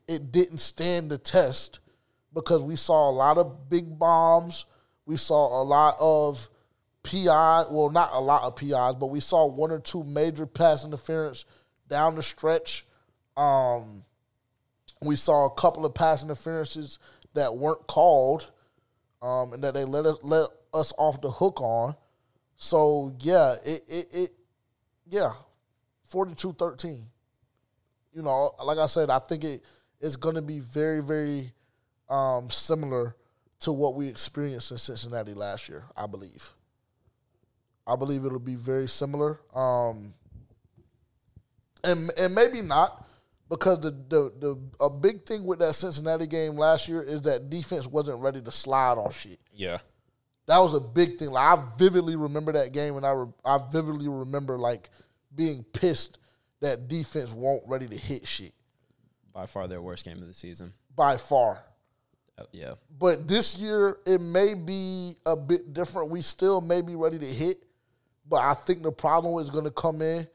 it 0.09 0.33
didn't 0.33 0.57
stand 0.57 1.11
the 1.11 1.18
test 1.18 1.81
because 2.33 2.62
we 2.62 2.77
saw 2.77 3.11
a 3.11 3.12
lot 3.12 3.37
of 3.37 3.68
big 3.68 3.98
bombs. 3.98 4.64
We 5.05 5.18
saw 5.18 5.61
a 5.61 5.64
lot 5.64 5.96
of 6.00 6.48
PI, 7.03 7.64
well, 7.70 7.90
not 7.90 8.09
a 8.14 8.20
lot 8.20 8.44
of 8.44 8.57
PIs, 8.57 8.94
but 8.98 9.11
we 9.11 9.20
saw 9.20 9.46
one 9.46 9.70
or 9.70 9.81
two 9.81 10.03
major 10.03 10.46
pass 10.46 10.83
interference 10.83 11.44
down 11.90 12.14
the 12.14 12.22
stretch. 12.22 12.87
Um, 13.37 14.03
we 15.02 15.16
saw 15.16 15.46
a 15.46 15.54
couple 15.54 15.85
of 15.85 15.94
pass 15.94 16.22
interferences 16.22 16.98
that 17.35 17.57
weren't 17.57 17.87
called 17.87 18.50
um, 19.22 19.52
and 19.52 19.64
that 19.64 19.74
they 19.74 19.85
let 19.85 20.07
us 20.07 20.18
let 20.22 20.48
us 20.72 20.92
off 20.98 21.20
the 21.20 21.30
hook 21.30 21.61
on. 21.61 21.94
So 22.57 23.14
yeah, 23.20 23.57
it 23.64 23.83
it, 23.88 24.07
it 24.12 24.30
yeah, 25.07 25.33
42-13. 26.12 27.02
You 28.12 28.22
know, 28.22 28.52
like 28.64 28.78
I 28.78 28.87
said, 28.87 29.11
I 29.11 29.18
think 29.18 29.44
it 29.44 29.62
is 30.00 30.16
going 30.16 30.37
to 30.37 30.42
be 30.42 30.61
very 30.61 31.02
very 31.02 31.52
um, 32.09 32.50
similar 32.50 33.16
to 33.61 33.72
what 33.72 33.94
we 33.94 34.09
experienced 34.09 34.70
in 34.70 34.78
Cincinnati 34.78 35.35
last 35.35 35.68
year. 35.68 35.85
I 35.96 36.07
believe. 36.07 36.50
I 37.87 37.96
believe 37.96 38.24
it'll 38.24 38.38
be 38.38 38.54
very 38.54 38.88
similar. 38.88 39.40
Um, 39.54 40.14
and 41.83 42.11
and 42.18 42.35
maybe 42.35 42.62
not 42.62 43.04
because 43.48 43.80
the, 43.80 43.90
the 43.90 44.33
the 44.38 44.61
a 44.80 44.90
big 44.90 45.24
thing 45.26 45.44
with 45.44 45.59
that 45.61 45.74
Cincinnati 45.74 46.26
game 46.26 46.57
last 46.57 46.88
year 46.88 47.02
is 47.02 47.22
that 47.22 47.50
defense 47.50 47.87
wasn't 47.87 48.20
ready 48.20 48.40
to 48.40 48.50
slide 48.50 48.98
on 48.98 49.11
shit. 49.11 49.38
Yeah. 49.52 49.78
That 50.46 50.59
was 50.59 50.74
a 50.74 50.80
big 50.80 51.18
thing. 51.18 51.30
Like 51.30 51.59
I 51.59 51.62
vividly 51.78 52.16
remember 52.16 52.52
that 52.52 52.72
game, 52.72 52.96
and 52.96 53.07
I 53.07 53.11
re- 53.12 53.33
I 53.44 53.59
vividly 53.70 54.09
remember 54.09 54.59
like 54.59 54.90
being 55.35 55.64
pissed 55.72 56.18
that 56.61 56.88
defense 56.88 57.33
won't 57.33 57.62
ready 57.66 57.87
to 57.88 57.96
hit 57.96 58.26
shit 58.26 58.54
By 59.33 59.46
far 59.46 59.66
their 59.68 59.83
worst 59.83 60.04
game 60.04 60.20
of 60.22 60.26
the 60.26 60.33
season. 60.35 60.72
by 60.94 61.16
far. 61.16 61.62
Uh, 62.38 62.44
yeah. 62.52 62.74
But 62.98 63.28
this 63.28 63.59
year 63.59 63.98
it 64.07 64.20
may 64.20 64.54
be 64.54 65.16
a 65.26 65.37
bit 65.37 65.72
different. 65.72 66.11
We 66.11 66.20
still 66.22 66.61
may 66.61 66.83
be 66.83 66.94
ready 66.96 67.18
to 67.18 67.26
hit, 67.26 67.62
but 68.28 68.37
I 68.37 68.54
think 68.54 68.83
the 68.83 68.92
problem 68.92 69.40
is 69.42 69.50
going 69.50 69.64
to 69.64 69.70
come 69.70 70.02
in 70.02 70.26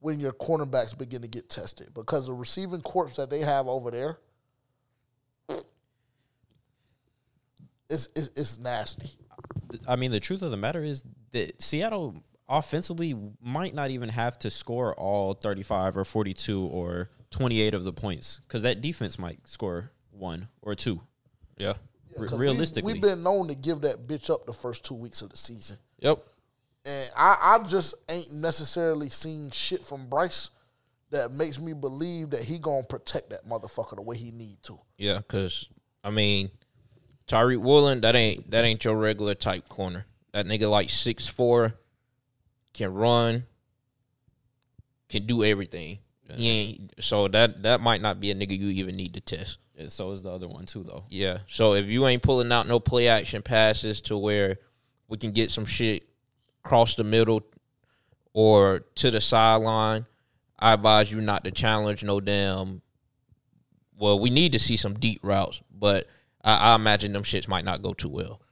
when 0.00 0.20
your 0.20 0.32
cornerbacks 0.32 0.96
begin 0.96 1.22
to 1.22 1.28
get 1.28 1.48
tested 1.48 1.92
because 1.94 2.26
the 2.26 2.32
receiving 2.32 2.80
corps 2.82 3.14
that 3.16 3.30
they 3.30 3.40
have 3.40 3.66
over 3.66 3.90
there, 3.90 4.18
it's 7.90 8.08
it's, 8.14 8.30
it's 8.36 8.58
nasty. 8.58 9.10
I 9.86 9.96
mean, 9.96 10.10
the 10.10 10.20
truth 10.20 10.42
of 10.42 10.50
the 10.50 10.56
matter 10.56 10.82
is 10.82 11.02
that 11.32 11.60
Seattle 11.62 12.22
offensively 12.48 13.14
might 13.42 13.74
not 13.74 13.90
even 13.90 14.08
have 14.08 14.38
to 14.40 14.50
score 14.50 14.94
all 14.94 15.34
35 15.34 15.96
or 15.98 16.04
42 16.04 16.62
or 16.66 17.10
28 17.30 17.74
of 17.74 17.84
the 17.84 17.92
points 17.92 18.40
because 18.46 18.62
that 18.62 18.80
defense 18.80 19.18
might 19.18 19.46
score 19.46 19.90
one 20.10 20.48
or 20.62 20.74
two. 20.74 21.00
Yeah. 21.58 21.74
Re- 22.16 22.26
'Cause 22.28 22.38
we- 22.38 22.46
realistically. 22.46 22.92
we've 22.94 23.02
been 23.02 23.22
known 23.22 23.48
to 23.48 23.54
give 23.54 23.82
that 23.82 24.06
bitch 24.06 24.30
up 24.30 24.46
the 24.46 24.52
first 24.52 24.84
two 24.84 24.94
weeks 24.94 25.20
of 25.22 25.28
the 25.30 25.36
season. 25.36 25.76
Yep. 26.00 26.24
And 26.84 27.10
I, 27.16 27.36
I 27.40 27.58
just 27.64 27.94
ain't 28.08 28.32
necessarily 28.32 29.10
seen 29.10 29.50
shit 29.50 29.84
from 29.84 30.08
Bryce 30.08 30.50
that 31.10 31.32
makes 31.32 31.58
me 31.58 31.72
believe 31.72 32.30
that 32.30 32.42
he 32.42 32.58
gonna 32.58 32.84
protect 32.84 33.30
that 33.30 33.48
motherfucker 33.48 33.96
the 33.96 34.02
way 34.02 34.16
he 34.16 34.30
need 34.30 34.62
to. 34.64 34.78
Yeah, 34.96 35.18
because 35.18 35.68
I 36.04 36.10
mean, 36.10 36.50
Tariq 37.26 37.58
Woolen, 37.58 38.00
that 38.02 38.14
ain't 38.14 38.50
that 38.50 38.64
ain't 38.64 38.84
your 38.84 38.96
regular 38.96 39.34
type 39.34 39.68
corner. 39.68 40.06
That 40.32 40.46
nigga 40.46 40.70
like 40.70 40.90
six 40.90 41.26
four, 41.26 41.74
can 42.72 42.92
run, 42.92 43.44
can 45.08 45.26
do 45.26 45.44
everything. 45.44 45.98
He 46.36 46.48
ain't 46.48 46.94
so 47.00 47.26
that 47.28 47.62
that 47.62 47.80
might 47.80 48.02
not 48.02 48.20
be 48.20 48.30
a 48.30 48.34
nigga 48.34 48.58
you 48.58 48.68
even 48.68 48.96
need 48.96 49.14
to 49.14 49.20
test. 49.20 49.58
Yeah, 49.74 49.88
so 49.88 50.10
is 50.10 50.22
the 50.22 50.30
other 50.30 50.48
one 50.48 50.66
too, 50.66 50.82
though. 50.82 51.04
Yeah. 51.08 51.38
So 51.46 51.74
if 51.74 51.86
you 51.86 52.06
ain't 52.06 52.22
pulling 52.22 52.52
out 52.52 52.66
no 52.66 52.80
play 52.80 53.08
action 53.08 53.42
passes 53.42 54.00
to 54.02 54.18
where 54.18 54.58
we 55.08 55.16
can 55.16 55.32
get 55.32 55.50
some 55.50 55.64
shit 55.64 56.06
across 56.68 56.96
the 56.96 57.04
middle 57.04 57.42
or 58.34 58.80
to 58.94 59.10
the 59.10 59.22
sideline, 59.22 60.04
I 60.58 60.74
advise 60.74 61.10
you 61.10 61.18
not 61.22 61.44
to 61.44 61.50
challenge 61.50 62.04
no 62.04 62.20
damn. 62.20 62.82
Well, 63.98 64.20
we 64.20 64.28
need 64.28 64.52
to 64.52 64.58
see 64.58 64.76
some 64.76 64.92
deep 64.98 65.20
routes, 65.22 65.62
but 65.72 66.06
I, 66.44 66.72
I 66.72 66.74
imagine 66.74 67.14
them 67.14 67.22
shits 67.22 67.48
might 67.48 67.64
not 67.64 67.80
go 67.80 67.94
too 67.94 68.10
well. 68.10 68.42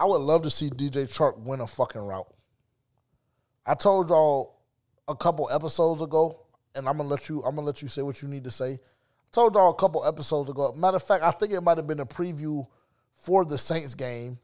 I 0.00 0.04
would 0.04 0.20
love 0.20 0.42
to 0.42 0.50
see 0.50 0.68
DJ 0.68 1.06
Chark 1.06 1.38
win 1.38 1.60
a 1.60 1.66
fucking 1.68 2.00
route. 2.00 2.26
I 3.64 3.74
told 3.74 4.08
y'all 4.08 4.58
a 5.06 5.14
couple 5.14 5.48
episodes 5.48 6.02
ago, 6.02 6.44
and 6.74 6.88
I'm 6.88 6.96
gonna 6.96 7.08
let 7.08 7.28
you. 7.28 7.40
I'm 7.44 7.54
gonna 7.54 7.66
let 7.68 7.82
you 7.82 7.88
say 7.88 8.02
what 8.02 8.20
you 8.20 8.26
need 8.26 8.42
to 8.44 8.50
say. 8.50 8.72
I 8.72 9.30
told 9.30 9.54
y'all 9.54 9.70
a 9.70 9.74
couple 9.74 10.04
episodes 10.04 10.50
ago. 10.50 10.72
Matter 10.76 10.96
of 10.96 11.04
fact, 11.04 11.22
I 11.22 11.30
think 11.30 11.52
it 11.52 11.60
might 11.60 11.76
have 11.76 11.86
been 11.86 12.00
a 12.00 12.06
preview 12.06 12.66
for 13.16 13.44
the 13.44 13.58
Saints 13.58 13.94
game, 13.94 14.38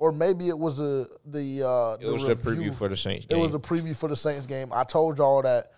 or 0.00 0.10
maybe 0.10 0.48
it 0.48 0.58
was 0.58 0.80
a 0.80 1.06
the. 1.24 1.62
Uh, 1.64 1.96
It 2.04 2.10
was 2.10 2.22
the 2.24 2.34
preview 2.34 2.74
for 2.74 2.88
the 2.88 2.96
Saints 2.96 3.26
It 3.26 3.34
game. 3.34 3.40
was 3.40 3.54
a 3.54 3.58
preview 3.60 3.94
for 3.94 4.08
the 4.08 4.16
Saints 4.16 4.46
game. 4.46 4.72
I 4.72 4.82
told 4.82 5.18
y'all 5.18 5.42
that 5.42 5.70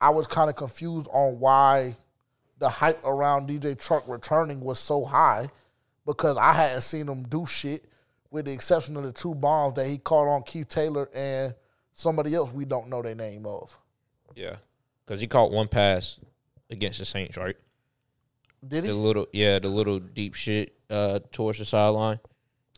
I 0.00 0.08
was 0.10 0.26
kind 0.26 0.48
of 0.48 0.56
confused 0.56 1.08
on 1.12 1.38
why 1.40 1.96
the 2.58 2.68
hype 2.70 3.04
around 3.04 3.48
DJ 3.48 3.76
Chark 3.76 4.08
returning 4.08 4.60
was 4.60 4.78
so 4.78 5.04
high 5.04 5.50
because 6.06 6.36
I 6.36 6.52
hadn't 6.52 6.82
seen 6.82 7.08
him 7.08 7.24
do 7.24 7.44
shit 7.44 7.84
with 8.30 8.44
the 8.46 8.52
exception 8.52 8.96
of 8.96 9.02
the 9.02 9.12
two 9.12 9.34
bombs 9.34 9.74
that 9.74 9.86
he 9.88 9.98
caught 9.98 10.28
on 10.28 10.42
Keith 10.44 10.68
Taylor 10.68 11.08
and 11.14 11.54
somebody 11.92 12.34
else 12.34 12.52
we 12.52 12.64
don't 12.64 12.88
know 12.88 13.02
their 13.02 13.14
name 13.14 13.44
of. 13.44 13.76
Yeah, 14.36 14.56
because 15.04 15.20
he 15.20 15.26
caught 15.26 15.50
one 15.50 15.66
pass 15.68 16.18
against 16.70 16.98
the 17.00 17.04
Saints, 17.04 17.36
right? 17.36 17.56
Did 18.66 18.84
he? 18.84 18.90
The 18.90 18.96
little, 18.96 19.26
yeah, 19.32 19.58
the 19.58 19.68
little 19.68 19.98
deep 19.98 20.34
shit 20.34 20.74
uh, 20.90 21.20
towards 21.32 21.58
the 21.58 21.64
sideline. 21.64 22.20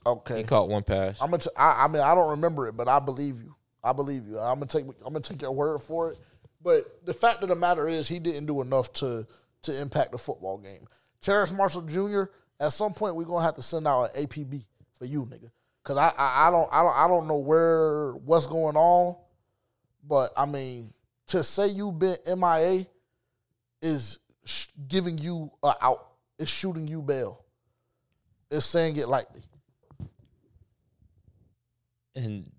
Okay, 0.06 0.38
he 0.38 0.44
caught 0.44 0.68
one 0.68 0.84
pass. 0.84 1.18
I'm 1.20 1.30
gonna. 1.30 1.42
T- 1.42 1.50
I, 1.56 1.84
I 1.84 1.88
mean, 1.88 2.00
I 2.00 2.14
don't 2.14 2.30
remember 2.30 2.68
it, 2.68 2.76
but 2.76 2.86
I 2.86 3.00
believe 3.00 3.42
you. 3.42 3.56
I 3.82 3.92
believe 3.92 4.26
you. 4.28 4.38
I'm 4.38 4.54
gonna 4.60 4.66
take. 4.66 4.84
I'm 5.04 5.12
gonna 5.12 5.20
take 5.20 5.42
your 5.42 5.50
word 5.50 5.80
for 5.80 6.12
it. 6.12 6.18
But 6.62 7.04
the 7.04 7.12
fact 7.12 7.42
of 7.42 7.48
the 7.48 7.56
matter 7.56 7.88
is, 7.88 8.06
he 8.06 8.20
didn't 8.20 8.46
do 8.46 8.60
enough 8.62 8.92
to 8.94 9.26
to 9.62 9.80
impact 9.80 10.12
the 10.12 10.18
football 10.18 10.58
game. 10.58 10.86
Terrace 11.20 11.52
Marshall 11.52 11.82
Jr. 11.82 12.24
At 12.60 12.72
some 12.72 12.94
point, 12.94 13.16
we're 13.16 13.24
gonna 13.24 13.44
have 13.44 13.56
to 13.56 13.62
send 13.62 13.86
out 13.88 14.14
an 14.14 14.26
APB 14.26 14.64
for 14.96 15.06
you, 15.06 15.26
nigga. 15.26 15.50
Cause 15.82 15.96
I, 15.96 16.12
I 16.16 16.48
I 16.48 16.50
don't 16.50 16.68
I 16.72 16.82
don't 16.82 16.96
I 16.96 17.08
don't 17.08 17.26
know 17.26 17.38
where 17.38 18.12
what's 18.14 18.46
going 18.46 18.76
on, 18.76 19.16
but 20.06 20.30
I 20.36 20.46
mean 20.46 20.92
to 21.28 21.42
say 21.42 21.68
you've 21.68 21.98
been 21.98 22.16
MIA 22.26 22.86
is 23.82 24.18
sh- 24.44 24.66
giving 24.88 25.18
you 25.18 25.50
a 25.62 25.74
out. 25.82 26.08
It's 26.38 26.50
shooting 26.50 26.86
you 26.86 27.02
bail. 27.02 27.44
It's 28.50 28.66
saying 28.66 28.96
it 28.96 29.08
lightly. 29.08 29.42
And 32.16 32.50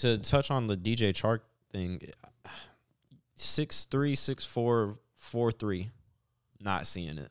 to 0.00 0.16
touch 0.18 0.50
on 0.50 0.68
the 0.68 0.76
DJ 0.76 1.10
Chark 1.10 1.40
thing, 1.70 2.00
six 3.34 3.84
three, 3.84 4.14
six 4.14 4.46
four, 4.46 4.98
four 5.16 5.52
three, 5.52 5.90
not 6.60 6.86
seeing 6.86 7.18
it. 7.18 7.30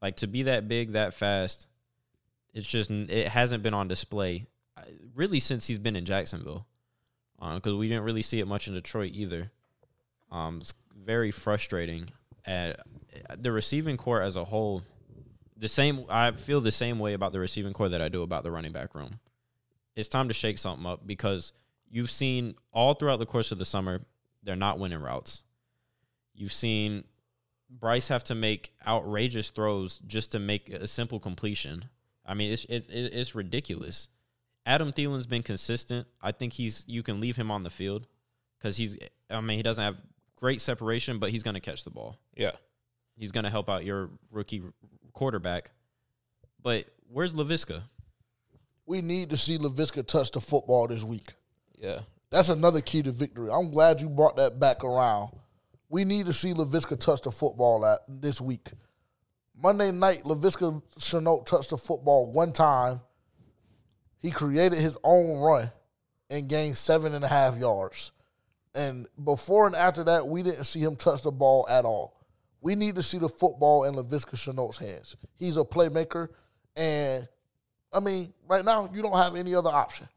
Like 0.00 0.16
to 0.18 0.26
be 0.26 0.44
that 0.44 0.68
big, 0.68 0.92
that 0.92 1.14
fast, 1.14 1.66
it's 2.52 2.68
just 2.68 2.90
it 2.90 3.28
hasn't 3.28 3.62
been 3.62 3.74
on 3.74 3.88
display 3.88 4.46
uh, 4.76 4.82
really 5.14 5.40
since 5.40 5.66
he's 5.66 5.78
been 5.78 5.96
in 5.96 6.04
Jacksonville, 6.04 6.66
because 7.54 7.74
we 7.74 7.88
didn't 7.88 8.04
really 8.04 8.22
see 8.22 8.40
it 8.40 8.46
much 8.46 8.68
in 8.68 8.74
Detroit 8.74 9.12
either. 9.14 9.50
Um, 10.30 10.58
it's 10.60 10.74
very 10.96 11.30
frustrating. 11.30 12.10
At 12.46 12.80
the 13.36 13.52
receiving 13.52 13.96
corps 13.96 14.20
as 14.20 14.36
a 14.36 14.44
whole, 14.44 14.82
the 15.56 15.68
same. 15.68 16.04
I 16.10 16.32
feel 16.32 16.60
the 16.60 16.70
same 16.70 16.98
way 16.98 17.14
about 17.14 17.32
the 17.32 17.40
receiving 17.40 17.72
corps 17.72 17.88
that 17.88 18.02
I 18.02 18.08
do 18.08 18.22
about 18.22 18.42
the 18.42 18.50
running 18.50 18.72
back 18.72 18.94
room 18.94 19.18
it's 19.96 20.08
time 20.08 20.28
to 20.28 20.34
shake 20.34 20.58
something 20.58 20.86
up 20.86 21.06
because 21.06 21.52
you've 21.88 22.10
seen 22.10 22.54
all 22.72 22.94
throughout 22.94 23.18
the 23.18 23.26
course 23.26 23.52
of 23.52 23.58
the 23.58 23.64
summer 23.64 24.00
they're 24.42 24.56
not 24.56 24.78
winning 24.78 25.00
routes. 25.00 25.42
You've 26.34 26.52
seen 26.52 27.04
Bryce 27.70 28.08
have 28.08 28.24
to 28.24 28.34
make 28.34 28.72
outrageous 28.86 29.50
throws 29.50 29.98
just 30.06 30.32
to 30.32 30.38
make 30.38 30.68
a 30.68 30.86
simple 30.86 31.18
completion. 31.18 31.86
I 32.26 32.34
mean, 32.34 32.52
it's 32.52 32.64
it, 32.66 32.86
it, 32.90 33.12
it's 33.14 33.34
ridiculous. 33.34 34.08
Adam 34.66 34.92
Thielen's 34.92 35.26
been 35.26 35.42
consistent. 35.42 36.06
I 36.22 36.32
think 36.32 36.54
he's 36.54 36.84
you 36.86 37.02
can 37.02 37.20
leave 37.20 37.36
him 37.36 37.50
on 37.50 37.62
the 37.62 37.70
field 37.70 38.06
because 38.58 38.76
he's. 38.76 38.96
I 39.30 39.40
mean, 39.40 39.58
he 39.58 39.62
doesn't 39.62 39.82
have 39.82 39.96
great 40.36 40.60
separation, 40.60 41.18
but 41.18 41.30
he's 41.30 41.42
going 41.42 41.54
to 41.54 41.60
catch 41.60 41.84
the 41.84 41.90
ball. 41.90 42.18
yeah, 42.36 42.52
He's 43.16 43.32
going 43.32 43.44
to 43.44 43.50
help 43.50 43.68
out 43.68 43.84
your 43.84 44.10
rookie 44.30 44.62
quarterback. 45.12 45.70
But 46.62 46.86
where's 47.08 47.34
Laviska? 47.34 47.84
We 48.86 49.00
need 49.00 49.30
to 49.30 49.36
see 49.36 49.58
Laviska 49.58 50.06
touch 50.06 50.30
the 50.30 50.40
football 50.40 50.86
this 50.86 51.02
week. 51.02 51.32
yeah, 51.78 52.00
That's 52.30 52.48
another 52.50 52.80
key 52.80 53.02
to 53.02 53.12
victory. 53.12 53.50
I'm 53.50 53.70
glad 53.70 54.00
you 54.00 54.08
brought 54.08 54.36
that 54.36 54.60
back 54.60 54.84
around. 54.84 55.30
We 55.88 56.04
need 56.04 56.26
to 56.26 56.32
see 56.32 56.52
Laviska 56.52 56.98
touch 56.98 57.22
the 57.22 57.30
football 57.30 57.86
at 57.86 58.00
this 58.08 58.40
week. 58.40 58.70
Monday 59.56 59.92
night, 59.92 60.24
Laviska 60.24 60.82
Shenault 60.98 61.46
touched 61.46 61.70
the 61.70 61.78
football 61.78 62.30
one 62.32 62.52
time. 62.52 63.00
He 64.20 64.30
created 64.30 64.78
his 64.78 64.96
own 65.04 65.38
run 65.40 65.70
and 66.30 66.48
gained 66.48 66.76
seven 66.76 67.14
and 67.14 67.24
a 67.24 67.28
half 67.28 67.56
yards. 67.56 68.10
And 68.74 69.06
before 69.22 69.66
and 69.66 69.76
after 69.76 70.02
that, 70.04 70.26
we 70.26 70.42
didn't 70.42 70.64
see 70.64 70.80
him 70.80 70.96
touch 70.96 71.22
the 71.22 71.30
ball 71.30 71.66
at 71.70 71.84
all. 71.84 72.20
We 72.60 72.74
need 72.74 72.96
to 72.96 73.02
see 73.02 73.18
the 73.18 73.28
football 73.28 73.84
in 73.84 73.94
Laviska 73.94 74.34
Shenault's 74.36 74.78
hands. 74.78 75.16
He's 75.38 75.56
a 75.56 75.64
playmaker, 75.64 76.28
and 76.74 77.28
I 77.94 78.00
mean, 78.00 78.32
right 78.48 78.64
now 78.64 78.90
you 78.92 79.02
don't 79.02 79.16
have 79.16 79.36
any 79.36 79.54
other 79.54 79.70
option. 79.70 80.08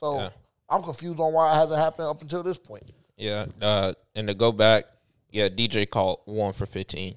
So 0.00 0.18
Yeah. 0.18 0.30
I'm 0.68 0.82
confused 0.82 1.20
on 1.20 1.32
why 1.32 1.52
it 1.52 1.56
hasn't 1.56 1.78
happened 1.78 2.08
up 2.08 2.20
until 2.22 2.42
this 2.42 2.58
point. 2.58 2.84
yeah. 3.16 3.46
Uh, 3.62 3.92
and 4.14 4.28
to 4.28 4.34
go 4.34 4.50
back, 4.52 4.84
yeah, 5.30 5.48
DJ 5.48 5.88
caught 5.88 6.26
one 6.26 6.52
for 6.52 6.66
fifteen. 6.66 7.14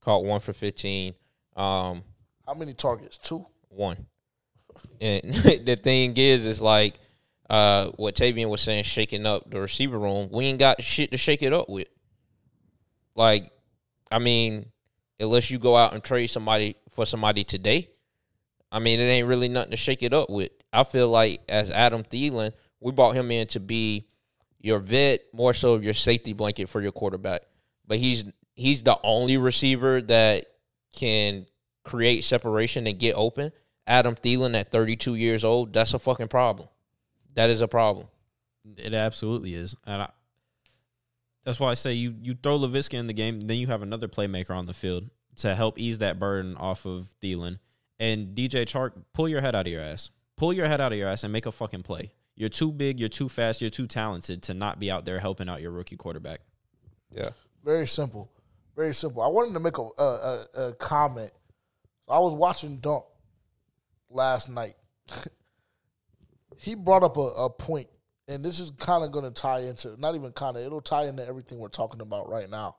Caught 0.00 0.24
one 0.24 0.40
for 0.40 0.52
fifteen. 0.52 1.14
Um, 1.56 2.02
How 2.46 2.54
many 2.54 2.74
targets? 2.74 3.18
Two. 3.18 3.46
one. 3.68 4.06
And 5.00 5.34
the 5.66 5.76
thing 5.80 6.16
is, 6.16 6.44
is 6.46 6.60
like 6.62 6.94
uh, 7.48 7.90
what 7.96 8.14
Tavian 8.14 8.48
was 8.48 8.60
saying, 8.62 8.84
shaking 8.84 9.26
up 9.26 9.50
the 9.50 9.60
receiver 9.60 9.98
room. 9.98 10.28
We 10.32 10.46
ain't 10.46 10.58
got 10.58 10.82
shit 10.82 11.10
to 11.10 11.16
shake 11.16 11.42
it 11.42 11.52
up 11.52 11.68
with. 11.68 11.88
Like, 13.14 13.50
I 14.10 14.18
mean, 14.18 14.66
unless 15.18 15.50
you 15.50 15.58
go 15.58 15.76
out 15.76 15.92
and 15.92 16.02
trade 16.02 16.28
somebody 16.28 16.76
for 16.94 17.04
somebody 17.06 17.44
today, 17.44 17.89
I 18.72 18.78
mean, 18.78 19.00
it 19.00 19.04
ain't 19.04 19.26
really 19.26 19.48
nothing 19.48 19.72
to 19.72 19.76
shake 19.76 20.02
it 20.02 20.12
up 20.12 20.30
with. 20.30 20.50
I 20.72 20.84
feel 20.84 21.08
like 21.08 21.42
as 21.48 21.70
Adam 21.70 22.04
Thielen, 22.04 22.52
we 22.80 22.92
brought 22.92 23.16
him 23.16 23.30
in 23.30 23.46
to 23.48 23.60
be 23.60 24.06
your 24.60 24.78
vet, 24.78 25.20
more 25.32 25.52
so 25.52 25.76
your 25.76 25.94
safety 25.94 26.32
blanket 26.32 26.68
for 26.68 26.80
your 26.80 26.92
quarterback. 26.92 27.42
But 27.86 27.98
he's 27.98 28.24
he's 28.54 28.82
the 28.82 28.98
only 29.02 29.36
receiver 29.36 30.00
that 30.02 30.46
can 30.94 31.46
create 31.84 32.24
separation 32.24 32.86
and 32.86 32.98
get 32.98 33.14
open. 33.14 33.52
Adam 33.86 34.14
Thielen 34.14 34.58
at 34.58 34.70
32 34.70 35.14
years 35.16 35.44
old, 35.44 35.72
that's 35.72 35.94
a 35.94 35.98
fucking 35.98 36.28
problem. 36.28 36.68
That 37.34 37.50
is 37.50 37.60
a 37.60 37.68
problem. 37.68 38.06
It 38.76 38.94
absolutely 38.94 39.54
is, 39.54 39.74
and 39.86 40.02
I, 40.02 40.10
that's 41.44 41.58
why 41.58 41.70
I 41.70 41.74
say 41.74 41.94
you 41.94 42.14
you 42.20 42.36
throw 42.40 42.58
Laviska 42.58 42.94
in 42.94 43.06
the 43.06 43.14
game, 43.14 43.40
then 43.40 43.56
you 43.56 43.66
have 43.68 43.82
another 43.82 44.06
playmaker 44.06 44.50
on 44.50 44.66
the 44.66 44.74
field 44.74 45.08
to 45.36 45.54
help 45.54 45.78
ease 45.78 45.98
that 45.98 46.18
burden 46.18 46.56
off 46.56 46.84
of 46.84 47.08
Thielen. 47.22 47.58
And 48.00 48.34
DJ 48.34 48.62
Chark, 48.62 48.92
pull 49.12 49.28
your 49.28 49.42
head 49.42 49.54
out 49.54 49.66
of 49.66 49.72
your 49.72 49.82
ass. 49.82 50.10
Pull 50.36 50.54
your 50.54 50.66
head 50.66 50.80
out 50.80 50.90
of 50.90 50.98
your 50.98 51.08
ass 51.08 51.22
and 51.22 51.32
make 51.32 51.44
a 51.44 51.52
fucking 51.52 51.82
play. 51.82 52.10
You're 52.34 52.48
too 52.48 52.72
big, 52.72 52.98
you're 52.98 53.10
too 53.10 53.28
fast, 53.28 53.60
you're 53.60 53.68
too 53.68 53.86
talented 53.86 54.42
to 54.44 54.54
not 54.54 54.78
be 54.78 54.90
out 54.90 55.04
there 55.04 55.18
helping 55.18 55.50
out 55.50 55.60
your 55.60 55.70
rookie 55.70 55.96
quarterback. 55.96 56.40
Yeah. 57.12 57.30
Very 57.62 57.86
simple. 57.86 58.32
Very 58.74 58.94
simple. 58.94 59.22
I 59.22 59.28
wanted 59.28 59.52
to 59.52 59.60
make 59.60 59.76
a, 59.76 59.82
a, 59.82 60.46
a, 60.54 60.68
a 60.68 60.72
comment. 60.76 61.30
I 62.08 62.18
was 62.18 62.32
watching 62.32 62.78
Dunk 62.78 63.04
last 64.08 64.48
night. 64.48 64.74
he 66.56 66.74
brought 66.74 67.02
up 67.02 67.18
a, 67.18 67.20
a 67.20 67.50
point, 67.50 67.88
and 68.26 68.42
this 68.42 68.60
is 68.60 68.70
kind 68.78 69.04
of 69.04 69.12
going 69.12 69.26
to 69.26 69.30
tie 69.30 69.60
into, 69.60 70.00
not 70.00 70.14
even 70.14 70.32
kind 70.32 70.56
of, 70.56 70.64
it'll 70.64 70.80
tie 70.80 71.06
into 71.06 71.26
everything 71.26 71.58
we're 71.58 71.68
talking 71.68 72.00
about 72.00 72.30
right 72.30 72.48
now. 72.48 72.76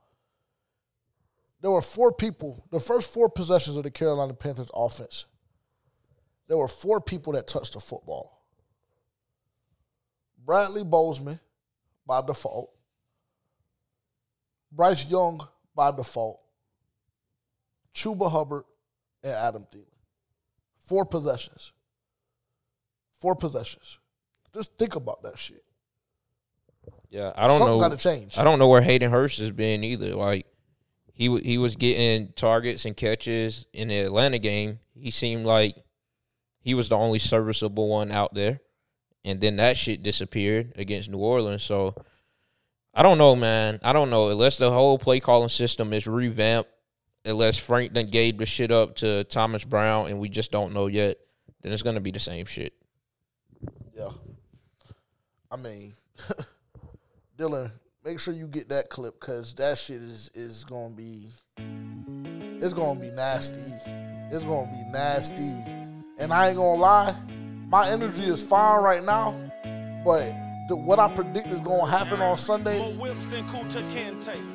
There 1.61 1.71
were 1.71 1.81
four 1.81 2.11
people, 2.11 2.65
the 2.71 2.79
first 2.79 3.13
four 3.13 3.29
possessions 3.29 3.77
of 3.77 3.83
the 3.83 3.91
Carolina 3.91 4.33
Panthers 4.33 4.69
offense, 4.73 5.25
there 6.47 6.57
were 6.57 6.67
four 6.67 6.99
people 6.99 7.33
that 7.33 7.47
touched 7.47 7.73
the 7.73 7.79
football. 7.79 8.43
Bradley 10.43 10.83
Bozeman, 10.83 11.39
by 12.05 12.21
default. 12.25 12.71
Bryce 14.71 15.05
Young 15.05 15.47
by 15.75 15.91
default, 15.91 16.41
Chuba 17.93 18.31
Hubbard, 18.31 18.63
and 19.23 19.33
Adam 19.33 19.65
Thielen. 19.71 19.85
Four 20.79 21.05
possessions. 21.05 21.73
Four 23.19 23.35
possessions. 23.35 23.99
Just 24.53 24.77
think 24.77 24.95
about 24.95 25.23
that 25.23 25.37
shit. 25.37 25.63
Yeah, 27.09 27.31
I 27.35 27.47
don't 27.47 27.59
Something 27.59 27.77
know. 27.77 27.89
got 27.89 27.91
to 27.91 27.97
change. 27.97 28.37
I 28.37 28.43
don't 28.43 28.57
know 28.59 28.67
where 28.67 28.81
Hayden 28.81 29.11
Hurst 29.11 29.39
has 29.39 29.51
been 29.51 29.83
either. 29.83 30.15
Like 30.15 30.47
he 31.13 31.35
he 31.39 31.57
was 31.57 31.75
getting 31.75 32.33
targets 32.33 32.85
and 32.85 32.95
catches 32.95 33.65
in 33.73 33.89
the 33.89 33.99
Atlanta 33.99 34.39
game. 34.39 34.79
He 34.93 35.11
seemed 35.11 35.45
like 35.45 35.75
he 36.59 36.73
was 36.73 36.89
the 36.89 36.97
only 36.97 37.19
serviceable 37.19 37.87
one 37.87 38.11
out 38.11 38.33
there, 38.33 38.61
and 39.23 39.41
then 39.41 39.57
that 39.57 39.77
shit 39.77 40.03
disappeared 40.03 40.73
against 40.75 41.09
New 41.09 41.17
Orleans. 41.17 41.63
So 41.63 41.95
I 42.93 43.03
don't 43.03 43.17
know, 43.17 43.35
man. 43.35 43.79
I 43.83 43.93
don't 43.93 44.09
know 44.09 44.29
unless 44.29 44.57
the 44.57 44.71
whole 44.71 44.97
play 44.97 45.19
calling 45.19 45.49
system 45.49 45.93
is 45.93 46.07
revamped. 46.07 46.69
Unless 47.23 47.57
Frank 47.57 47.93
then 47.93 48.07
gave 48.07 48.39
the 48.39 48.47
shit 48.47 48.71
up 48.71 48.95
to 48.97 49.23
Thomas 49.25 49.63
Brown, 49.63 50.07
and 50.07 50.19
we 50.19 50.27
just 50.27 50.51
don't 50.51 50.73
know 50.73 50.87
yet, 50.87 51.17
then 51.61 51.71
it's 51.71 51.83
gonna 51.83 52.01
be 52.01 52.11
the 52.11 52.19
same 52.19 52.47
shit. 52.47 52.73
Yeah. 53.95 54.09
I 55.51 55.57
mean, 55.57 55.93
Dylan, 57.37 57.71
make 58.03 58.19
sure 58.19 58.33
you 58.33 58.47
get 58.47 58.69
that 58.69 58.89
clip 58.89 59.19
because 59.19 59.53
that 59.53 59.77
shit 59.77 60.01
is 60.01 60.31
is 60.33 60.65
gonna 60.65 60.93
be 60.95 61.27
it's 61.57 62.73
gonna 62.73 62.99
be 62.99 63.09
nasty. 63.09 63.61
It's 64.31 64.45
gonna 64.45 64.71
be 64.71 64.83
nasty. 64.91 65.51
And 66.19 66.31
I 66.31 66.49
ain't 66.49 66.57
gonna 66.57 66.79
lie, 66.79 67.15
my 67.67 67.89
energy 67.89 68.25
is 68.25 68.43
fine 68.43 68.81
right 68.83 69.03
now, 69.03 69.31
but 70.05 70.31
the, 70.67 70.75
what 70.75 70.99
I 70.99 71.13
predict 71.13 71.47
is 71.47 71.59
gonna 71.61 71.89
happen 71.89 72.21
on 72.21 72.37
Sunday, 72.37 72.79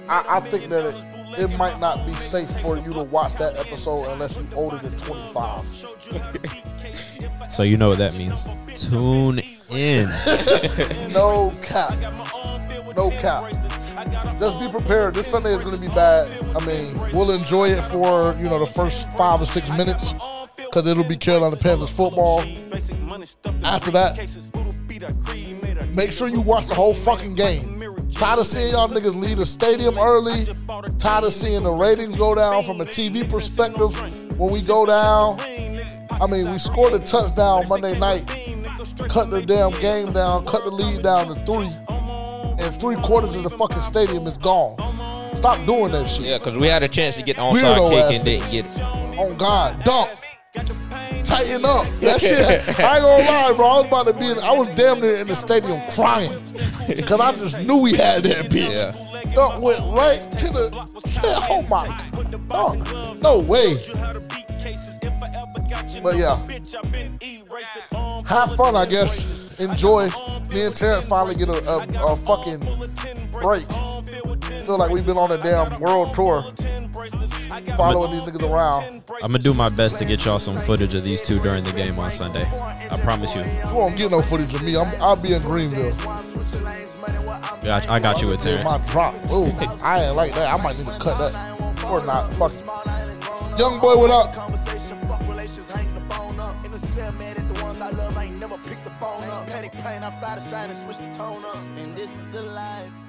I, 0.09 0.25
I 0.29 0.41
think 0.49 0.69
that 0.69 0.85
it, 0.87 1.41
it 1.41 1.49
might 1.57 1.81
not 1.81 2.07
be 2.07 2.15
safe 2.15 2.51
for 2.61 2.79
you 2.79 2.93
to 2.93 3.03
watch 3.03 3.35
that 3.35 3.57
episode 3.57 4.05
unless 4.13 4.37
you're 4.37 4.47
older 4.55 4.79
than 4.79 4.97
25. 4.97 5.67
So 7.51 7.65
you 7.65 7.77
know 7.77 7.89
what 7.89 7.99
that 7.99 8.15
means. 8.15 8.49
Tune 8.89 9.41
in. 9.71 10.09
No 11.17 11.51
cap. 11.63 11.99
No 12.95 13.11
cap. 13.11 13.51
Just 14.39 14.59
be 14.61 14.69
prepared. 14.69 15.15
This 15.15 15.27
Sunday 15.27 15.55
is 15.55 15.63
going 15.63 15.75
to 15.75 15.81
be 15.81 15.89
bad. 15.95 16.31
I 16.55 16.67
mean, 16.67 16.99
we'll 17.13 17.31
enjoy 17.31 17.71
it 17.71 17.83
for 17.85 18.37
you 18.39 18.51
know 18.51 18.59
the 18.59 18.67
first 18.67 19.11
five 19.13 19.41
or 19.41 19.47
six 19.47 19.71
minutes 19.71 20.13
because 20.57 20.87
it'll 20.87 21.05
be 21.05 21.17
Carolina 21.17 21.57
Panthers 21.57 21.89
football. 21.91 22.43
After 23.65 23.91
that, 23.93 24.19
make 25.95 26.13
sure 26.13 26.29
you 26.29 26.43
watch 26.43 26.67
the 26.67 26.75
whole 26.75 26.93
fucking 26.95 27.35
game. 27.35 27.81
Tired 28.11 28.41
of 28.41 28.47
seeing 28.47 28.73
y'all 28.73 28.89
niggas 28.89 29.15
leave 29.15 29.39
the 29.39 29.47
stadium 29.47 29.99
early. 29.99 30.47
Tired 30.99 31.25
of 31.25 31.33
seeing 31.33 31.63
the 31.63 31.73
ratings 31.73 32.17
go 32.17 32.35
down 32.35 32.63
from 32.63 32.81
a 32.81 32.85
TV 32.85 33.29
perspective 33.29 33.99
when 34.39 34.53
we 34.53 34.61
go 34.63 34.85
down. 34.87 35.41
I 36.21 36.27
mean, 36.27 36.51
we 36.51 36.59
scored 36.59 36.95
a 36.95 36.99
touchdown 36.99 37.69
Monday 37.69 37.99
night, 37.99 38.27
cut 39.09 39.31
the 39.31 39.43
damn 39.47 39.73
game 39.81 40.13
down, 40.13 40.45
cut 40.45 40.65
the 40.65 40.71
lead 40.71 41.03
down 41.03 41.27
to 41.29 41.35
three, 41.47 41.71
and 42.65 42.81
three 42.81 42.97
quarters 42.97 43.35
of 43.37 43.43
the 43.43 43.51
fucking 43.51 43.83
stadium 43.83 44.27
is 44.27 44.37
gone. 44.39 44.77
Stop 45.37 45.65
doing 45.67 45.93
that 45.93 46.07
shit. 46.09 46.27
Yeah, 46.27 46.39
because 46.39 46.59
we 46.59 46.67
had 46.67 46.83
a 46.83 46.89
chance 46.89 47.17
to 47.17 47.23
get 47.23 47.37
onside 47.37 47.77
Weirdo 47.77 47.91
kick 47.91 48.17
and 48.17 48.25
didn't 48.25 48.51
get 48.51 48.65
it. 48.65 48.81
Oh 49.19 49.35
God, 49.37 49.85
dunk. 49.85 50.11
Tighten 51.25 51.65
up. 51.65 51.87
That 52.01 52.21
shit. 52.21 52.39
I 52.41 52.55
ain't 52.97 53.03
gonna 53.03 53.25
lie, 53.25 53.53
bro. 53.55 53.67
I 53.67 53.81
was 53.81 53.87
about 53.89 54.07
to 54.07 54.13
be. 54.15 54.27
In, 54.27 54.39
I 54.39 54.53
was 54.53 54.69
damn 54.69 55.01
near 55.01 55.17
in 55.17 55.27
the 55.27 55.37
stadium 55.37 55.81
crying 55.91 56.43
because 56.87 57.21
I 57.21 57.33
just 57.33 57.59
knew 57.61 57.77
we 57.79 57.95
had 57.95 58.23
that 58.25 58.51
bitch. 58.51 58.73
Yeah. 58.73 59.33
Dunk 59.35 59.63
went 59.63 59.81
right 59.97 60.33
to 60.33 60.47
the. 60.49 60.87
Oh 61.49 61.63
my. 61.69 61.87
Dunk. 62.49 63.23
No 63.23 63.39
way. 63.39 63.77
But 66.03 66.17
yeah. 66.17 66.37
Have 68.27 68.57
fun, 68.57 68.77
I 68.77 68.87
guess. 68.87 69.27
Enjoy. 69.59 70.09
Me 70.51 70.63
and 70.63 70.77
Terrence 70.77 71.07
finally 71.07 71.35
get 71.35 71.49
a, 71.49 71.69
a, 71.69 72.13
a 72.13 72.17
fucking 72.17 72.61
break. 73.33 73.65
Feel 74.65 74.79
like 74.79 74.91
we've 74.91 75.07
been 75.07 75.17
on 75.17 75.31
a 75.33 75.39
damn 75.39 75.79
world 75.81 76.13
tour, 76.15 76.43
following 77.77 78.13
these 78.13 78.29
niggas 78.29 78.49
around. 78.49 79.03
I'm 79.23 79.33
gonna 79.33 79.39
do 79.39 79.55
my 79.55 79.69
best 79.69 79.99
to 79.99 80.05
get 80.05 80.25
y'all 80.25 80.39
some 80.39 80.59
footage 80.61 80.95
of 80.95 81.05
these 81.05 81.23
two 81.23 81.39
during 81.41 81.63
the 81.65 81.73
game 81.73 81.99
on 81.99 82.11
Sunday. 82.11 82.47
I 82.91 82.99
promise 83.03 83.35
you. 83.35 83.43
You 83.43 83.75
won't 83.75 83.97
get 83.97 84.11
no 84.11 84.23
footage 84.23 84.53
of 84.55 84.63
me. 84.65 84.77
I'm, 84.77 84.89
I'll 85.01 85.17
be 85.17 85.33
in 85.33 85.43
Greenville. 85.43 85.95
Yeah, 87.63 87.81
I 87.89 87.97
I 87.97 88.01
got 88.01 88.21
you 88.21 88.29
with 88.29 88.43
Get 88.43 88.63
Terrence. 88.63 88.65
my 88.65 88.93
drop. 88.93 89.15
Ooh, 89.31 89.53
I 89.83 90.05
ain't 90.05 90.17
like 90.17 90.35
that. 90.35 90.53
I 90.53 90.63
might 90.63 90.77
need 90.79 90.87
to 90.87 90.99
cut 90.99 91.19
that. 91.19 91.85
Or 91.85 92.05
not. 92.05 92.33
Fuck 92.33 92.53
it. 92.53 92.65
Young 93.59 93.79
boy, 93.81 93.97
what 93.97 94.11
up? 94.11 94.35
Never 98.41 98.59
pick 98.59 98.83
the 98.85 98.91
phone 98.91 99.25
up. 99.25 99.47
Panic 99.47 99.73
pain, 99.73 100.03
I 100.03 100.11
fly 100.21 100.35
to 100.35 100.41
shine 100.41 100.71
and 100.71 100.79
switch 100.79 100.99
the 100.99 101.13
tone 101.15 101.45
up. 101.45 101.57
And 101.79 101.95
this 101.97 102.13
is 102.13 102.27
the 102.29 102.43
life. 102.43 103.06